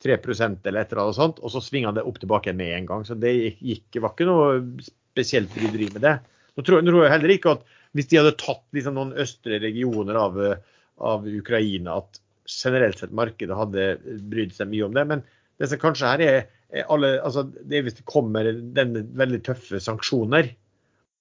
[0.00, 3.04] 3 eller et eller annet sånt, og så svinga det opp tilbake med en gang.
[3.04, 4.54] Så det gikk, var ikke noe
[5.10, 6.16] spesielt bryderi med det.
[6.56, 9.58] Nå tror, nå tror, jeg heller ikke at hvis de hadde tatt liksom, noen østre
[9.62, 10.38] regioner av,
[11.02, 13.92] av, Ukraina, at generelt sett markedet hadde
[14.30, 15.06] brydd seg mye om det.
[15.10, 15.24] Men
[15.60, 16.40] det som kanskje her er,
[16.70, 18.46] er alle, altså, det er hvis det kommer
[18.76, 20.52] denne veldig tøffe sanksjoner,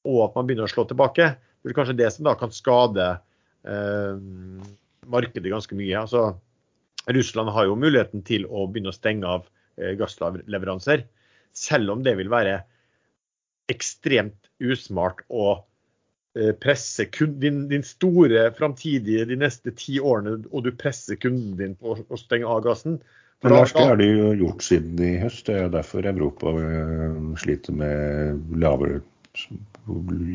[0.10, 3.08] og at man begynner å slå tilbake, det er kanskje det som da kan skade
[3.68, 4.22] eh,
[5.10, 6.06] markedet ganske mye.
[6.06, 6.30] Altså,
[7.10, 9.48] Russland har jo muligheten til å begynne å stenge av
[9.80, 11.06] eh, gassleveranser,
[11.58, 12.62] selv om det vil være
[13.72, 15.60] ekstremt usmart å
[16.38, 17.08] eh, presse
[17.42, 22.20] din, din, store framtidige de neste ti årene, og du presser kunden din på å
[22.20, 23.00] stenge av gassen.
[23.44, 25.46] Men Lars, det har de jo gjort siden i høst.
[25.48, 29.00] Det er derfor Europa eh, sliter med lavere,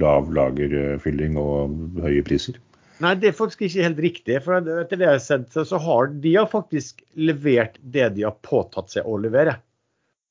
[0.01, 2.57] lav lagerfylling og høye priser.
[3.03, 4.39] Nei, det er faktisk ikke helt riktig.
[4.45, 8.37] for etter det jeg har sett, så har De har faktisk levert det de har
[8.41, 9.59] påtatt seg å levere.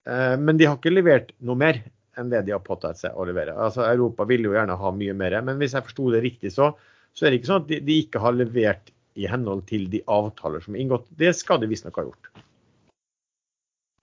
[0.07, 1.83] Eh, men de har ikke levert noe mer
[2.20, 3.55] enn det de har påtatt seg å levere.
[3.57, 6.72] Altså, Europa vil jo gjerne ha mye mer, men hvis jeg forsto det riktig, så,
[7.14, 10.01] så, er det ikke sånn at de, de, ikke har levert i henhold til de
[10.09, 11.07] avtaler som er inngått.
[11.18, 12.32] Det skal de visstnok ha gjort.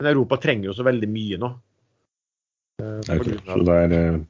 [0.01, 1.51] Men Europa trenger jo så veldig mye nå.
[2.81, 4.21] Eh, det er så det er, eh,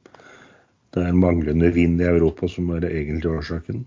[0.91, 3.85] det er manglende vind i Europa som er egentlig årsaken?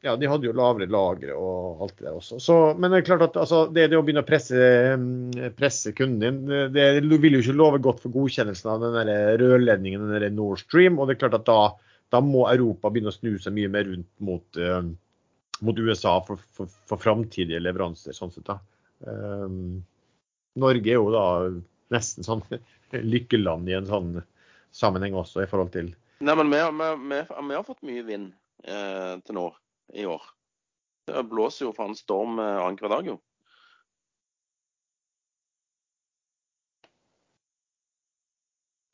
[0.00, 2.38] Ja, de hadde jo lavere lagre og alt det der også.
[2.42, 4.60] Så, men det er klart at altså, det, det å begynne å presse,
[4.94, 8.94] mm, presse kunden din, det, det vil jo ikke love godt for godkjennelsen av den
[8.94, 11.00] der rørledningen, den der Nord Stream.
[11.00, 11.58] Og det er klart at da,
[12.14, 14.80] da må Europa begynne å snu seg mye mer rundt mot, uh,
[15.66, 18.14] mot USA for, for, for framtidige leveranser.
[18.14, 18.60] sånn sett da.
[19.02, 19.80] Um,
[20.58, 21.28] Norge er jo da
[21.94, 22.46] nesten sånn
[23.14, 24.18] lykkeland i en sånn
[24.74, 28.32] sammenheng også i forhold til Nei, men vi, vi, vi, vi har fått mye vind
[28.66, 29.44] eh, til nå
[29.94, 30.22] i år.
[31.08, 33.16] Det blåser jo faen storm eh, annenhver dag, jo.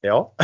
[0.04, 0.18] Ja.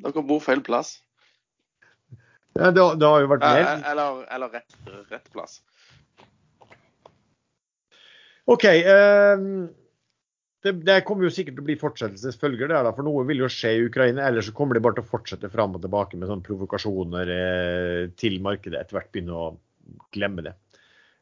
[0.00, 0.98] Dere bor feil plass.
[2.58, 3.84] ja det, det, har jo vært mer.
[3.92, 4.76] Eller, eller rett,
[5.10, 5.62] rett, plass.
[8.50, 8.64] OK.
[8.68, 9.36] Eh,
[10.64, 13.48] det, det, kommer jo sikkert til å bli fortsettelsesfølger, det da, for noe vil jo
[13.52, 14.26] skje i Ukraina.
[14.28, 18.02] Ellers så kommer de bare til å fortsette fram og tilbake med sånne provokasjoner eh,
[18.20, 18.82] til markedet.
[18.82, 19.46] Etter hvert begynne å
[20.12, 20.54] glemme det.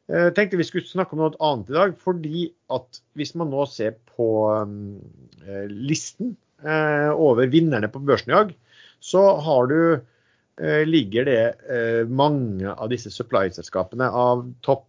[0.09, 1.95] Jeg eh, tenkte vi skulle snakke om noe annet i dag.
[2.01, 6.35] fordi at hvis man nå ser på eh, listen
[6.65, 8.55] eh, over vinnerne på børsen i dag,
[8.99, 14.09] så har du eh, ligger det eh, mange av disse supply-selskapene.
[14.09, 14.88] Av topp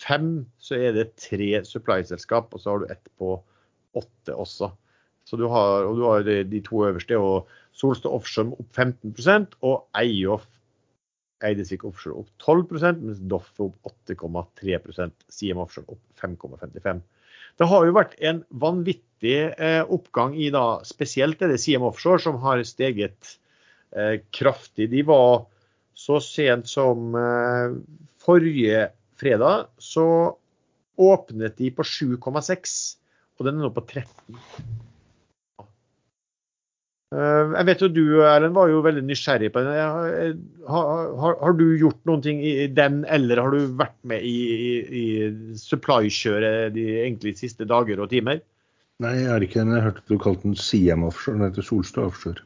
[0.00, 3.36] fem så er det tre supply-selskap, og så har du ett på
[3.96, 4.70] åtte også.
[5.26, 9.88] Så du har, og du har de to øverste, og Solstad Offshore opp 15% og
[9.98, 10.46] Eiof
[11.44, 17.02] Eidesvik Offshore opp 12 mens Doff opp 8,3% CM Offshore opp 5,55
[17.60, 22.40] Det har jo vært en vanvittig eh, oppgang i da spesielt det CM Offshore, som
[22.40, 23.36] har steget
[23.92, 24.90] eh, kraftig.
[24.92, 25.46] De var
[25.96, 27.76] så sent som eh,
[28.22, 28.88] forrige
[29.20, 30.06] fredag så
[30.96, 32.74] åpnet de på 7,6,
[33.36, 34.40] og den er nå på 13.
[37.14, 39.76] Eh, jeg vet jo du Erlend, var jo veldig nysgjerrig på den.
[40.66, 44.36] Har, har, har, du gjort noen ting i den, eller har du vært med i,
[44.56, 45.06] i, i
[45.60, 48.42] supply-kjøret de egentlig siste dager og timer?
[49.04, 49.76] Nei, jeg har ikke den.
[49.76, 51.38] Jeg hørte du kalte den CM Offshore.
[51.38, 52.42] Den heter Solstad Offshore.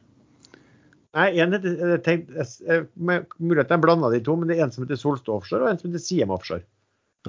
[1.17, 4.65] Nei, en heter, jeg tenkte, jeg, Mulig at jeg blanda de to, men det er
[4.65, 6.63] en som heter Solstad Offshore og en som heter Siem Offshore.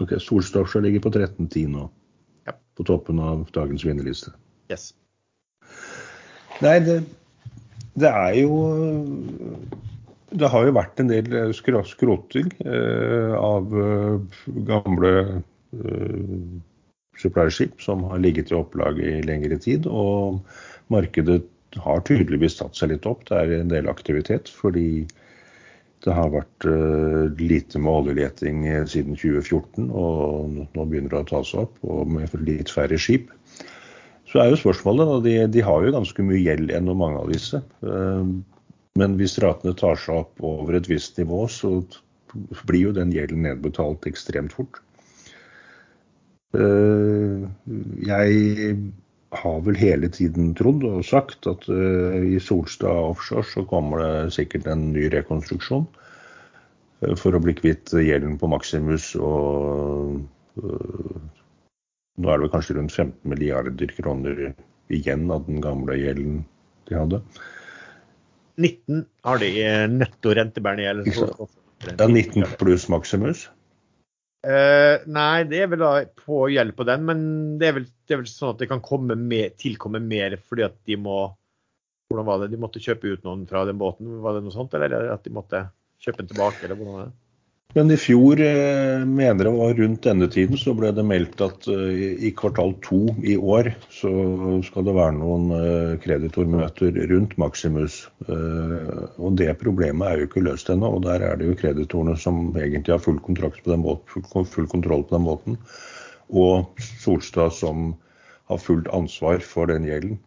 [0.01, 1.89] Ok, Solstad Offshore ligger på 13.10 nå.
[2.47, 2.55] Ja.
[2.79, 4.35] På toppen av dagens vinnerliste.
[4.71, 4.93] Yes.
[6.63, 7.01] Nei, det,
[7.99, 8.61] det, er jo
[10.31, 13.73] Det har jo vært en del skroting eh, av
[14.69, 15.13] gamle
[15.75, 16.37] eh,
[17.19, 19.91] supply-skip som har ligget i opplag i lengre tid.
[19.91, 20.39] Og
[20.93, 21.43] markedet
[21.81, 23.25] har tydeligvis tatt seg litt opp.
[23.29, 25.07] Det er en del aktivitet fordi
[26.03, 31.43] det har vært uh, lite med oljeleting siden 2014, og nå begynner det å ta
[31.47, 33.31] seg opp, og med litt færre skip.
[34.27, 37.63] Så er jo spørsmålet, de, de har jo ganske mye gjeld ennå, mange av disse.
[37.87, 38.27] Uh,
[38.99, 41.79] men hvis ratene tar seg opp over et visst nivå, så
[42.67, 44.83] blir jo den gjelden nedbetalt ekstremt fort.
[46.53, 47.47] Uh,
[48.05, 48.75] jeg
[49.33, 54.35] har vel hele tiden trodd og sagt at uh, i Solstad offshore så kommer det
[54.37, 60.21] sikkert en ny rekonstruksjon uh, for å bli kvitt gjelden på Maximus og
[60.61, 61.17] uh,
[62.21, 64.45] nå er det vel kanskje rundt 15 milliarder kroner
[64.93, 66.43] igjen av den gamle gjelden
[66.91, 67.23] de hadde.
[68.61, 69.51] 19 har de
[69.95, 71.49] netto rentebærende gjeld.
[71.89, 73.47] Ja, 19 pluss Maximus?
[74.43, 77.21] Uh, nei, det er vel da på gjeld på den, men
[77.61, 78.83] det er vel, det er vel sånn at det kan
[79.15, 81.21] med, tilkomme mer fordi at de må
[82.11, 82.51] Hvordan var det?
[82.53, 84.75] De måtte kjøpe ut noen fra den båten, var det noe sånt?
[84.77, 85.63] Eller at de måtte
[86.03, 87.15] kjøpe den tilbake, eller hvordan var det?
[87.75, 91.65] Men i fjor, eh, mener jeg var rundt denne tiden, så ble det meldt at
[91.73, 94.11] eh, i kvartal to i år så
[94.67, 98.03] skal det være noen eh, kreditormøter rundt Maximus.
[98.29, 100.91] Og det problemet er jo ikke løst ennå.
[100.99, 103.23] Og der er det jo kreditorene som egentlig har full,
[103.81, 105.57] måten, full kontroll på den måten.
[106.29, 106.69] Og
[107.01, 107.95] Solstad som
[108.53, 110.21] har fullt ansvar for den gjelden.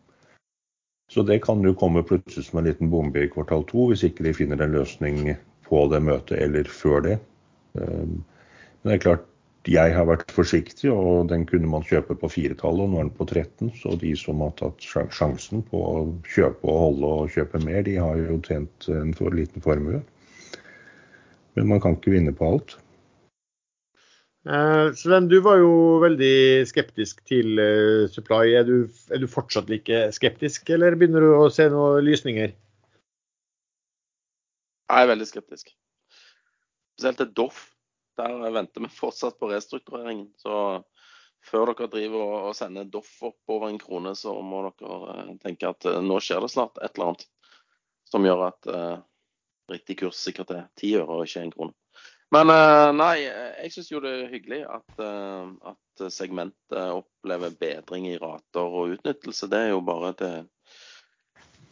[1.14, 4.26] Så det kan jo komme plutselig som en liten bombe i kvartal to, hvis ikke
[4.26, 5.36] de finner en løsning
[5.70, 7.18] på det møtet eller før det.
[7.82, 8.20] Ehm,
[8.82, 9.26] men det er klart,
[9.66, 13.16] jeg har vært forsiktig, og den kunne man kjøpe på firetallet, og nå er den
[13.18, 13.72] på 13.
[13.80, 15.94] Så de som har tatt sjansen på å
[16.30, 20.04] kjøpe og holde og kjøpe mer, de har jo tjent en for liten formue.
[21.56, 22.76] Men man kan ikke vinne på alt.
[24.46, 25.72] Eh, Sven, du var jo
[26.04, 28.54] veldig skeptisk til uh, Supply.
[28.60, 28.76] Er du,
[29.10, 32.54] er du, fortsatt like skeptisk, eller begynner du å se noen lysninger?
[34.86, 35.74] Jeg er veldig skeptisk.
[36.96, 37.64] Spesielt til Doff.
[38.16, 40.30] Der venter vi fortsatt på restruktureringen.
[40.40, 40.82] Så
[41.46, 45.70] før dere driver og sender Doff opp over en krone, så må dere eh, tenke
[45.70, 47.28] at eh, nå skjer det snart et eller annet
[48.06, 48.98] som gjør at uh,
[49.72, 51.74] riktig kurs sikkert er ti øre og ikke én krone.
[52.34, 58.06] Men uh, nei, jeg syns jo det er hyggelig at, uh, at segmentet opplever bedring
[58.12, 59.50] i rater og utnyttelse.
[59.50, 60.38] Det er jo bare til,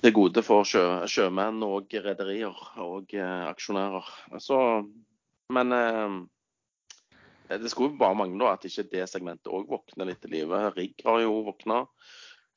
[0.03, 4.09] det gode for sjø, sjømenn og rederier og aksjonærer.
[4.43, 4.57] Så,
[5.53, 10.59] men eh, det skulle bare mangle at ikke det segmentet òg våkner litt til live.
[10.77, 11.83] Rigg har jo våkna.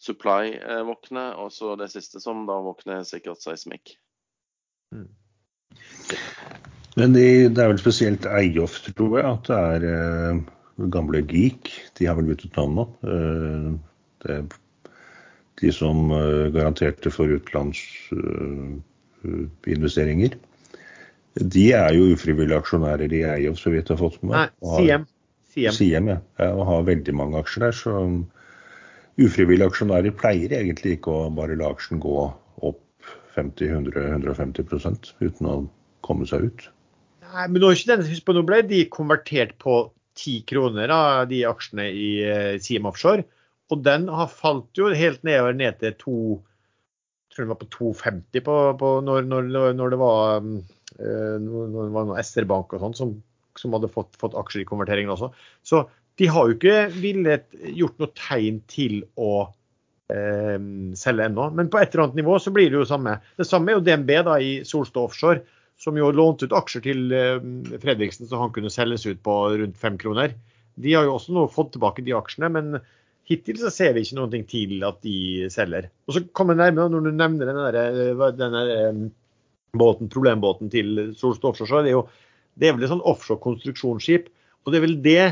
[0.02, 1.36] Supply eh, våkner.
[1.42, 3.96] Og så det siste som da våkner, er sikkert seismikk.
[4.94, 5.08] Mm.
[6.96, 10.44] Men de, det er vel spesielt Eiof, tror jeg, at det er eh,
[10.92, 11.74] gamle Geek.
[11.98, 12.86] De har vel byttet navn nå.
[13.04, 13.74] Eh,
[14.24, 14.40] det
[15.60, 20.30] de som eh, garanterte for utenlandsinvesteringer.
[21.36, 24.54] De er jo ufrivillige aksjonærer i Eiof, så vidt jeg har fått med meg.
[24.64, 25.04] Nei, Siem.
[25.52, 25.74] Siem.
[25.76, 26.18] Siem, ja.
[26.52, 27.76] Og har veldig mange aksjer der.
[27.76, 27.92] Så
[29.20, 32.80] ufrivillige aksjonærer pleier egentlig ikke å bare la aksjen gå opp
[33.36, 35.58] 50-100-150 uten å
[36.06, 36.66] komme seg ut.
[37.26, 39.80] Nei, men nå, er ikke denne husk på, nå ble de konvertert på
[40.16, 43.26] 10 kroner, da, de aksjene i uh, Siem Offshore.
[43.74, 46.18] Og den har falt jo helt nedover ned til 2
[47.36, 50.62] tror det var på 2,50 på, på når, når, når, det var når
[50.96, 53.12] det var noe SR-bank og sånn som,
[53.58, 55.30] som, hadde fått, fått, aksjer i konverteringen også.
[55.66, 55.84] Så
[56.16, 59.32] de har jo ikke villet gjort noe tegn til å
[60.12, 60.56] eh,
[60.96, 61.50] selge ennå.
[61.58, 63.18] Men på et eller annet nivå så blir det jo samme.
[63.36, 65.44] Det samme er jo DNB da i Solstad Offshore
[65.76, 67.40] som jo lånte ut aksjer til eh,
[67.82, 70.32] Fredriksen så han kunne selges ut på rundt fem kroner.
[70.76, 72.80] De har jo også nå fått tilbake de aksjene, men
[73.28, 75.18] hittil så ser vi ikke noe til at de
[75.52, 75.90] selger.
[76.06, 79.06] Og så kommer nærmere, Når du nevner denne, der, den eh,
[79.80, 82.06] båten, problembåten til Solstad Offshore, Det er jo,
[82.56, 84.30] det er vel et sånn offshore konstruksjonsskip.
[84.64, 85.24] Og det er vel det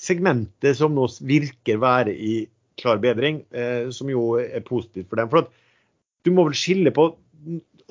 [0.00, 2.34] segmentet som nå virker være i
[2.80, 5.28] klar bedring, eh, som jo er positivt for dem.
[5.28, 5.50] For at
[6.24, 7.12] du må vel skille på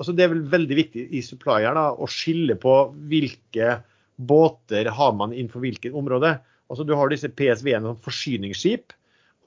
[0.00, 2.74] altså Det er vel veldig viktig i supplier da, å skille på
[3.10, 3.82] hvilke
[4.16, 6.38] båter har man innenfor hvilket område.
[6.72, 8.94] Altså Du har disse PSV-ene som forsyningsskip.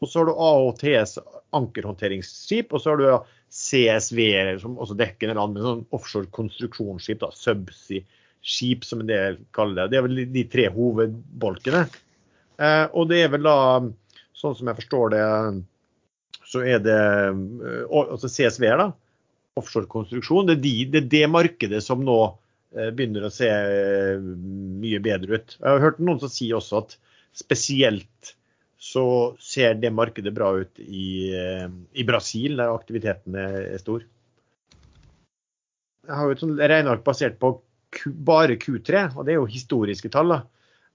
[0.04, 1.18] Og så har du AHTS
[1.56, 2.74] ankerhåndteringsskip.
[2.74, 3.08] Og så har du
[3.54, 4.20] CSV,
[4.62, 7.22] som også dekker en annen sånn offshore konstruksjonsskip.
[7.24, 9.92] da, Subsea-skip, som en del kaller det.
[9.94, 11.86] Det er vel de tre hovedbolkene.
[12.60, 13.58] Eh, og det er vel da,
[14.38, 15.24] sånn som jeg forstår det,
[16.52, 18.92] så er det eh, altså CSV-er, da
[19.60, 20.48] offshorekonstruksjon.
[20.50, 22.20] Det, de, det er det markedet som nå
[22.76, 24.22] eh, begynner å se eh,
[24.84, 25.58] mye bedre ut.
[25.60, 26.98] Jeg har hørt noen som sier også at
[27.38, 28.34] spesielt
[28.84, 34.04] så ser det markedet bra ut i, eh, i Brasil, der aktiviteten er stor.
[36.04, 37.54] Jeg har jo et sånt regneark basert på
[37.94, 40.36] Q, bare Q3, og det er jo historiske tall.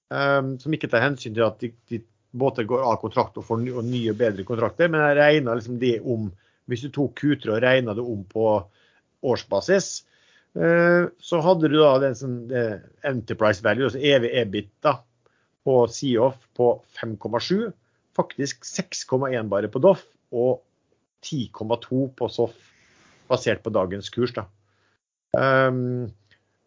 [0.09, 3.63] um, Som ikke tar hensyn til at de, de båter går av kontrakt og får
[3.63, 4.91] nye og bedre kontrakter.
[4.91, 6.29] Men jeg regner liksom det om
[6.69, 8.51] hvis du tok Q3 og regna det om på
[9.25, 9.91] årsbasis,
[10.61, 12.37] uh, så hadde du da den som
[13.01, 14.99] enterprise value, altså evig EBIT da,
[15.67, 17.71] på Seoff på 5,7.
[18.17, 20.61] Faktisk 6,1 bare på Doff og
[21.25, 22.55] 10,2 på Soff,
[23.29, 24.33] basert på dagens kurs.
[24.35, 24.45] da.
[25.35, 26.09] Um,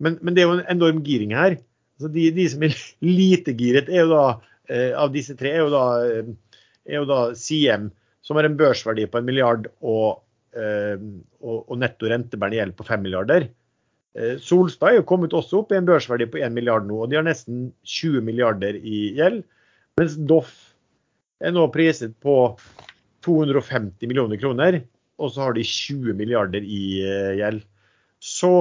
[0.03, 1.57] men, men, det er jo en enorm giring her.
[1.99, 4.27] Altså de, de, som er lite giret er jo da,
[4.69, 7.91] eh, av disse tre, er jo da, eh, er jo da CM
[8.23, 10.23] som har en børsverdi på en milliard og,
[10.59, 10.99] eh,
[11.43, 13.49] og, og netto rentebærende gjeld på fem milliarder.
[14.19, 17.11] Eh, Solstad er jo kommet også opp i en børsverdi på 1 milliard nå, og
[17.11, 19.43] de har nesten 20 milliarder i gjeld.
[20.01, 20.53] Mens Doff
[21.43, 22.37] er nå priset på
[23.25, 24.83] 250 millioner kroner,
[25.23, 27.63] og så har de 20 milliarder i eh, gjeld.
[28.23, 28.53] Så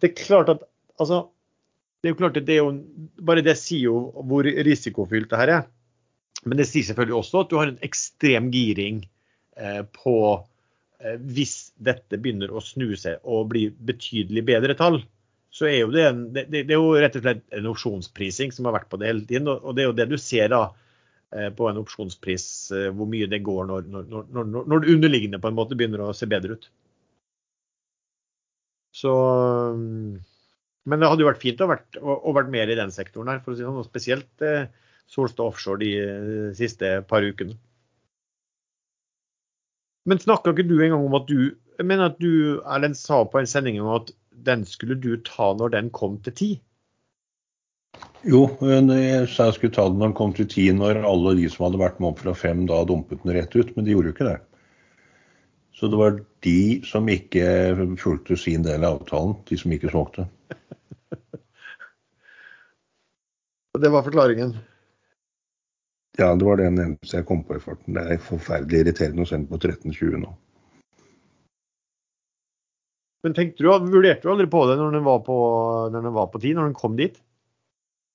[0.00, 0.64] det er klart at
[0.98, 1.26] altså,
[2.00, 2.72] det er jo klart at det er jo,
[3.26, 5.66] Bare det sier jo hvor risikofylt det her er.
[6.46, 9.02] Men det sier selvfølgelig også at du har en ekstrem giring
[9.58, 10.14] eh, på
[10.98, 14.98] Hvis dette begynner å snu seg og bli betydelig bedre tall,
[15.54, 18.66] så er jo det, en, det, det, er jo rett og slett en opsjonsprising som
[18.68, 19.48] har vært på det hele tiden.
[19.48, 20.64] Og det er jo det du ser da
[21.32, 22.48] eh, på en opsjonspris,
[22.98, 26.12] hvor mye det går når, når, når, når, det underliggende på en måte begynner å
[26.16, 26.68] se bedre ut.
[28.98, 29.14] Så
[30.88, 33.30] Men det hadde jo vært fint å vært, å, å vært mer i den sektoren
[33.32, 33.80] her, for å si sånn.
[33.80, 34.68] Og spesielt eh,
[35.08, 37.56] Solstad Offshore de eh, siste par ukene.
[40.08, 43.38] Men snakka ikke du engang om at du jeg mener at du Erlend, sa på
[43.38, 44.10] en sending at
[44.46, 46.48] den skulle du ta når den kom til ti?
[48.26, 51.46] Jo, jeg sa jeg skulle ta den når den kom til ti, når alle de
[51.50, 53.70] som hadde vært med opp fra fem, da dumpet den rett ut.
[53.76, 54.40] Men de gjorde jo ikke det.
[55.78, 57.44] Så det var de som ikke
[58.02, 60.22] fulgte sin del av avtalen, de som ikke solgte.
[63.84, 64.50] det var forklaringen?
[66.18, 67.94] Ja, det var den eneste jeg kom på i farten.
[67.94, 70.30] Det er forferdelig irriterende å sende på 1320 nå.
[73.26, 75.36] Men tenkte du, vurderte du aldri på det når den var på,
[75.94, 77.16] når den var på tid, når den kom dit?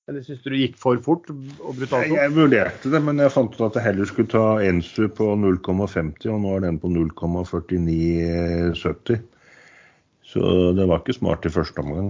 [0.08, 2.08] Eller syns du det gikk for fort og brutalt?
[2.10, 5.26] Jeg, jeg vurderte det, men jeg fant ut at jeg heller skulle ta Ensu på
[5.40, 9.16] 0,50, og nå er den på 0,4970.
[10.28, 10.40] Så
[10.76, 12.08] det var ikke smart i første omgang.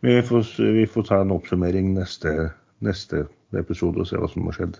[0.00, 0.42] Men vi får,
[0.78, 2.30] vi får ta en oppsummering neste,
[2.84, 3.16] neste
[3.56, 4.76] episode og se hva som har skjedd.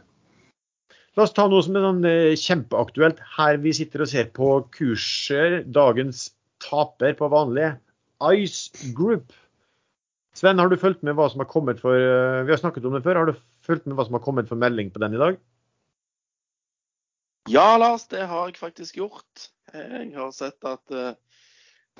[1.14, 3.20] La oss ta noe som er sånn eh, kjempeaktuelt.
[3.36, 5.60] Her vi sitter og ser på kurser.
[5.70, 6.26] Dagens
[6.64, 7.70] taper på vanlig.
[8.34, 9.32] Ice Group.
[10.34, 12.96] Sven, har du fulgt med hva som har kommet for eh, Vi har snakket om
[12.96, 13.20] det før.
[13.20, 15.38] Har du fulgt med hva som har kommet for melding på den i dag?
[17.52, 19.50] Ja, Lars, det har jeg faktisk gjort.
[19.74, 21.12] Jeg har sett at uh,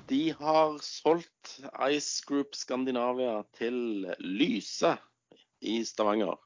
[0.09, 1.59] de har solgt
[1.91, 4.95] Ice Group Skandinavia til Lyse
[5.61, 6.39] i Stavanger.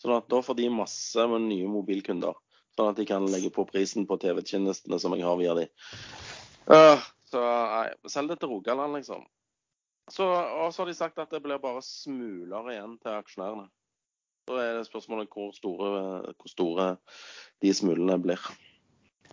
[0.00, 2.36] Sånn at da får de masse med nye mobilkunder.
[2.78, 5.66] Sånn at de kan legge på prisen på TV-tjenestene som jeg har via de.
[6.70, 9.26] Uh, så nei, selg det til Rogaland, liksom.
[10.10, 13.68] Så, og så har de sagt at det blir bare smuler igjen til aksjonærene.
[14.48, 15.90] Så er det spørsmålet hvor store,
[16.34, 16.86] hvor store
[17.62, 18.40] de smulene blir.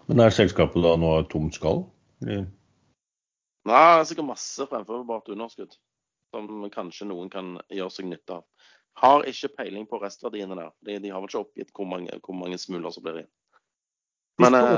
[0.06, 1.86] Men er selskapet da nå tomt skall?
[2.22, 2.44] Nei,
[3.66, 5.74] det er sikkert masse fremførbart underskudd.
[6.36, 8.46] Som kanskje noen kan gjøre seg nytte av.
[8.98, 10.72] Har ikke peiling på restverdiene der.
[10.86, 13.34] De, de har vel ikke oppgitt hvor mange, hvor mange smuler som blir igjen.
[14.42, 14.72] Men de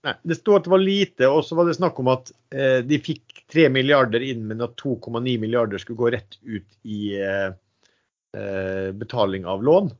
[0.00, 2.78] Nei, Det sto at det var lite, og så var det snakk om at eh,
[2.88, 7.50] de fikk 3 milliarder inn, men at 2,9 milliarder skulle gå rett ut i eh,
[8.36, 9.90] eh, betaling av lån.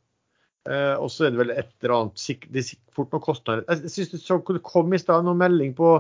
[0.71, 3.67] Eh, og så er det vel et eller annet Det er fort noen kostnader.
[3.69, 5.93] Jeg syns det kom i stad noen melding på,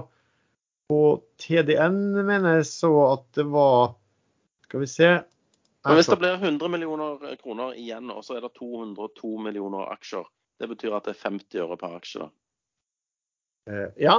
[0.88, 1.00] på
[1.40, 3.98] TDN, mener jeg så at det var
[4.64, 5.12] Skal vi se.
[5.84, 10.26] Men hvis det blir 100 millioner kroner igjen, og så er det 202 millioner aksjer,
[10.60, 12.26] det betyr at det er 50 øre per aksje?
[12.26, 12.28] da?
[13.70, 14.16] Eh, ja,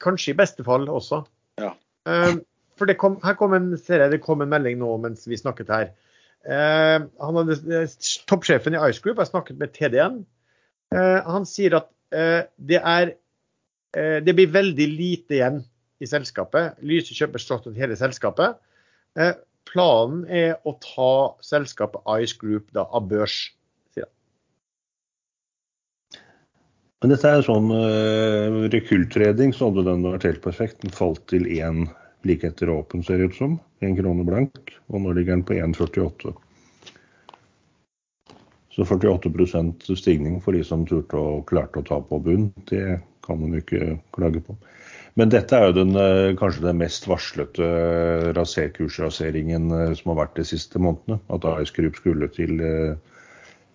[0.00, 1.22] kanskje i beste fall også.
[1.60, 1.74] Ja.
[2.08, 2.38] Eh,
[2.78, 5.36] for det kom, her kom en, ser jeg, det kom en melding nå mens vi
[5.36, 5.90] snakket her.
[6.48, 7.82] Eh, han hadde,
[8.30, 10.22] toppsjefen i Ice Group har snakket med TDN.
[11.28, 11.90] Han sier at
[12.56, 13.10] det er
[13.92, 15.58] det blir veldig lite igjen
[16.00, 16.78] i selskapet.
[16.80, 18.56] Lyse kjøper stort sett hele selskapet.
[19.68, 21.12] Planen er å ta
[21.44, 23.48] selskapet Ice Group da, av børs.
[26.98, 30.80] Men dette er sånn uh, rekruttredning, så hadde den vært helt perfekt.
[30.82, 31.86] Den falt til én
[32.26, 33.54] like etter åpen, ser det ut som.
[33.86, 34.72] Én krone blank.
[34.90, 36.32] Og nå ligger den på 1,48.
[38.74, 42.50] Så 48% stigning for de som turte og klarte å ta på bunn.
[42.66, 44.58] Det kan man jo ikke klage på.
[45.18, 50.20] Men dette er jo den, uh, kanskje den mest varslete uh, raserkursraseringen uh, som har
[50.20, 51.18] vært de siste månedene.
[51.34, 52.62] At Ice Group skulle til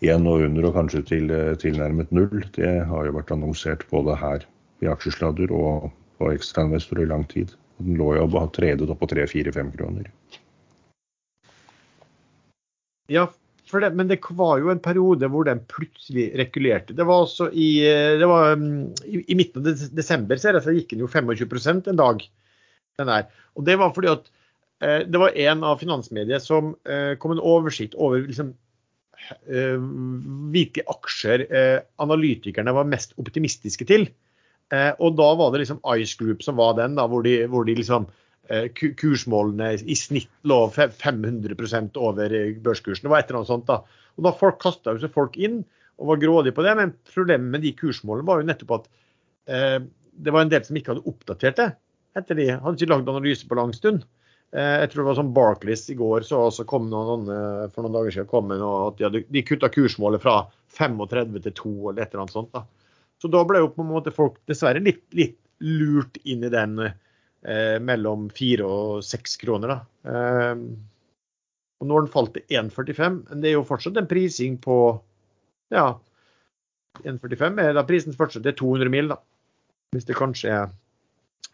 [0.04, 2.46] én og under og kanskje til tilnærmet null.
[2.56, 4.48] Det har jo vært annonsert både her
[4.84, 7.54] i aksjesladder og på ekstrainvestor i lang tid.
[7.84, 10.12] Den lå jo tredet opp på 3-4-5 kroner.
[13.12, 13.28] Ja,
[13.82, 16.94] det, men det var jo en periode hvor den plutselig regulerte.
[16.94, 17.82] Det var også i,
[18.20, 18.54] det var,
[19.08, 22.26] i, i midten av desember ser jeg, så gikk den jo 25% en dag.
[23.00, 23.30] den der.
[23.58, 24.30] Og Det var fordi at
[24.84, 28.54] eh, det var en av finansmediene som eh, kom en oversikt over liksom,
[29.48, 29.80] Eh,
[30.54, 34.08] hvilke aksjer eh, analytikerne var mest optimistiske til.
[34.74, 37.68] Eh, og da var det liksom Ice Group som var den, da, hvor de, hvor
[37.68, 38.10] de liksom
[39.00, 41.56] kursmålene i snitt lå 500
[41.96, 42.34] over
[42.64, 43.06] børskursen.
[43.06, 43.80] Det var et eller annet sånt da.
[44.18, 45.62] Og da folk kasta seg folk inn
[46.02, 48.90] og var grådige på det, men problemet med de kursmålene var jo nettopp at
[49.48, 49.78] eh,
[50.14, 51.70] det var en del som ikke hadde oppdatert det.
[52.20, 54.04] etter de hadde ikke lagd analyse på lang stund.
[54.54, 57.30] Eh, jeg tror det var sånn Barclays i går så kom noen,
[57.74, 60.42] for noen dager siden kom noe, at de, hadde, de kutta kursmålet fra
[60.78, 62.54] 35 til 2 eller et eller annet sånt.
[62.54, 62.66] Da.
[63.22, 66.76] Så da ble jo på en måte folk dessverre litt, litt lurt inn i den
[67.46, 69.74] eh, mellom 4 og 6 kroner.
[69.74, 70.14] Da.
[70.14, 70.64] Eh,
[71.84, 74.78] og når den falt til 1,45, men det er jo fortsatt en prising på
[75.74, 75.90] ja,
[77.02, 79.20] 1,45 er da prisen fortsatt er 200 mil, da.
[79.94, 80.72] Hvis det kanskje er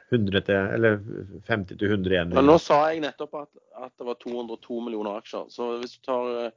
[0.10, 1.00] 100 til, eller
[1.48, 2.36] 50 til 100 igjen.
[2.36, 5.50] Men nå sa jeg nettopp at, at, det var 202 millioner aksjer.
[5.54, 6.54] Så hvis du tar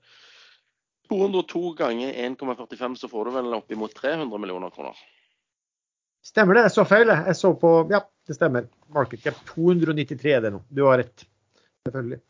[1.10, 4.96] 202 eh, ganger 1,45, så får du vel oppimot 300 millioner kroner.
[6.24, 6.68] Stemmer det.
[6.68, 7.12] Jeg så feil.
[7.12, 8.68] Jeg så på Ja, det stemmer.
[8.94, 10.62] Market cap 293 er det nå.
[10.70, 11.24] Du har rett.
[11.86, 12.20] Selvfølgelig.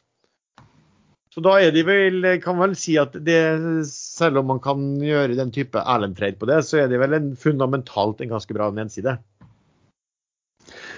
[1.32, 3.38] Så da er de vel, kan vel si at det,
[3.88, 7.30] selv om man kan gjøre den type Erlend-trade på det, så er det vel en
[7.40, 9.16] fundamentalt en ganske bra nedside.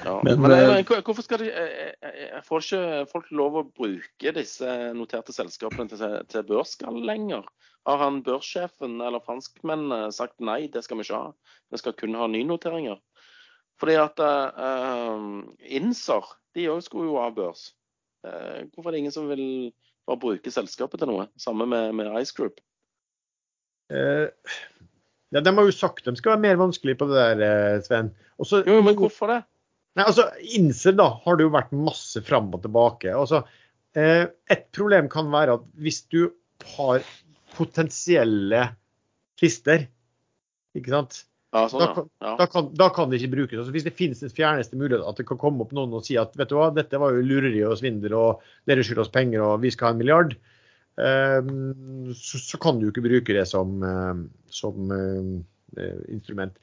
[0.05, 3.63] Ja, men, men, men, eh, hvorfor skal de eh, eh, Får ikke folk lov å
[3.65, 7.47] bruke disse noterte selskapene til, til børsskall lenger?
[7.89, 11.33] Har han børssjefen eller franskmennene sagt nei, det skal vi ikke ha.
[11.73, 13.01] Vi skal kun ha nynoteringer.
[13.81, 17.73] Fordi at uh, Inser De òg skulle jo av børs.
[18.25, 19.73] Uh, hvorfor er det ingen som vil
[20.07, 21.27] bare bruke selskapet til noe?
[21.41, 22.63] Samme med, med Ice Group.
[23.93, 24.31] Uh,
[25.35, 28.13] ja, de har jo sagt de skal være mer vanskelig på det der, eh, Sven.
[28.39, 29.41] Også, Jo, men hvorfor det?
[29.99, 33.11] Nei, altså, Inser da, har det jo vært masse fram og tilbake.
[33.11, 33.43] Altså,
[33.99, 36.31] eh, et problem kan være at hvis du
[36.77, 37.03] har
[37.55, 38.63] potensielle
[39.43, 39.89] lister,
[40.79, 41.95] ikke sant, Ja, sånn, Da ja.
[41.95, 43.59] kan- da kan, da kan det ikke brukes.
[43.61, 46.17] Altså, hvis det finnes den fjerneste mulighet at det kan komme opp noen og si
[46.19, 49.45] at vet du hva, dette var jo lureri og svindel og dere skylder oss penger
[49.47, 50.35] og vi skal ha en milliard,
[50.99, 54.91] um, så, så kan du jo ikke bruke det som, eh, som
[55.79, 56.59] eh, instrument.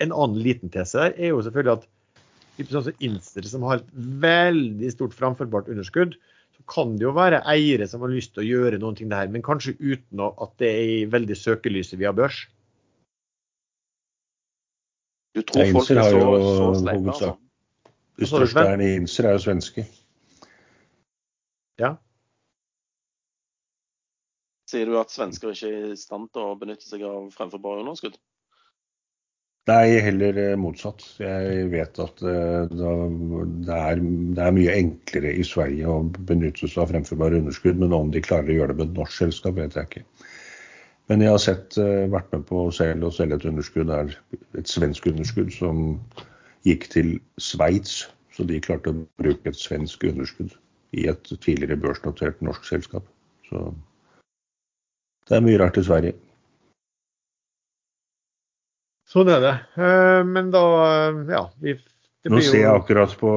[0.00, 1.86] En annen liten tese der er jo selvfølgelig at
[2.72, 6.16] sånn som Inster, som har et veldig stort framførbart underskudd,
[6.56, 9.28] så kan det jo være eiere som har lyst til å gjøre noen ting der,
[9.30, 12.46] men kanskje uten at det er i veldig søkelyset via børs.
[15.38, 17.34] Du tror Ja, folk er har så, jo så sleipe, altså?
[18.18, 18.80] De største Sven?
[18.82, 19.84] i Inser er jo svenske.
[21.78, 21.92] Ja.
[24.68, 28.18] Sier du at svensker ikke er i stand til å benytte seg av fremforbare underskudd?
[29.68, 31.04] Nei, heller eh, motsatt.
[31.20, 34.02] Jeg vet at eh, det, er,
[34.34, 36.00] det er mye enklere i Sverige å
[36.32, 39.18] benytte seg av fremførbare underskudd, men om de klarer å gjøre det med et norsk
[39.22, 40.04] selskap, vet jeg ikke.
[41.08, 44.12] Men jeg har sett, eh, vært med på å selge et underskudd, er
[44.60, 46.00] et svensk underskudd som
[46.68, 50.52] gikk til Sveits, så de klarte å bruke et svensk underskudd
[50.92, 53.06] i et tidligere børsnotert norsk selskap.
[53.48, 53.70] Så
[55.28, 56.14] det er mye rart i Sverige.
[59.08, 59.54] Sånn er det.
[59.80, 60.64] Eh, Men da,
[61.08, 61.78] eh, ja vi,
[62.26, 63.30] Nå ser jeg akkurat på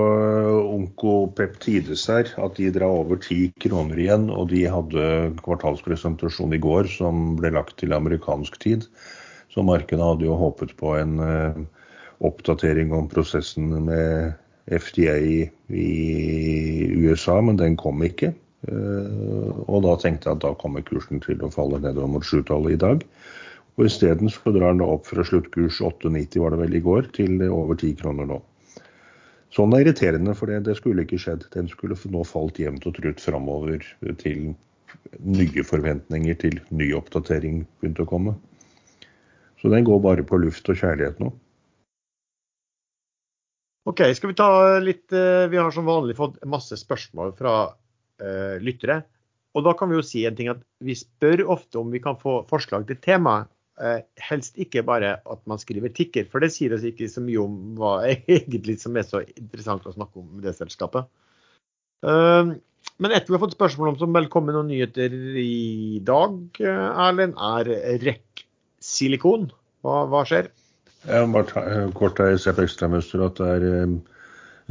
[0.73, 4.25] Onkopeptides her at de drar over ti kroner igjen.
[4.33, 5.03] Og de hadde
[5.45, 8.87] kvartalspresentasjon i går som ble lagt til amerikansk tid.
[9.53, 11.61] Så markedet hadde jo håpet på en eh,
[12.25, 14.33] oppdatering om prosessen med
[14.71, 15.39] FDA i,
[16.97, 18.33] USA, men den kom ikke.
[18.65, 22.79] Eh, og da tenkte jeg at da kommer kursen til å falle nedover mot sjutallet
[22.79, 23.05] i dag.
[23.77, 27.77] Og isteden drar den opp fra sluttkurs 8,90 var det vel i går, til over
[27.77, 28.41] 10 kroner nå.
[29.51, 31.43] Sånn er irriterende, for det, det skulle ikke skjedd.
[31.51, 33.83] Den skulle nå falt jevnt og trutt framover
[34.21, 34.53] til
[35.19, 38.35] nye forventninger til ny oppdatering begynte å komme.
[39.61, 41.29] Så den går bare på luft og kjærlighet nå.
[43.89, 44.49] OK, skal vi ta
[44.81, 49.01] litt eh, Vi har som vanlig fått masse spørsmål fra uh, lyttere.
[49.57, 52.19] Og da kan vi jo si en ting at vi spør ofte om vi kan
[52.19, 53.41] få forslag til tema.
[53.79, 57.39] Eh, helst ikke bare at man skriver tikker, for det sier oss ikke så mye
[57.39, 57.93] om hva
[58.35, 61.07] egentlig som er så interessant å snakke om med det selskapet.
[62.03, 62.51] Eh,
[63.01, 66.87] men et vi har fått spørsmål om som vel kommer noen nyheter i dag, eh,
[67.07, 67.71] Erlend, er
[68.03, 68.45] REC
[68.83, 69.49] silikon.
[69.85, 70.51] Hva, hva skjer?
[71.07, 71.65] Jeg må bare ta,
[71.97, 73.95] kort her, se på ekstramønster at det er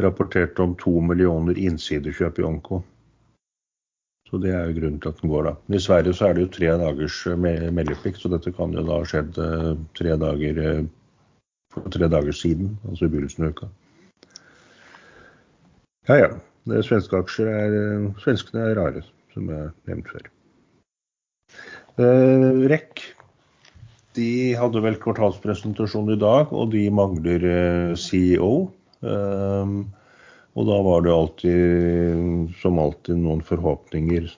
[0.04, 2.84] rapportert om to millioner innsidekjøp i Onko.
[4.30, 5.52] Så Det er jo grunnen til at den går, da.
[5.74, 7.36] I Sverige så er det jo tre dagers eh,
[7.74, 10.84] meldeplikt, så dette kan jo da ha skjedd eh, tre dager eh,
[11.74, 13.70] for tre dager siden, altså i begynnelsen av uka.
[16.08, 16.30] Ja ja.
[16.86, 19.02] Svenske aksjer er eh, Svenskene er rare,
[19.34, 20.30] som jeg nevnte før.
[21.98, 23.10] Eh, REC
[24.18, 28.70] de hadde vel kvartalspresentasjon i dag, og de mangler eh, CEO.
[29.00, 29.84] Um,
[30.58, 34.30] og da var det alltid, som alltid, noen forhåpninger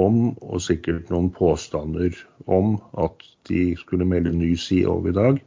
[0.00, 2.16] om, og sikkert noen påstander
[2.50, 5.40] om, at de skulle melde ny CEO i dag.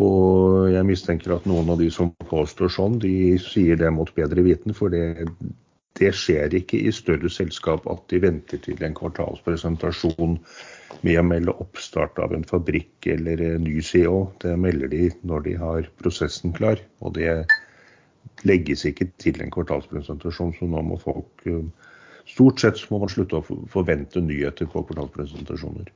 [0.00, 4.44] Og jeg mistenker at noen av de som påstår sånn, de sier det mot bedre
[4.44, 5.26] viten, for det,
[6.00, 10.38] det skjer ikke i større selskap at de venter til en kvartalspresentasjon
[11.02, 14.30] med å melde oppstart av en fabrikk eller en ny CEO.
[14.42, 16.80] Det melder de når de har prosessen klar.
[17.04, 17.44] Og det
[18.48, 21.64] legges ikke til en kvartalspresentasjon, så nå må folk eh,
[22.22, 25.88] Stort sett må man slutte å forvente nyheter på kvartalspresentasjoner.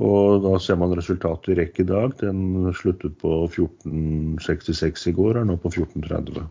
[0.00, 2.14] Og da ser man resultatet i rekk i dag.
[2.22, 6.48] Den sluttet på 1466 i går, er nå på 1430.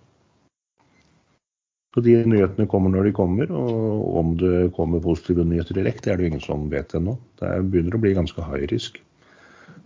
[1.96, 6.14] Så De nyhetene kommer når de kommer, og om det kommer positive nyheter direkte, det
[6.14, 7.18] er det ingen som vet ennå.
[7.42, 9.02] Det er- begynner å bli ganske high risk.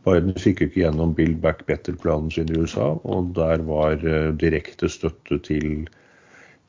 [0.04, 4.32] Biden fikk jo ikke gjennom Build Back Better-planen sin i USA, og der var eh,
[4.36, 5.86] direkte støtte til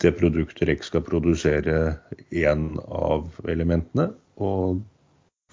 [0.03, 1.97] det produktet REC skal produsere,
[2.31, 4.09] én av elementene.
[4.43, 4.81] Og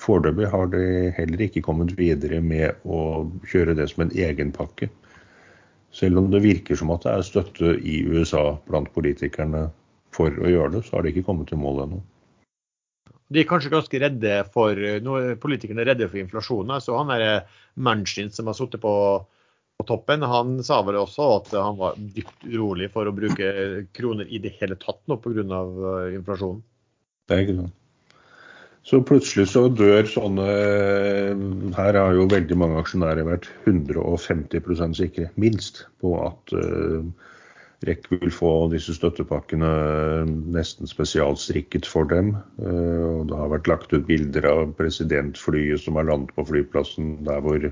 [0.01, 4.89] foreløpig har det heller ikke kommet videre med å kjøre det som en egen pakke.
[5.93, 9.67] Selv om det virker som at det er støtte i USA blant politikerne
[10.15, 12.01] for å gjøre det, så har de ikke kommet til mål ennå.
[13.31, 16.81] De er kanskje ganske redde for nå er Politikerne er redde for inflasjonen.
[16.83, 17.45] Så han der
[17.79, 18.93] Manchin som har sittet på
[19.81, 23.47] på toppen, han sa vel også at han var dypt urolig for å bruke
[23.97, 25.41] kroner i det hele tatt nå pga.
[25.41, 26.61] Uh, inflasjonen.
[27.25, 27.77] Det er ikke sant.
[28.85, 30.45] Så plutselig så dør sånne
[31.77, 37.05] Her har jo veldig mange aksjonærer vært 150% sikre, minst, på at uh,
[37.81, 39.69] REC vil få disse støttepakkene
[40.53, 42.35] nesten spesialstrikket for dem.
[42.61, 47.41] Og det har vært lagt ut bilder av presidentflyet som har landet på flyplassen der
[47.41, 47.65] hvor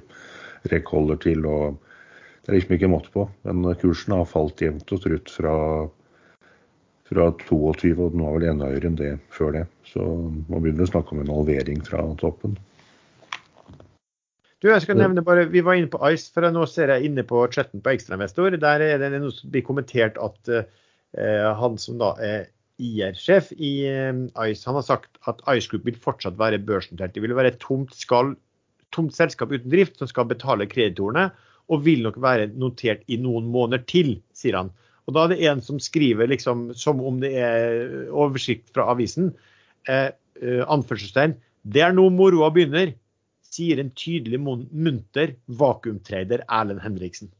[0.71, 1.45] REC holder til.
[1.45, 1.77] og
[2.41, 3.27] Det er liksom ikke måte på.
[3.45, 5.55] Men kursen har falt jevnt og trutt fra
[7.09, 9.65] fra 22, og den var vel enda høyere enn det før det.
[9.89, 12.57] Så man begynner å snakke om en halvering fra toppen.
[14.59, 17.23] Du, jeg skal nevne bare, Vi var inne på Ice, for nå ser jeg inne
[17.27, 18.57] på chatten på Ekstrainvestor.
[18.59, 22.49] Der er det noe som blir kommentert at uh, han som da er
[22.79, 27.15] IR-sjef i uh, Ice, han har sagt at Ice Group vil fortsatt være børsnotert.
[27.15, 28.33] Det vil være et tomt, skal,
[28.95, 31.29] tomt selskap uten drift som skal betale kreditorene,
[31.69, 34.73] og vil nok være notert i noen måneder til, sier han.
[35.07, 39.31] Og da er det en som skriver liksom som om det er oversikt fra avisen.
[39.89, 40.09] Eh,
[40.41, 41.37] eh, anførselstegn.
[41.63, 42.91] Det er nå moroa begynner,
[43.59, 47.31] sier en tydelig munter vakuumtrader Erlend Henriksen.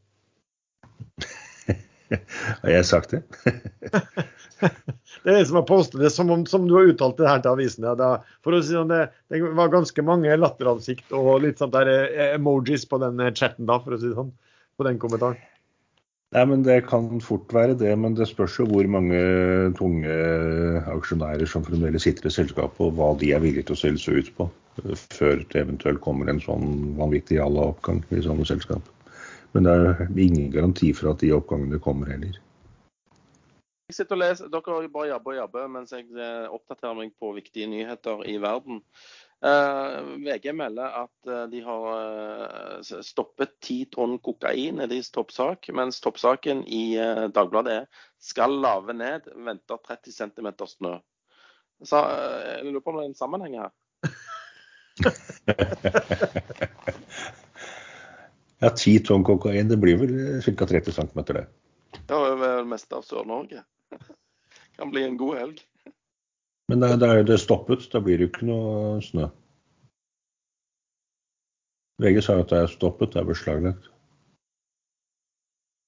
[2.62, 3.22] Har jeg sagt det?
[5.22, 7.42] det er en som har postet det, som, om, som du har uttalt det her
[7.44, 7.86] til avisen.
[7.86, 8.10] Ja, da,
[8.44, 12.34] for å si sånn, det, det var ganske mange latteransikt og litt sånt der eh,
[12.34, 14.34] emojis på den chatten da, for å si det sånn.
[14.80, 15.38] På den kommentaren.
[16.30, 19.18] Nei, men Det kan fort være det, men det spørs jo hvor mange
[19.78, 20.18] tunge
[20.92, 24.20] aksjonærer som fremdeles sitter i selskapet, og hva de er villige til å selge seg
[24.20, 24.46] ut på
[25.10, 28.86] før det eventuelt kommer en sånn vanvittig jalla oppgang i sånne selskap.
[29.52, 32.38] Men det er ingen garanti for at de oppgangene kommer heller.
[33.90, 37.32] Jeg sitter og leser, Dere bare jabber og jabber mens jeg eh, oppdaterer meg på
[37.34, 38.84] viktige nyheter i verden.
[39.40, 45.70] Uh, VG melder at uh, de har uh, stoppet ti tonn kokain i deres toppsak,
[45.72, 47.00] mens toppsaken i
[47.32, 47.86] Dagbladet er
[48.20, 51.00] 'Skal lave ned, venter 30 cm snø'.
[51.80, 51.96] Så
[52.44, 53.70] jeg lurer på om det er en sammenheng her?
[58.60, 60.64] ja, ti tonn kokain, det blir vel ca.
[60.68, 61.46] 30 cm, det.
[62.10, 63.64] Ja, det er det meste av Sør-Norge.
[64.76, 65.69] kan bli en god helg.
[66.70, 69.24] Men det, er det stoppet, da blir det jo ikke noe snø.
[72.00, 73.88] VG sa at det er stoppet, det er beslaglagt.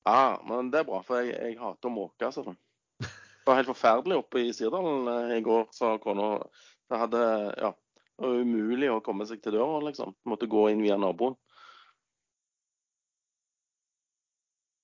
[0.08, 2.26] Ja, men det er bra, for jeg, jeg hater å måke.
[2.26, 2.56] Altså.
[2.98, 6.34] Det var helt forferdelig oppe i Sirdalen eh, i går, sa kona.
[6.90, 7.22] Det hadde,
[7.62, 7.70] ja,
[8.18, 10.16] det var umulig å komme seg til døra, liksom.
[10.26, 11.38] Måtte gå inn via naboen.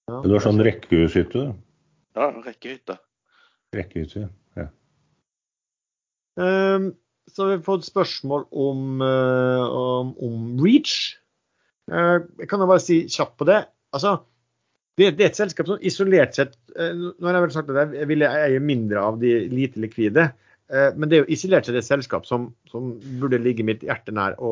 [0.08, 1.48] Ja, du har sånn rekkehushytte?
[2.14, 2.96] Ja, rekkehytte.
[3.76, 4.34] Rekkehytte, ja.
[6.38, 6.92] Um,
[7.28, 11.18] så har vi fått spørsmål om, uh, om, om Reach.
[11.90, 13.60] Uh, jeg kan jo bare si kjapt på det.
[13.96, 14.16] Altså,
[14.98, 17.94] det, det, er et selskap som isolert sett uh, Nå har jeg vel sagt at
[17.96, 20.30] jeg vil eie mindre av de lite likvide.
[20.68, 22.90] Men det er jo isolert sett et selskap som, som
[23.22, 24.50] burde ligge mitt hjerte nær å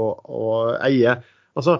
[0.80, 1.12] eie.
[1.61, 1.74] Altså,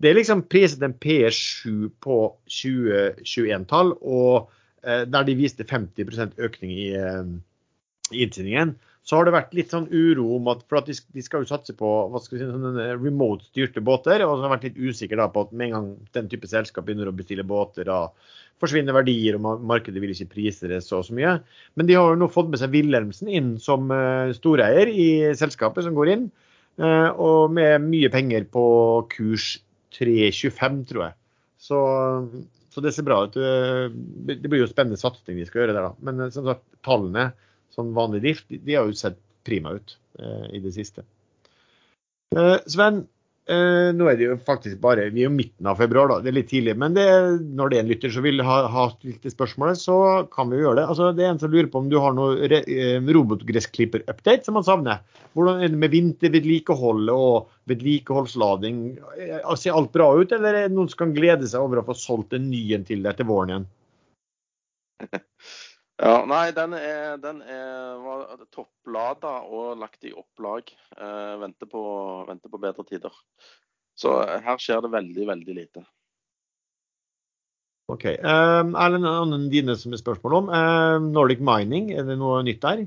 [0.00, 2.16] det er liksom priset en P7 på
[2.48, 4.48] 2021-tall, og
[4.80, 8.72] der de viste 50% økning i, i inntjeningen
[9.02, 11.50] så har det vært litt sånn uro om at for at de, de skal jo
[11.50, 14.22] satse på hva skal vi si, sånne remote-styrte båter.
[14.22, 16.86] Og så har vært litt usikker da på at med en gang den type selskap
[16.86, 18.04] begynner å bestille båter, da
[18.62, 21.34] forsvinner verdier, og markedet vil ikke prise det så, så mye.
[21.74, 25.88] Men de har jo nå fått med seg Wilhelmsen inn som uh, storeier i selskapet
[25.88, 26.28] som går inn.
[26.78, 28.64] Uh, og med mye penger på
[29.10, 29.56] kurs
[29.98, 31.16] 3,25, tror jeg.
[31.62, 31.80] Så,
[32.70, 33.34] så, det ser bra ut.
[33.34, 36.06] Det blir jo spennende satsing de skal gjøre der, da.
[36.06, 37.32] Men som sagt, tallene
[37.74, 41.04] sånn vanlig drift, de har jo sett prima ut eh, i det siste.
[42.36, 43.02] Eh, Sven,
[43.50, 46.20] eh, nå er det jo faktisk bare Vi er jo midten av februar, da.
[46.22, 46.76] Det er litt tidlig.
[46.80, 47.06] Men det,
[47.58, 49.96] når det er en lytter som vil ha, ha stilt det spørsmålet, så
[50.32, 50.86] kan vi jo gjøre det.
[50.94, 54.68] Altså, det er en som lurer på om du har noe eh, robotgressklipper-update som man
[54.68, 55.02] savner.
[55.36, 58.80] Hvordan er det med vintervedlikeholdet og vedlikeholdslading?
[59.18, 61.86] Eh, ser alt bra ut, eller er det noen som kan glede seg over å
[61.88, 63.70] få solgt en ny en til deg til våren igjen?
[66.02, 70.72] Ja, Nei, den er, den er var topplada og lagt i opplag.
[70.96, 71.82] Eh, venter, på,
[72.26, 73.18] venter, på, bedre tider.
[73.94, 75.84] Så her skjer det veldig, veldig lite.
[77.92, 78.08] OK.
[78.24, 80.50] Um, det en annen dine som er spørsmål om.
[80.50, 82.86] Um, Nordic Mining, er det noe nytt der?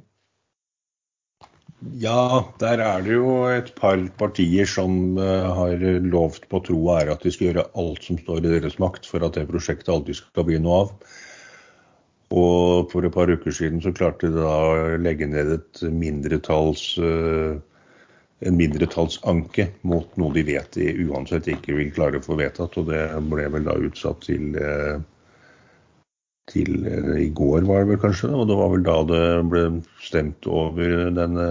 [2.02, 6.98] Ja, der er det jo et par partier som uh, har lovt på tro og
[6.98, 9.94] ære at de skal gjøre alt som står i deres makt for at det prosjektet
[9.94, 10.98] aldri skal bli noe av.
[12.34, 16.96] Og for et par uker siden så klarte de da å legge ned et mindretalls
[16.98, 17.60] uh,
[18.44, 22.78] en mindretallsanke mot noe de vet de uansett ikke vil klare å få vedtatt.
[22.82, 24.98] Og det ble vel da utsatt til, eh,
[26.52, 28.34] til eh, i går, var det vel kanskje.
[28.36, 29.66] Og det var vel da det ble
[30.04, 31.48] stemt over denne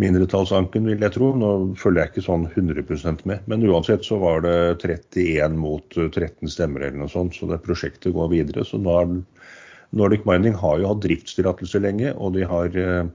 [0.00, 1.30] mindretallsanken, vil jeg tro.
[1.36, 1.50] Nå
[1.80, 6.84] følger jeg ikke sånn 100% med, men uansett så var det 31 mot 13 stemmer
[6.86, 8.66] eller noe sånt, så det prosjektet går videre.
[8.68, 8.80] Så
[9.96, 13.06] Nordic Mining har jo hatt driftstillatelse lenge, og de har eh,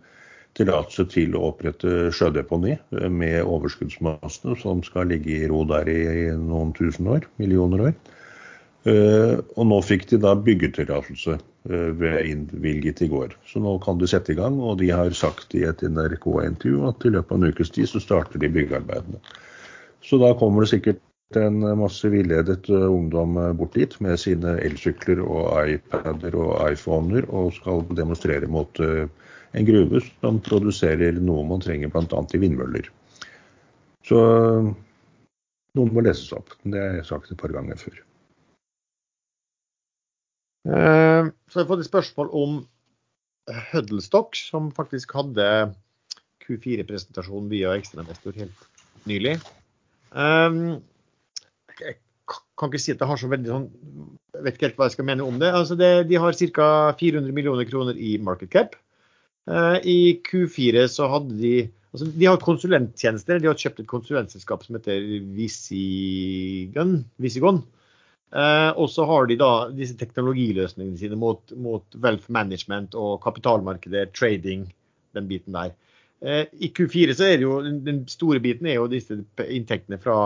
[0.57, 6.31] tillatelse til å opprette sjødeponi eh, med overskuddsmassene som skal ligge i ro der i
[6.39, 7.95] noen tusen år, millioner år.
[8.89, 11.37] Eh, og nå fikk de da byggetillatelse
[11.69, 13.35] ved innvilget i går.
[13.45, 17.05] Så nå kan de sette i gang, og de har sagt i et NRK-intervju at
[17.05, 19.21] i løpet av en ukes tid så starter de byggearbeidene.
[20.01, 21.03] Så da kommer det sikkert
[21.37, 27.27] en masse villedet eh, ungdom eh, bort dit med sine elsykler og iPader og iPhoner
[27.29, 29.07] og skal demonstrere mot eh,
[29.53, 32.23] en gruve som produserer noe man trenger bl.a.
[32.33, 32.87] i vindmøller.
[34.07, 34.21] Så
[35.77, 36.55] noen må leses opp.
[36.63, 37.99] Det har jeg sagt et par ganger før.
[40.65, 42.59] Så jeg har fått et spørsmål om
[43.71, 45.45] Huddlestock, som faktisk hadde
[46.45, 48.69] Q4-presentasjon via ekstrainvestor helt
[49.09, 49.37] nylig.
[50.11, 50.81] Um,
[51.81, 51.97] jeg
[52.59, 53.67] kan ikke si at jeg har så veldig sånn
[54.35, 55.51] Jeg vet ikke helt hva jeg skal mene om det.
[55.55, 56.69] Altså det de har ca.
[56.99, 58.75] 400 millioner kroner i market cap.
[59.49, 61.55] Uh, I Q4 så hadde de
[61.91, 63.41] altså De har konsulenttjenester.
[63.41, 65.01] De har kjøpt et konsulentselskap som heter
[65.35, 67.01] Visigon.
[67.21, 67.63] Visigon.
[68.31, 74.13] Uh, og så har de da disse teknologiløsningene sine mot, mot wealth management og kapitalmarkedet,
[74.15, 74.69] trading,
[75.17, 75.73] den biten der.
[76.21, 80.17] Eh, I Q4 så er det jo den store biten er jo disse inntektene fra,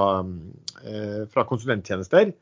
[0.83, 2.33] eh, fra konsulenttjenester.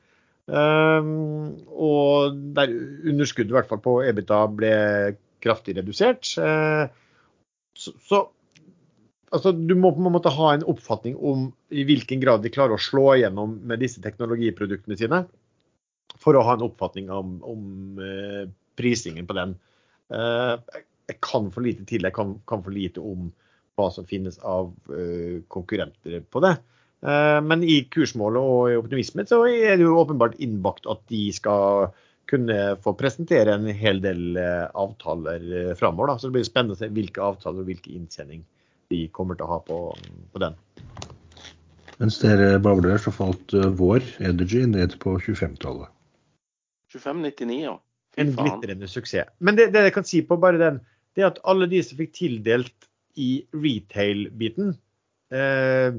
[0.44, 2.74] Um, og der
[3.08, 4.72] underskuddet i hvert fall på EBITA ble
[5.44, 6.34] kraftig redusert.
[6.36, 6.90] Uh,
[7.78, 8.20] så, så
[9.32, 12.76] altså, du må på en måte ha en oppfatning om i hvilken grad de klarer
[12.76, 15.24] å slå igjennom med disse teknologiproduktene sine,
[16.22, 18.44] for å ha en oppfatning om, om uh,
[18.80, 19.56] prisingen på den.
[20.14, 20.60] Uh,
[21.10, 23.32] jeg kan for lite til, jeg kan, kan for lite om
[23.80, 26.56] hva som finnes av uh, konkurrenter på det.
[27.04, 31.26] Uh, men i kursmålet og i optimismen så er det jo åpenbart innbakt at de
[31.36, 31.90] skal
[32.32, 36.16] kunne få presentere en hel del uh, avtaler uh, framover.
[36.18, 38.46] Så det blir spennende å se hvilke avtaler og hvilke inntjening
[38.94, 39.80] de kommer til å ha på,
[40.32, 40.56] på den.
[42.00, 45.93] Mens dere babler, så falt vår Energy ned på 25-tallet.
[47.02, 47.76] 25,99, ja.
[48.22, 49.30] En glitrende suksess.
[49.42, 50.80] Men det, det, jeg kan si på bare den,
[51.18, 52.90] det er at alle de som fikk tildelt
[53.20, 54.76] i retail-biten,
[55.34, 55.98] eh,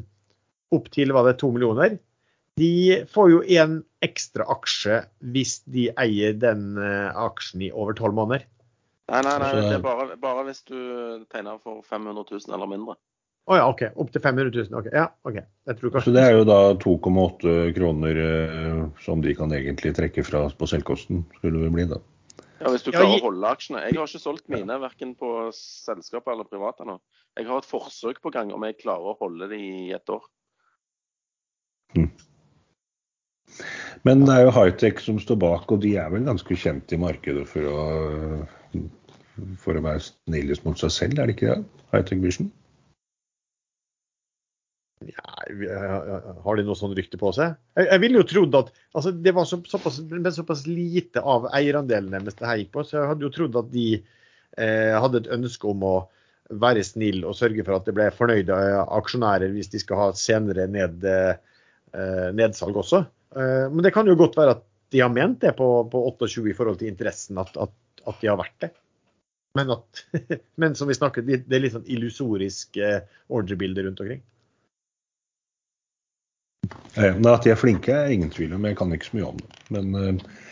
[0.75, 1.99] opp til var det to millioner,
[2.59, 5.01] de får jo en ekstra aksje
[5.35, 8.47] hvis de eier den eh, aksjen i over tolv måneder.
[9.11, 10.79] Nei, nei, nei, det er bare, bare hvis du
[11.33, 12.97] tegner for 500 000 eller mindre.
[13.45, 13.83] Å oh, ja, OK.
[14.01, 14.77] Opp til 500 000.
[14.79, 15.35] ok, ja, ok.
[15.69, 16.01] Kanskje...
[16.07, 20.69] Så det er jo da 2,8 kroner eh, som de kan egentlig trekke fra på
[20.71, 22.01] selvkosten, skulle det bli da.
[22.63, 23.83] Ja, Hvis du klarer å holde aksjene.
[23.85, 26.97] Jeg har ikke solgt mine verken på selskap eller privat ennå.
[27.37, 30.25] Jeg har et forsøk på gang om jeg klarer å holde det i et år.
[31.93, 32.09] Hmm.
[34.09, 37.01] Men det er jo Hightech som står bak, og de er vel ganske kjent i
[37.01, 37.85] markedet for å,
[39.61, 41.85] for å være snillest mot seg selv, er det ikke det?
[41.93, 42.55] Hightech Vision?
[45.05, 45.25] Ja,
[46.45, 47.57] har de noe sånn rykte på seg?
[47.77, 49.99] Jeg, jeg ville jo trodd at altså Det var så, såpass,
[50.37, 53.73] såpass, lite av eierandelene deres det her gikk på, så jeg hadde jo trodd at
[53.75, 55.95] de eh, hadde et ønske om å
[56.61, 58.57] være snill og sørge for at det ble fornøyde
[58.99, 63.05] aksjonærer hvis de skal ha senere ned, eh, nedsalg også.
[63.35, 64.65] Eh, men det kan jo godt være at
[64.95, 67.73] de har ment det på, på 28 i forhold til interessen, at, at,
[68.07, 68.71] at de har vært det.
[69.59, 70.05] Men, at,
[70.61, 73.03] men som vi snakket, det er litt sånn illusorisk eh,
[73.33, 74.23] ordrebilde rundt omkring.
[76.97, 78.67] Men at de er flinke, er ingen tvil om.
[78.69, 79.63] Jeg kan ikke så mye om det.
[79.75, 80.45] Men, eh,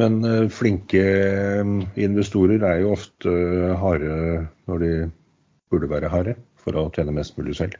[0.00, 3.34] men eh, flinke eh, investorer er jo ofte
[3.82, 4.14] harde
[4.70, 4.92] når de
[5.72, 7.76] burde være harde, for å tjene mest mulig selv.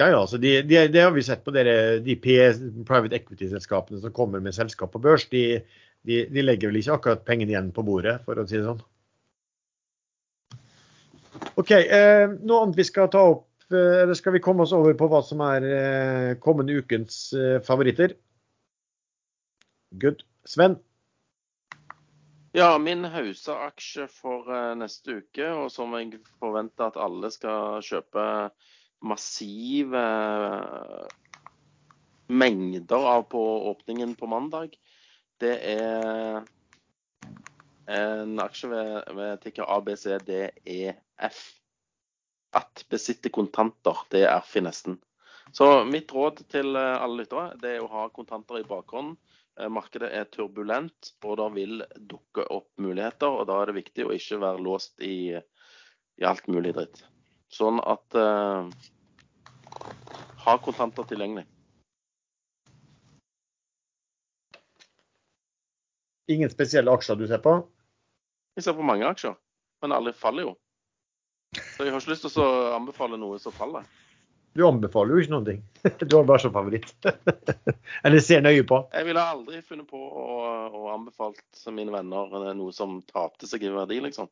[0.00, 4.14] Ja, ja, altså de, de, det har vi sett på dere, de private equity-selskapene som
[4.16, 5.26] kommer med selskap på børs.
[5.28, 5.60] De,
[6.08, 8.80] de, de, legger vel ikke akkurat pengene igjen på bordet, for å si det sånn.
[11.60, 11.74] OK.
[11.76, 13.44] Eh, noe annet vi skal ta opp
[13.78, 18.14] eller skal vi komme oss over på hva som er eh, kommende ukens eh, favoritter?
[20.00, 20.24] Good.
[20.48, 20.78] Sven?
[22.52, 28.24] Ja, min Hausa-aksje for neste uke, og som jeg forventer at alle skal kjøpe
[29.08, 30.02] massive
[32.28, 33.40] mengder av på
[33.70, 34.76] åpningen på mandag,
[35.40, 36.44] det er
[37.92, 41.40] en aksje ved, ved ticker ABCDEF.
[42.56, 44.98] At besitte kontanter, det er finessen.
[45.52, 49.16] Så mitt råd til eh, alle lyttere det er å ha kontanter i bakhånd.
[49.60, 53.28] Eh, Markedet er turbulent, og det vil dukke opp muligheter.
[53.28, 57.02] og Da er det viktig å ikke være låst i, i alt mulig dritt.
[57.52, 58.70] Sånn at eh,
[60.46, 61.44] ha kontanter tilgjengelig.
[66.32, 67.58] Ingen spesielle aksjer du ser på?
[68.56, 69.34] Jeg ser på mange aksjer,
[69.82, 70.52] men alle faller jo.
[71.52, 73.84] Så jeg har ikke lyst til å anbefale noe som faller.
[74.52, 75.60] Du anbefaler jo ikke noen ting.
[76.08, 76.92] Du har bare som favoritt.
[78.04, 78.82] Eller ser nøye på.
[78.92, 80.26] Jeg ville aldri funnet på å,
[80.68, 84.28] å anbefalt mine venner noe som tapte seg i verdi, liksom.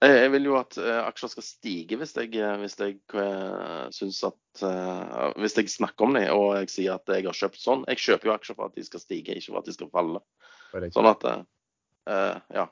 [0.00, 4.62] Jeg, vil jo at eh, aksjer skal stige hvis jeg, hvis jeg uh, syns at
[5.36, 7.84] Hvis jeg snakker om dem og jeg sier at jeg har kjøpt sånn.
[7.90, 10.22] Jeg kjøper jo aksjer for at de skal stige, ikke for at de skal falle.
[10.94, 11.28] Sånn at
[12.08, 12.70] Ja.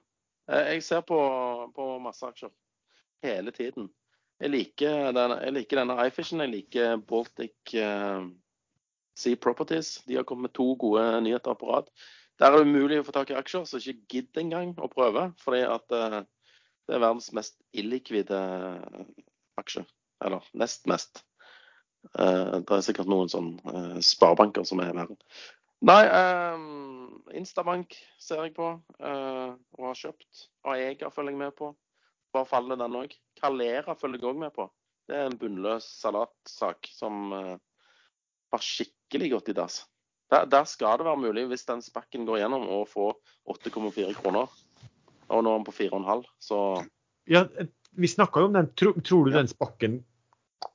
[0.48, 1.18] Jeg ser på,
[1.76, 2.48] på masse aksjer
[3.24, 3.88] hele tiden.
[4.38, 6.42] Jeg liker, denne, jeg liker denne iFishen.
[6.44, 8.22] Jeg liker Baltic uh,
[9.18, 9.96] Sea Properties.
[10.06, 11.88] De har kommet med to gode nyheter på rad.
[12.38, 15.32] Der er det umulig å få tak i aksjer, så ikke gidd engang å prøve.
[15.42, 16.20] fordi at uh,
[16.86, 18.38] det er verdens mest illikvide
[19.58, 19.82] aksje.
[20.24, 21.24] Eller nest mest.
[22.14, 23.56] Uh, det er sikkert noen sånn
[24.06, 25.18] sparebanker som er verre.
[25.82, 26.00] Nei,
[26.54, 30.46] um, Instabank ser jeg på og har kjøpt.
[30.66, 31.74] Aega følger jeg med på.
[32.34, 33.14] Bare faller den òg.
[33.40, 34.68] Calera følger jeg òg med på.
[35.08, 39.78] Det er en bunnløs salatsak som har skikkelig gått i dass.
[40.30, 43.14] Der, der, skal det være mulig, hvis den spakken går gjennom, å få
[43.48, 44.50] 8,4 kroner.
[45.28, 46.58] Og nå er den på 4,5, så
[47.28, 47.44] Ja,
[47.96, 48.68] vi snakka jo om den.
[48.76, 49.98] Tror, tror du den spakken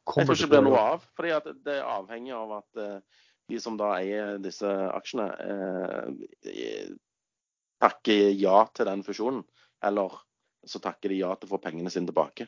[0.06, 1.06] kommer til å Jeg tror ikke det blir noe av.
[1.18, 6.94] fordi det er avhengig av at uh, de som da eier disse aksjene, uh,
[7.84, 9.44] takker ja til den fusjonen.
[9.84, 10.18] Eller
[10.66, 12.48] så takker de ja til å få pengene sine tilbake.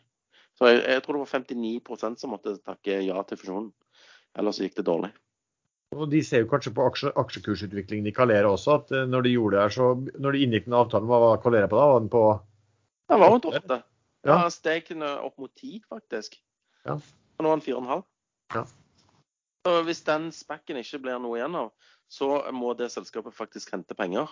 [0.56, 3.72] Så jeg, jeg tror det var 59% som måtte takke ja til fusjonen.
[4.40, 5.12] Ellers gikk det dårlig.
[5.96, 9.56] Og De ser jo kanskje på aksje, aksjekursutviklingen i Calera også, at når de gjorde
[9.56, 11.86] det her, så når de inngikk den avtalen, hva var Calera på da?
[11.92, 12.24] Var den på
[13.12, 13.82] Den var rundt åtte.
[14.26, 16.40] Ja, steg opp mot ti, faktisk.
[16.88, 16.98] Ja.
[16.98, 18.08] Og nå er den fire og en halv.
[18.56, 18.64] Ja.
[19.66, 21.72] Så hvis den spekken ikke blir noe igjen av,
[22.12, 24.30] så må det selskapet faktisk hente penger.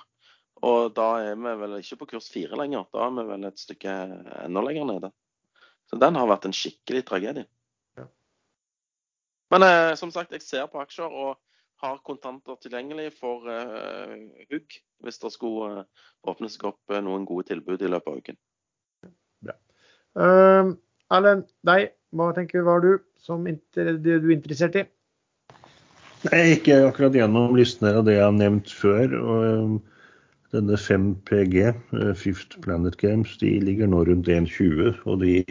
[0.61, 3.59] Og da er vi vel ikke på kurs fire lenger, da er vi vel et
[3.59, 3.95] stykke
[4.43, 5.09] enda lenger nede.
[5.89, 7.47] Så den har vært en skikkelig tragedie.
[7.99, 8.05] Ja.
[9.53, 11.35] Men eh, som sagt, jeg ser på aksjer og
[11.83, 14.15] har kontanter tilgjengelig for eh,
[14.51, 18.19] hugg hvis det skulle eh, åpne seg opp uh, noen gode tilbud i løpet av
[18.23, 18.37] uken.
[19.43, 19.55] Bra.
[20.15, 20.71] Uh,
[21.11, 24.85] Erlend, deg, hva tenker hva er du som inter, det du er interessert i?
[26.31, 29.17] Jeg gikk akkurat gjennom listene av det jeg har nevnt før.
[29.19, 29.81] og
[30.53, 31.73] Denne 5PG,
[32.19, 34.99] Fifth Planet Games, de ligger nå rundt 1,20.
[35.09, 35.41] Og de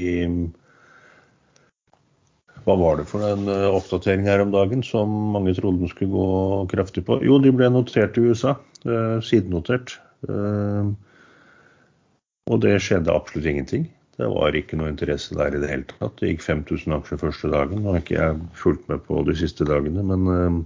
[2.63, 6.15] hva var det for en uh, oppdatering her om dagen som mange trodde den skulle
[6.15, 6.27] gå
[6.71, 7.19] kraftig på?
[7.27, 8.55] Jo, de ble notert i USA.
[8.87, 9.97] Uh, sidenotert.
[12.53, 13.89] Og det skjedde absolutt ingenting.
[14.15, 16.15] Det var ikke noe interesse der i det hele tatt.
[16.21, 17.83] Det gikk 5000 aksjer første dagen.
[17.83, 20.63] Nå har ikke jeg fulgt med på de siste dagene, men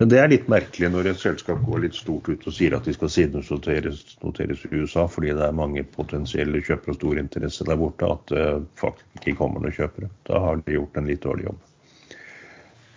[0.00, 2.86] men det er litt merkelig når et selskap går litt stort ut og sier at
[2.88, 7.66] de skal sidenoteres noteres i USA fordi det er mange potensielle kjøpere og stor interesse
[7.68, 8.46] der borte, at det
[8.80, 10.08] faktisk ikke kommer noen kjøpere.
[10.30, 11.60] Da har de gjort en litt dårlig jobb.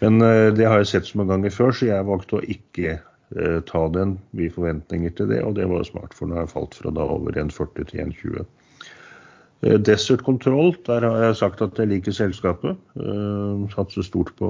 [0.03, 0.19] Men
[0.55, 3.83] det har jeg sett så mange ganger før, så jeg valgte å ikke eh, ta
[3.95, 6.91] den Vi forventninger til det, og det var jo smart, for nå har falt fra
[6.91, 8.47] da over 1,40 til 1,20.
[9.63, 12.79] Desert Control, der har jeg sagt at jeg liker selskapet.
[12.99, 14.49] Eh, satser stort på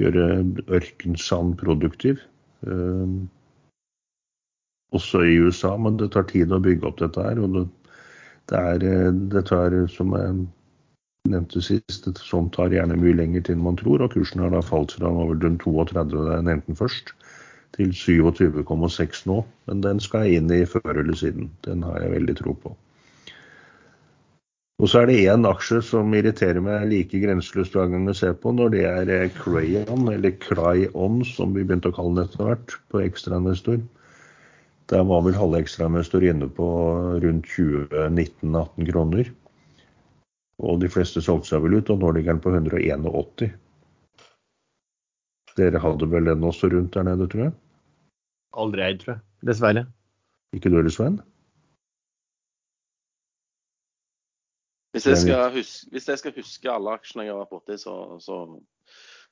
[0.00, 0.26] gjøre
[0.72, 2.22] ørkensand produktiv.
[2.66, 3.22] Uh,
[4.92, 7.40] også i USA, men det tar tid å bygge opp dette her.
[7.40, 7.64] og Det,
[8.52, 10.34] det, er, det tar, som jeg
[11.32, 14.04] nevnte sist, sånt tar gjerne mye lenger til enn man tror.
[14.04, 17.14] og Kursen har da falt fra over den 32 jeg nevnte først,
[17.76, 19.42] til 27,6 nå.
[19.70, 21.50] Men den skal jeg inn i før eller siden.
[21.64, 22.76] Den har jeg veldig tro på.
[24.80, 28.32] Og så er det én aksje som irriterer meg like grenseløst hver gang jeg ser
[28.40, 32.74] på, når det er Crayon, eller Cryon som vi begynte å kalle den etter hvert,
[32.90, 33.82] på ekstrainvestor.
[34.90, 36.66] Der var vel halve ekstrainvestor inne på
[37.22, 39.30] rundt 20-19-18 kroner.
[40.62, 43.52] Og de fleste solgte seg vel ut, og nå ligger den på 181.
[45.58, 47.54] Dere hadde vel den også rundt der nede, tror jeg?
[48.62, 49.22] Aldri eid, tror jeg.
[49.48, 49.86] Dessverre.
[50.56, 51.20] Ikke du heller, Svein?
[54.92, 57.94] Hvis jeg, skal huske, hvis jeg skal huske alle aksjene jeg har vært borti, så,
[58.20, 58.42] så,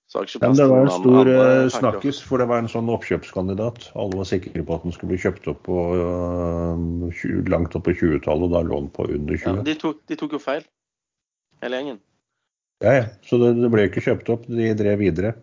[0.08, 2.62] Så har jeg ikke Ja, plass det var en stor eh, snakkis, for det var
[2.62, 3.90] en sånn oppkjøpskandidat.
[4.00, 7.94] Alle var sikre på at den skulle bli kjøpt opp på, uh, langt opp på
[7.94, 9.66] 20-tallet, og da lå den på under Ja, 20.
[9.68, 10.64] de, tok, de tok jo feil,
[11.62, 12.00] hele gjengen.
[12.80, 13.04] Ja, ja.
[13.28, 15.36] Så det, det ble ikke kjøpt opp, de drev videre.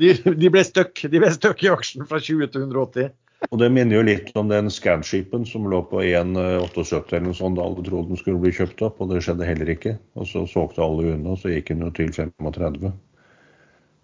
[0.00, 3.10] De, de ble støkk de ble stuck i aksjen fra 20 til 180.
[3.50, 7.58] Og det minner jo litt om den Scanshipen som lå på 1,78 eller noe sånt
[7.58, 9.96] da alle trodde den skulle bli kjøpt opp, og det skjedde heller ikke.
[10.16, 12.92] Og så solgte alle unna, og så gikk den jo til 35.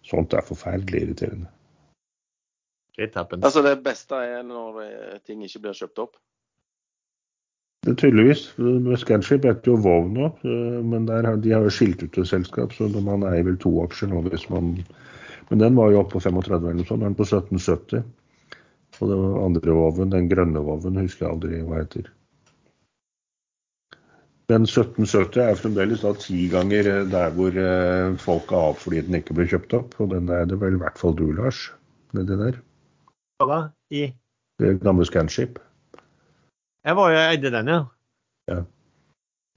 [0.08, 1.48] Sånt er forferdelig irriterende.
[2.98, 3.44] It happens.
[3.44, 6.16] Altså Det beste er når eh, ting ikke blir kjøpt opp.
[7.86, 8.42] Det er tydeligvis.
[8.58, 12.28] Med Scanship heter jo Vov nå, øh, men der de har jo skilt ut et
[12.28, 14.74] selskap, så man eier vel to aksjer nå hvis man
[15.48, 18.02] Men den var jo oppe på 35 eller noe sånt, nå er den på 1770.
[18.98, 22.08] Og den andre Voven, den grønne Voven, husker jeg aldri hva heter.
[24.48, 29.02] Men 1770 er fremdeles da ti ganger eh, der hvor eh, folk er av fordi
[29.04, 29.98] den ikke ble kjøpt opp.
[30.00, 31.66] Og den er det vel i hvert fall du, Lars,
[32.16, 32.56] nedi der.
[33.38, 33.60] Hva da?
[33.92, 34.08] I
[34.58, 35.60] Det gamle Scanship.
[36.88, 37.82] Jeg var jo eide den, ja.
[38.48, 38.62] Ja.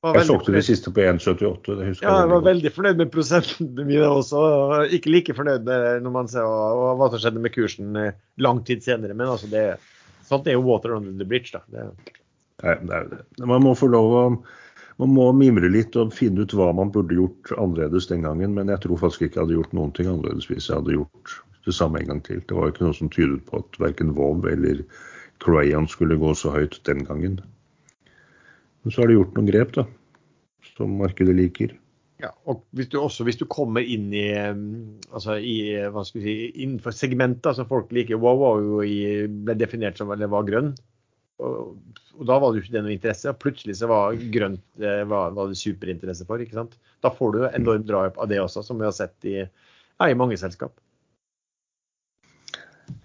[0.02, 1.76] Jeg solgte det siste på 1,78.
[1.78, 4.40] Det husker Ja, jeg var veldig fornøyd med prosentene mine også.
[4.42, 8.64] og Ikke like fornøyd med når man ser hva, som skjedde med kursen eh, lang
[8.66, 9.14] tid senere.
[9.14, 9.68] Men altså det,
[10.26, 11.54] sånt er jo water under the bridge.
[11.54, 11.62] da.
[11.70, 11.86] Det,
[12.64, 13.22] Nei, det er jo det.
[13.54, 14.26] Man må få lov å
[15.02, 18.54] man må mimre litt og finne ut hva man burde gjort annerledes den gangen.
[18.58, 21.38] Men jeg tror faktisk ikke jeg hadde gjort noen ting annerledes hvis jeg hadde gjort
[21.66, 22.42] det samme en gang til.
[22.46, 24.84] Det var jo ikke noe som tydet på at verken Vov eller
[25.42, 27.40] Crayon skulle gå så høyt den gangen.
[28.82, 29.86] Men så har de gjort noen grep, da.
[30.76, 31.76] Som markedet liker.
[32.22, 34.54] ja, og hvis du også hvis du kommer inn i eh,
[35.10, 35.56] altså i,
[35.90, 39.98] hva skal vi si, innenfor segmenter som folk liker Wow var jo i, ble definert
[39.98, 40.74] som eller var grønn.
[41.42, 41.74] Og,
[42.20, 43.32] og da var det jo ikke det noe interesse.
[43.32, 46.42] og Plutselig så var grønt eh, var, var det superinteresse for.
[46.44, 46.78] ikke sant?
[47.02, 50.18] Da får du enorm drahjelp av det også, som vi har sett i, ja, i
[50.18, 50.76] mange selskap.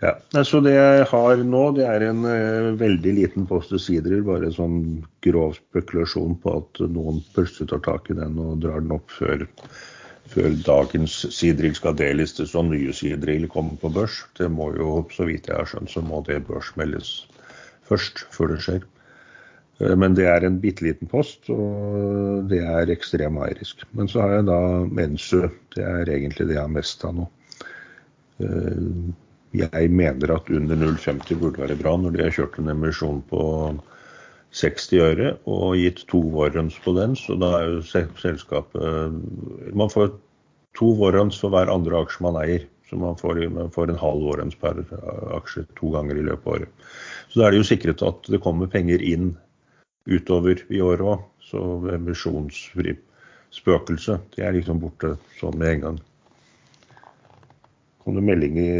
[0.03, 0.15] Ja,
[0.45, 4.25] Så det jeg har nå, det er en uh, veldig liten post til Sidril.
[4.27, 8.95] Bare sånn grov spekulasjon på at noen plutselig tar tak i den og drar den
[8.97, 9.47] opp før,
[10.33, 14.23] før dagens sidrill skal delistes og nye sidrill kommer på børs.
[14.39, 17.17] Det må jo, så vidt jeg har skjønt, så må det børsmeldes
[17.89, 18.87] først, før det skjer.
[19.81, 23.87] Eh, Men det er en bitte liten post, og det er ekstremeierisk.
[23.93, 25.47] Men så har jeg da Mensu.
[25.75, 27.29] Det er egentlig det jeg har mest av nå.
[28.41, 29.15] Eh,
[29.57, 33.43] Jeg mener at under 0,50 burde være bra når de har kjørt en emisjon på
[34.57, 37.17] 60 øre og gitt to warrants på den.
[37.19, 37.83] Så da er jo
[38.21, 40.13] selskapet Man får
[40.77, 42.67] to warrants for hver andre aksje man eier.
[42.87, 44.85] Så man får, man får en halv warrants per
[45.35, 46.87] aksje to ganger i løpet av året.
[47.29, 49.33] Så da er det jo sikret at det kommer penger inn
[50.07, 51.25] utover i året òg.
[51.47, 51.63] Så
[51.95, 52.95] emisjonsfri
[53.55, 55.99] spøkelse, det er liksom borte sånn med en gang.
[58.07, 58.73] kom det melding i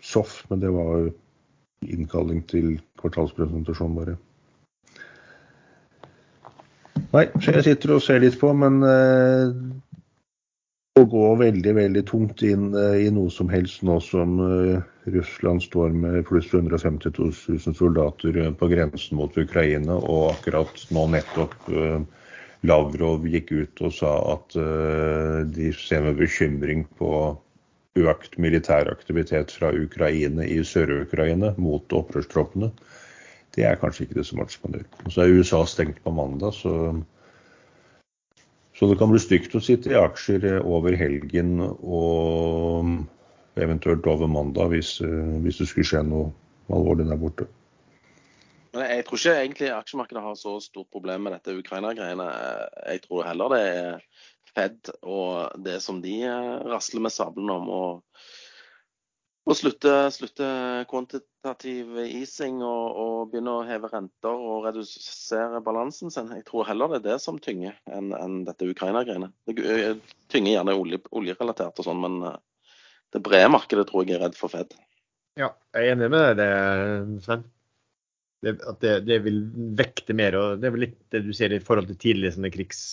[0.00, 1.12] SOF, men det var jo
[1.88, 4.16] innkalling til kvartalspresentasjon bare.
[7.10, 9.48] Nei, så jeg sitter og ser litt på, men eh,
[11.00, 15.64] å gå veldig, veldig tungt inn eh, i noe som helst nå som eh, Russland
[15.64, 21.70] står med pluss 150 000 soldater eh, på grensen mot Ukraina, og akkurat nå nettopp
[21.72, 22.00] eh,
[22.68, 27.12] Lavrov gikk ut og sa at eh, de ser med bekymring på
[27.98, 32.70] økt militær aktivitet fra Ukraina i Sør-Ukraina mot opprørstroppene.
[33.56, 35.10] Det er kanskje ikke det smarteste man gjør.
[35.10, 36.74] Så er USA stengt på mandag, så,
[38.78, 42.94] så det kan bli stygt å sitte i aksjer over helgen og
[43.58, 46.30] eventuelt over mandag hvis, eh, hvis det skulle skje noe
[46.70, 47.48] alvorlig der borte.
[48.74, 52.26] Men jeg tror ikke egentlig aksjemarkedet har så stort problem med dette Ukraina-greiene.
[52.92, 54.04] Jeg tror heller det er
[54.50, 57.68] Fed og det som de eh, rasler med sablene om.
[57.70, 58.22] og
[59.48, 60.46] og slutte, slutte
[60.90, 66.28] kvantitativ easing og, og begynne å heve renter og redusere balansen sin.
[66.36, 69.32] Jeg tror heller det er det som tynger, enn en dette Ukraina-greiene.
[69.48, 69.96] Det eh,
[70.30, 72.38] tynger gjerne olje, oljerelatert og sånn, men eh,
[73.16, 74.76] det brede markedet tror jeg er redd for Fed.
[75.40, 77.48] Ja, jeg er enig med deg, Sven.
[78.40, 79.42] Det, at det, det vil
[79.76, 80.36] vekte mer.
[80.38, 82.84] og Det er vel litt det du ser i forhold til tidligere sånne krigs...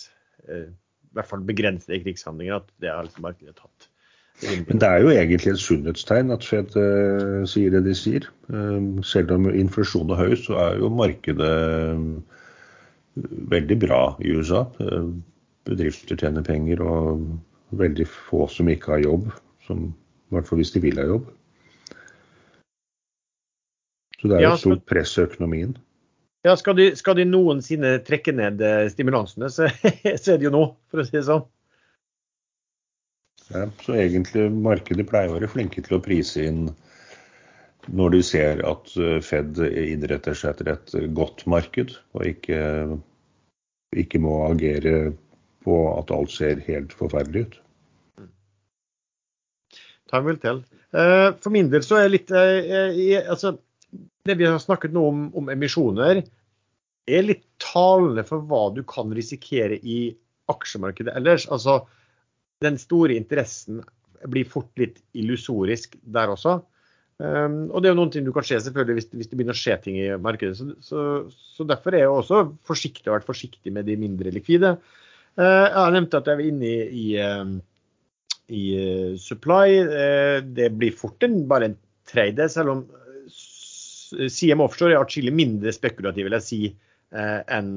[0.48, 2.60] Eh, I hvert fall begrensede krigshandlinger.
[2.60, 3.88] At det har liksom markedet tatt.
[4.38, 8.28] Men det er jo egentlig et sunnhetstegn at Fed eh, sier det de sier.
[8.52, 12.04] Eh, selv om inflasjonen er høy, så er jo markedet eh,
[13.54, 14.62] veldig bra i USA.
[14.84, 15.08] Eh,
[15.68, 17.26] bedrifter tjener penger, og
[17.80, 19.26] veldig få som ikke har jobb.
[19.66, 19.90] Som,
[20.30, 21.26] I hvert fall hvis de vil ha jobb.
[24.18, 25.76] Så det er Ja, jo et stort press i økonomien.
[26.46, 29.68] Ja, skal de, skal de noensinne trekke ned eh, stimulansene, så,
[30.22, 31.46] så er det jo nå, for å si det sånn.
[33.48, 36.68] Ja, så egentlig markedet pleier å være flinke til å prise inn
[37.88, 42.60] når de ser at eh, Fed innretter seg etter et godt marked, og ikke,
[43.96, 45.14] ikke må agere
[45.64, 47.56] på at alt ser helt forferdelig ut.
[50.08, 50.62] Time will til.
[50.96, 53.58] Eh, for min del så er litt eh, altså,
[54.28, 56.22] Det vi har snakket nå om, om emisjoner,
[57.08, 60.00] er litt talende for hva du kan risikere i
[60.52, 61.46] aksjemarkedet ellers.
[61.52, 61.80] Altså,
[62.64, 63.82] den store interessen
[64.28, 66.58] blir fort litt illusorisk der også.
[67.18, 69.56] Um, og det er jo noen ting du kan se selvfølgelig hvis, hvis, det begynner
[69.56, 70.58] å skje ting i markedet.
[70.58, 71.00] Så, så,
[71.56, 74.76] så derfor er jeg også forsiktig og vært forsiktig med de mindre likvide.
[75.38, 79.80] Uh, jeg nevnt at jeg er inne i, i, i uh, supply.
[79.88, 81.78] Uh, det blir fort en, bare en
[82.08, 82.86] trade, selv om
[84.10, 86.62] CM Offshore er atskillig mindre spekulativ vil jeg si,
[87.10, 87.70] enn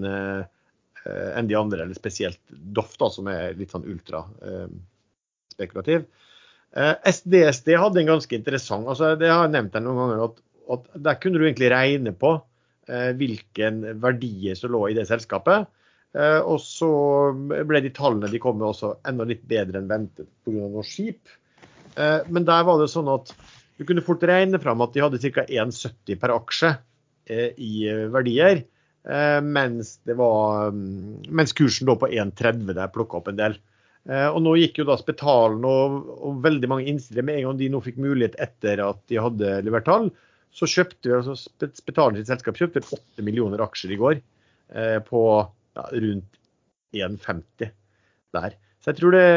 [1.02, 6.06] enn de andre, eller spesielt Doff, da, som er litt sånn ultraspekulativ.
[6.72, 10.24] SDSD eh, hadde en ganske interessant altså Det har jeg nevnt her noen ganger.
[10.24, 10.36] at,
[10.72, 12.32] at Der kunne du egentlig regne på
[12.88, 15.68] eh, hvilken verdier som lå i det selskapet.
[16.16, 16.92] Eh, og så
[17.36, 20.64] ble de tallene de kom med også enda litt bedre enn ventet pga.
[20.64, 21.36] noen skip.
[21.98, 23.34] Eh, men der var det sånn at
[23.82, 25.48] du kunne fort regne fram at de hadde ca.
[25.50, 26.70] 1,70 per aksje
[27.26, 28.64] eh, i eh, verdier.
[29.42, 33.56] mens, det var, mm, mens kursen lå på 1,30 der plukka opp en del.
[34.10, 37.60] Eh, og nå gikk jo da Spetalen og, og veldig mange innstillere med en gang
[37.60, 40.10] de nå fikk mulighet etter at de hadde levert tall,
[40.52, 41.36] så kjøpte vi altså
[41.78, 46.40] Spetalen sitt selskap kjøpte 8 millioner aksjer i går eh, på ja, rundt
[46.98, 47.70] 1,50
[48.36, 48.58] der.
[48.82, 49.28] Så jeg tror det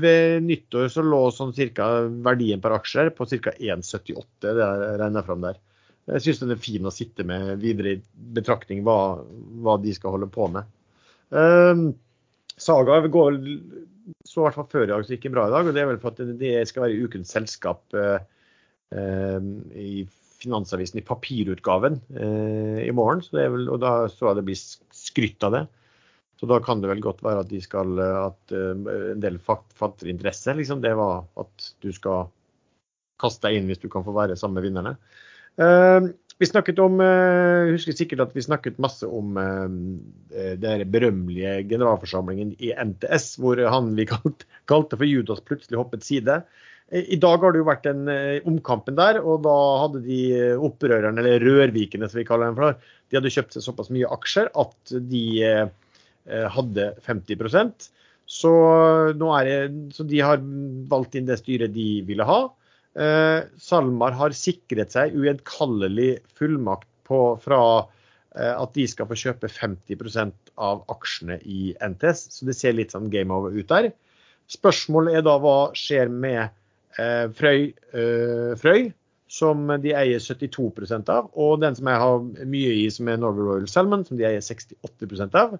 [0.00, 1.88] ved nyttår så lå sånn cirka
[2.24, 3.54] verdien per aksjer på ca.
[3.56, 4.24] 1,78.
[4.42, 5.60] Det regner jeg fram der.
[6.06, 8.02] Jeg syns den er fin å sitte med videre i
[8.36, 9.18] betraktning hva,
[9.64, 10.68] hva de skal holde på med.
[11.34, 11.88] Um,
[12.56, 13.40] Saga går
[14.26, 15.66] så i hvert fall før i dag, så ikke bra i dag.
[15.66, 18.20] og Det er vel for at det skal være ukens selskap uh,
[18.94, 20.06] eh, i
[20.36, 23.24] Finansavisen i papirutgaven uh, i morgen.
[23.24, 24.62] Så det er vel, og Da så jeg det blir
[24.94, 25.64] skrytt av det.
[26.40, 28.74] Så da kan det vel godt være at de skal, at eh,
[29.14, 30.52] en del fatter interesse.
[30.56, 30.82] Liksom.
[30.84, 32.28] Det var at du skal
[33.20, 34.96] kaste deg inn hvis du kan få være sammen med vinnerne.
[35.56, 39.38] Eh, vi snakket om, uh, husker sikkert at vi snakket masse om
[40.60, 46.36] den berømmelige generalforsamlingen i NTS, hvor han vi kalte, kalte for Judas plutselig hoppet side.
[46.92, 48.04] I dag har det jo vært en
[48.52, 49.56] omkampen der, og da
[49.86, 50.20] hadde de
[50.60, 52.76] opprørerne, eller rørvikene som vi kaller dem for,
[53.08, 55.24] de hadde kjøpt seg såpass mye aksjer at de
[56.26, 57.86] hadde 50%
[58.26, 58.52] så,
[59.14, 59.58] det,
[59.94, 60.40] så de har
[60.90, 62.40] valgt inn det styret de ville ha.
[62.98, 67.60] Eh, SalMar har sikret seg ugjenkallelig fullmakt på, fra
[68.34, 72.26] eh, at de skal få kjøpe 50% av aksjene i NTS.
[72.34, 73.92] Så det ser litt sånn game over ut der.
[74.50, 76.42] Spørsmålet er da hva skjer med
[76.98, 78.90] eh, Frøy, eh, Frøy,
[79.30, 83.46] som de eier 72 av, og den som jeg har mye i, som er Norway
[83.46, 85.58] Royal Salmon, som de eier 68% av.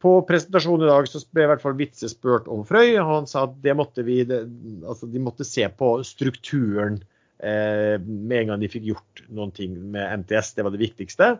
[0.00, 2.94] På presentasjonen i dag så ble i hvert fall Vitse spurt om Frøy.
[3.02, 4.42] og Han sa at måtte vi, det,
[4.80, 7.02] altså de måtte se på strukturen
[7.36, 10.54] eh, med en gang de fikk gjort noen ting med NTS.
[10.56, 11.34] Det var det viktigste.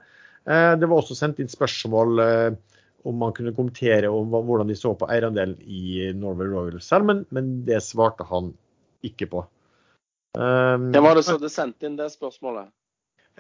[0.45, 2.51] Eh, det var også sendt inn spørsmål eh,
[3.09, 7.63] om man kunne kommentere om hvordan de så på eierandelen i Norway Royal Salmon, men
[7.65, 8.51] det svarte han
[9.07, 9.47] ikke på.
[10.37, 12.69] Um, det var det som hadde sendt inn det spørsmålet?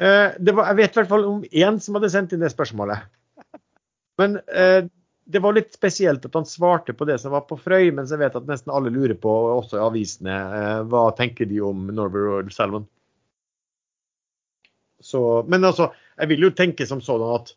[0.01, 3.05] Det var, jeg vet i hvert fall om én som hadde sendt inn det spørsmålet.
[4.17, 4.89] Men uh,
[5.31, 8.21] det var litt spesielt at han svarte på det som var på Frøy, mens jeg
[8.23, 12.27] vet at nesten alle lurer på, også i avisene, eh, hva tenker de om Norway
[12.27, 12.87] Royal Salmon.
[15.01, 17.55] Så, men altså, jeg vil jo tenke som sånn at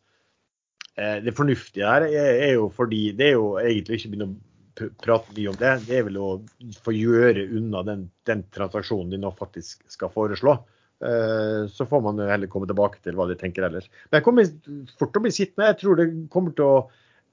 [0.96, 4.92] eh, det fornuftige her er, er, jo fordi Det er jo egentlig ikke begynne å
[5.04, 5.74] prate mye om det.
[5.88, 6.30] Det er vel å
[6.86, 10.56] få gjøre unna den, den transaksjonen de nå faktisk skal foreslå.
[11.04, 13.90] Eh, så får man jo heller komme tilbake til hva de tenker ellers.
[14.08, 14.48] Men jeg kommer
[14.96, 15.72] fort til å bli sittende.
[15.74, 16.78] Jeg tror det kommer til å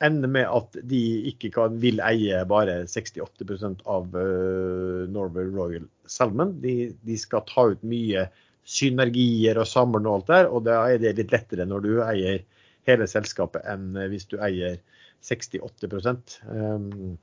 [0.04, 1.00] ender med at de
[1.30, 6.54] ikke kan, vil eie bare 68% av uh, Norway Royal Salmon.
[6.62, 8.26] De, de, skal ta ut mye
[8.64, 12.44] synergier og samle og alt der, og da er det litt lettere når du eier
[12.88, 14.78] hele selskapet enn hvis du eier
[15.26, 17.18] 68 um,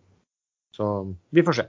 [0.76, 0.88] Så
[1.34, 1.66] vi får se.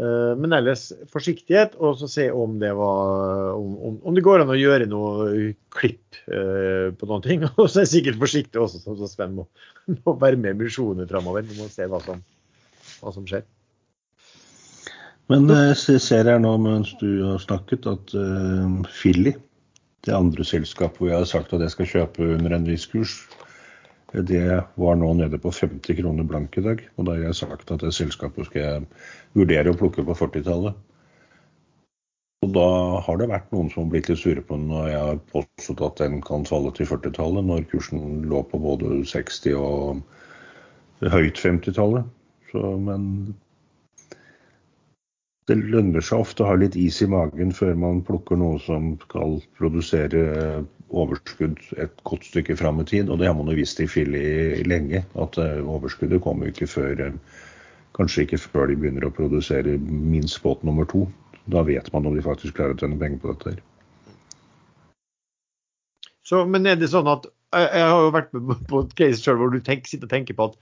[0.00, 4.52] Eh, men ellers forsiktighet, og så se om det, var, om, om det går an
[4.54, 7.44] å gjøre noe klipp uh, på noen ting.
[7.60, 9.46] Og så er jeg sikkert forsiktig også, som Sven må,
[9.92, 11.44] må være med i misjoner framover.
[11.44, 12.22] Vi må se hva som,
[13.02, 13.44] hva som skjer.
[15.30, 19.36] Men eh, jeg ser her nå mens du har snakket at uh, Philly,
[20.02, 23.20] det andre selskapet hvor jeg har sagt at jeg skal kjøpe under en viss kurs,
[24.12, 26.80] Det var nå nede på 50 kroner blank i dag.
[26.96, 28.88] Og da har jeg sagt at det selskapet skal jeg
[29.38, 30.76] vurdere å plukke på 40-tallet.
[32.42, 32.66] Og da
[33.06, 35.84] har det vært noen som har blitt litt sure på den når jeg har påstått
[35.86, 40.02] at den kan falle til 40-tallet, når kursen lå på både 60 og
[41.14, 42.10] høyt 50-tallet.
[42.52, 43.06] Men
[45.50, 48.92] det lønner seg ofte å ha litt is i magen før man plukker noe som
[49.02, 50.22] skal produsere
[50.92, 53.10] overskudd et godt stykke fram i tid.
[53.10, 57.08] Og det har man jo visst i Filly lenge, at eh, overskuddet kommer ikke før
[57.08, 57.16] eh,
[57.92, 61.02] Kanskje ikke før de begynner å produsere minst båt nummer to.
[61.52, 63.52] Da vet man om de faktisk klarer å tjene penger på dette.
[66.24, 69.36] Så, men er det sånn at Jeg har jo vært med på et case sjøl
[69.42, 70.56] hvor du tenker, sitter og tenker på at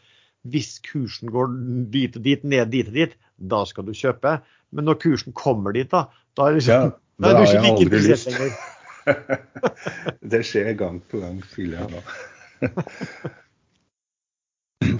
[0.48, 1.52] hvis kursen går
[1.92, 3.16] dit og dit, ned dit og dit,
[3.50, 4.38] da skal du kjøpe.
[4.72, 6.06] Men når kursen kommer dit, da,
[6.38, 8.54] da er, liksom, ja, da er du ikke like interessert lenger.
[10.32, 12.00] det skjer gang på gang, føler jeg nå.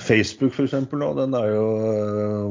[0.01, 0.75] Facebook f.eks.
[0.77, 1.65] den er jo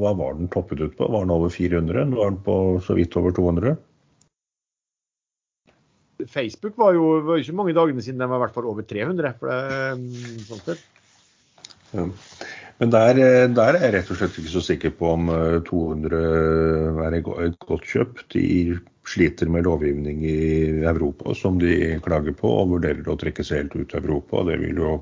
[0.01, 1.07] Hva var den toppet ut på?
[1.11, 2.09] Var den over 400?
[2.09, 2.55] Nå er den på
[2.85, 3.77] så vidt over 200?
[6.27, 9.35] Facebook var jo var ikke mange dagene siden den var i hvert fall over 300.
[9.39, 9.59] For det,
[10.49, 10.81] sånn sett.
[11.93, 12.05] Ja.
[12.79, 13.17] Men der,
[13.51, 15.27] der, er jeg rett og slett ikke så sikker på om
[15.67, 18.21] 200 eh, er et godt kjøp.
[18.31, 18.43] De
[19.09, 20.37] sliter med lovgivning i
[20.87, 24.45] Europa som de klager på, og vurderer å trekke seg helt ut av Europa.
[24.47, 24.93] Det vil jo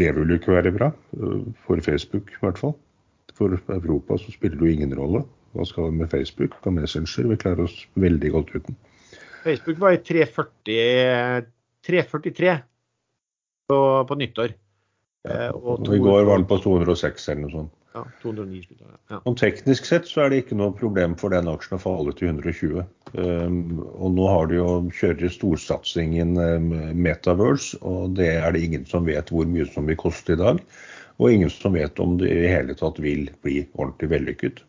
[0.00, 0.88] det vil ikke være bra.
[1.18, 2.74] Eh, for Facebook i hvert fall.
[3.36, 5.24] For Europa så spiller det jo ingen rolle.
[5.56, 7.28] Hva skal vi med Facebook og Messenger?
[7.28, 8.80] Vi klarer oss veldig godt uten.
[9.44, 11.46] Facebook var i 340,
[11.86, 12.58] 343
[13.70, 13.78] på,
[14.08, 14.56] på nyttår.
[15.28, 17.76] Eh, og, og I går var den på 206 eller noe sånt.
[17.90, 18.92] Ja, 209 slutta.
[19.10, 19.18] Ja.
[19.26, 22.30] Og teknisk sett så er det ikke noe problem for den aksjen å falle til
[22.30, 22.84] 120.
[23.18, 28.86] Um, og nå har de jo kjører storsatsingen um, Metaverse, og det er det ingen
[28.88, 30.62] som vet hvor mye som vil koste i dag.
[31.18, 34.62] Og ingen som vet om det i hele tatt vil bli ordentlig vellykket.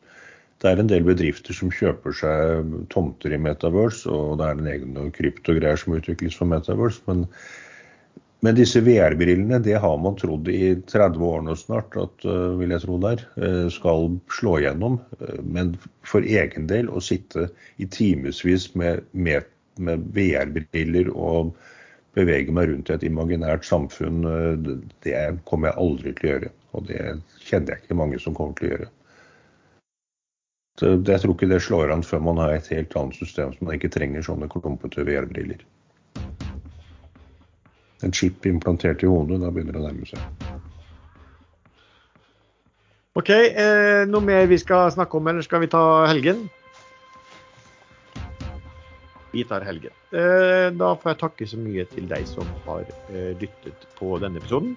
[0.62, 4.72] Det er en del bedrifter som kjøper seg tomter i Metaverse, og det er en
[4.74, 7.02] egen kryptogreier som utvikles for Metaverse.
[7.08, 7.28] men
[8.42, 12.74] men disse VR-brillene det har man trodd i 30 år nå snart at uh, vil
[12.74, 14.96] jeg tro der, uh, skal slå gjennom.
[15.20, 15.76] Uh, men
[16.10, 19.46] for egen del å sitte i timevis med, med,
[19.78, 21.54] med VR-briller og
[22.18, 24.26] bevege meg rundt i et imaginært samfunn,
[25.06, 26.50] det kommer jeg aldri til å gjøre.
[26.76, 27.04] Og det
[27.46, 28.90] kjenner jeg ikke mange som kommer til å gjøre.
[30.82, 33.78] Jeg tror ikke det slår an før man har et helt annet system som man
[33.78, 35.62] ikke trenger sånne klumpete VR-briller
[38.04, 39.42] en chip implantert i hodet.
[39.42, 40.60] Da begynner det å nærme seg.
[43.20, 43.30] OK.
[43.30, 46.46] Eh, noe mer vi skal snakke om, eller skal vi ta helgen?
[49.32, 49.92] Vi tar helgen.
[50.12, 54.40] Eh, da får jeg takke så mye til deg som har eh, lyttet på denne
[54.40, 54.76] episoden.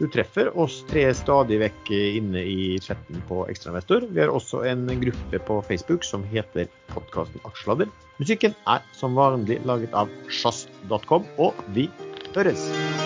[0.00, 4.08] Du treffer oss tre stadig vekk inne i chatten på Ekstrainvestor.
[4.10, 7.92] Vi har også en gruppe på Facebook som heter podkasten Aksjeladder.
[8.18, 11.86] Musikken er som vanlig laget av sjazz.com, og vi
[12.36, 13.03] høres!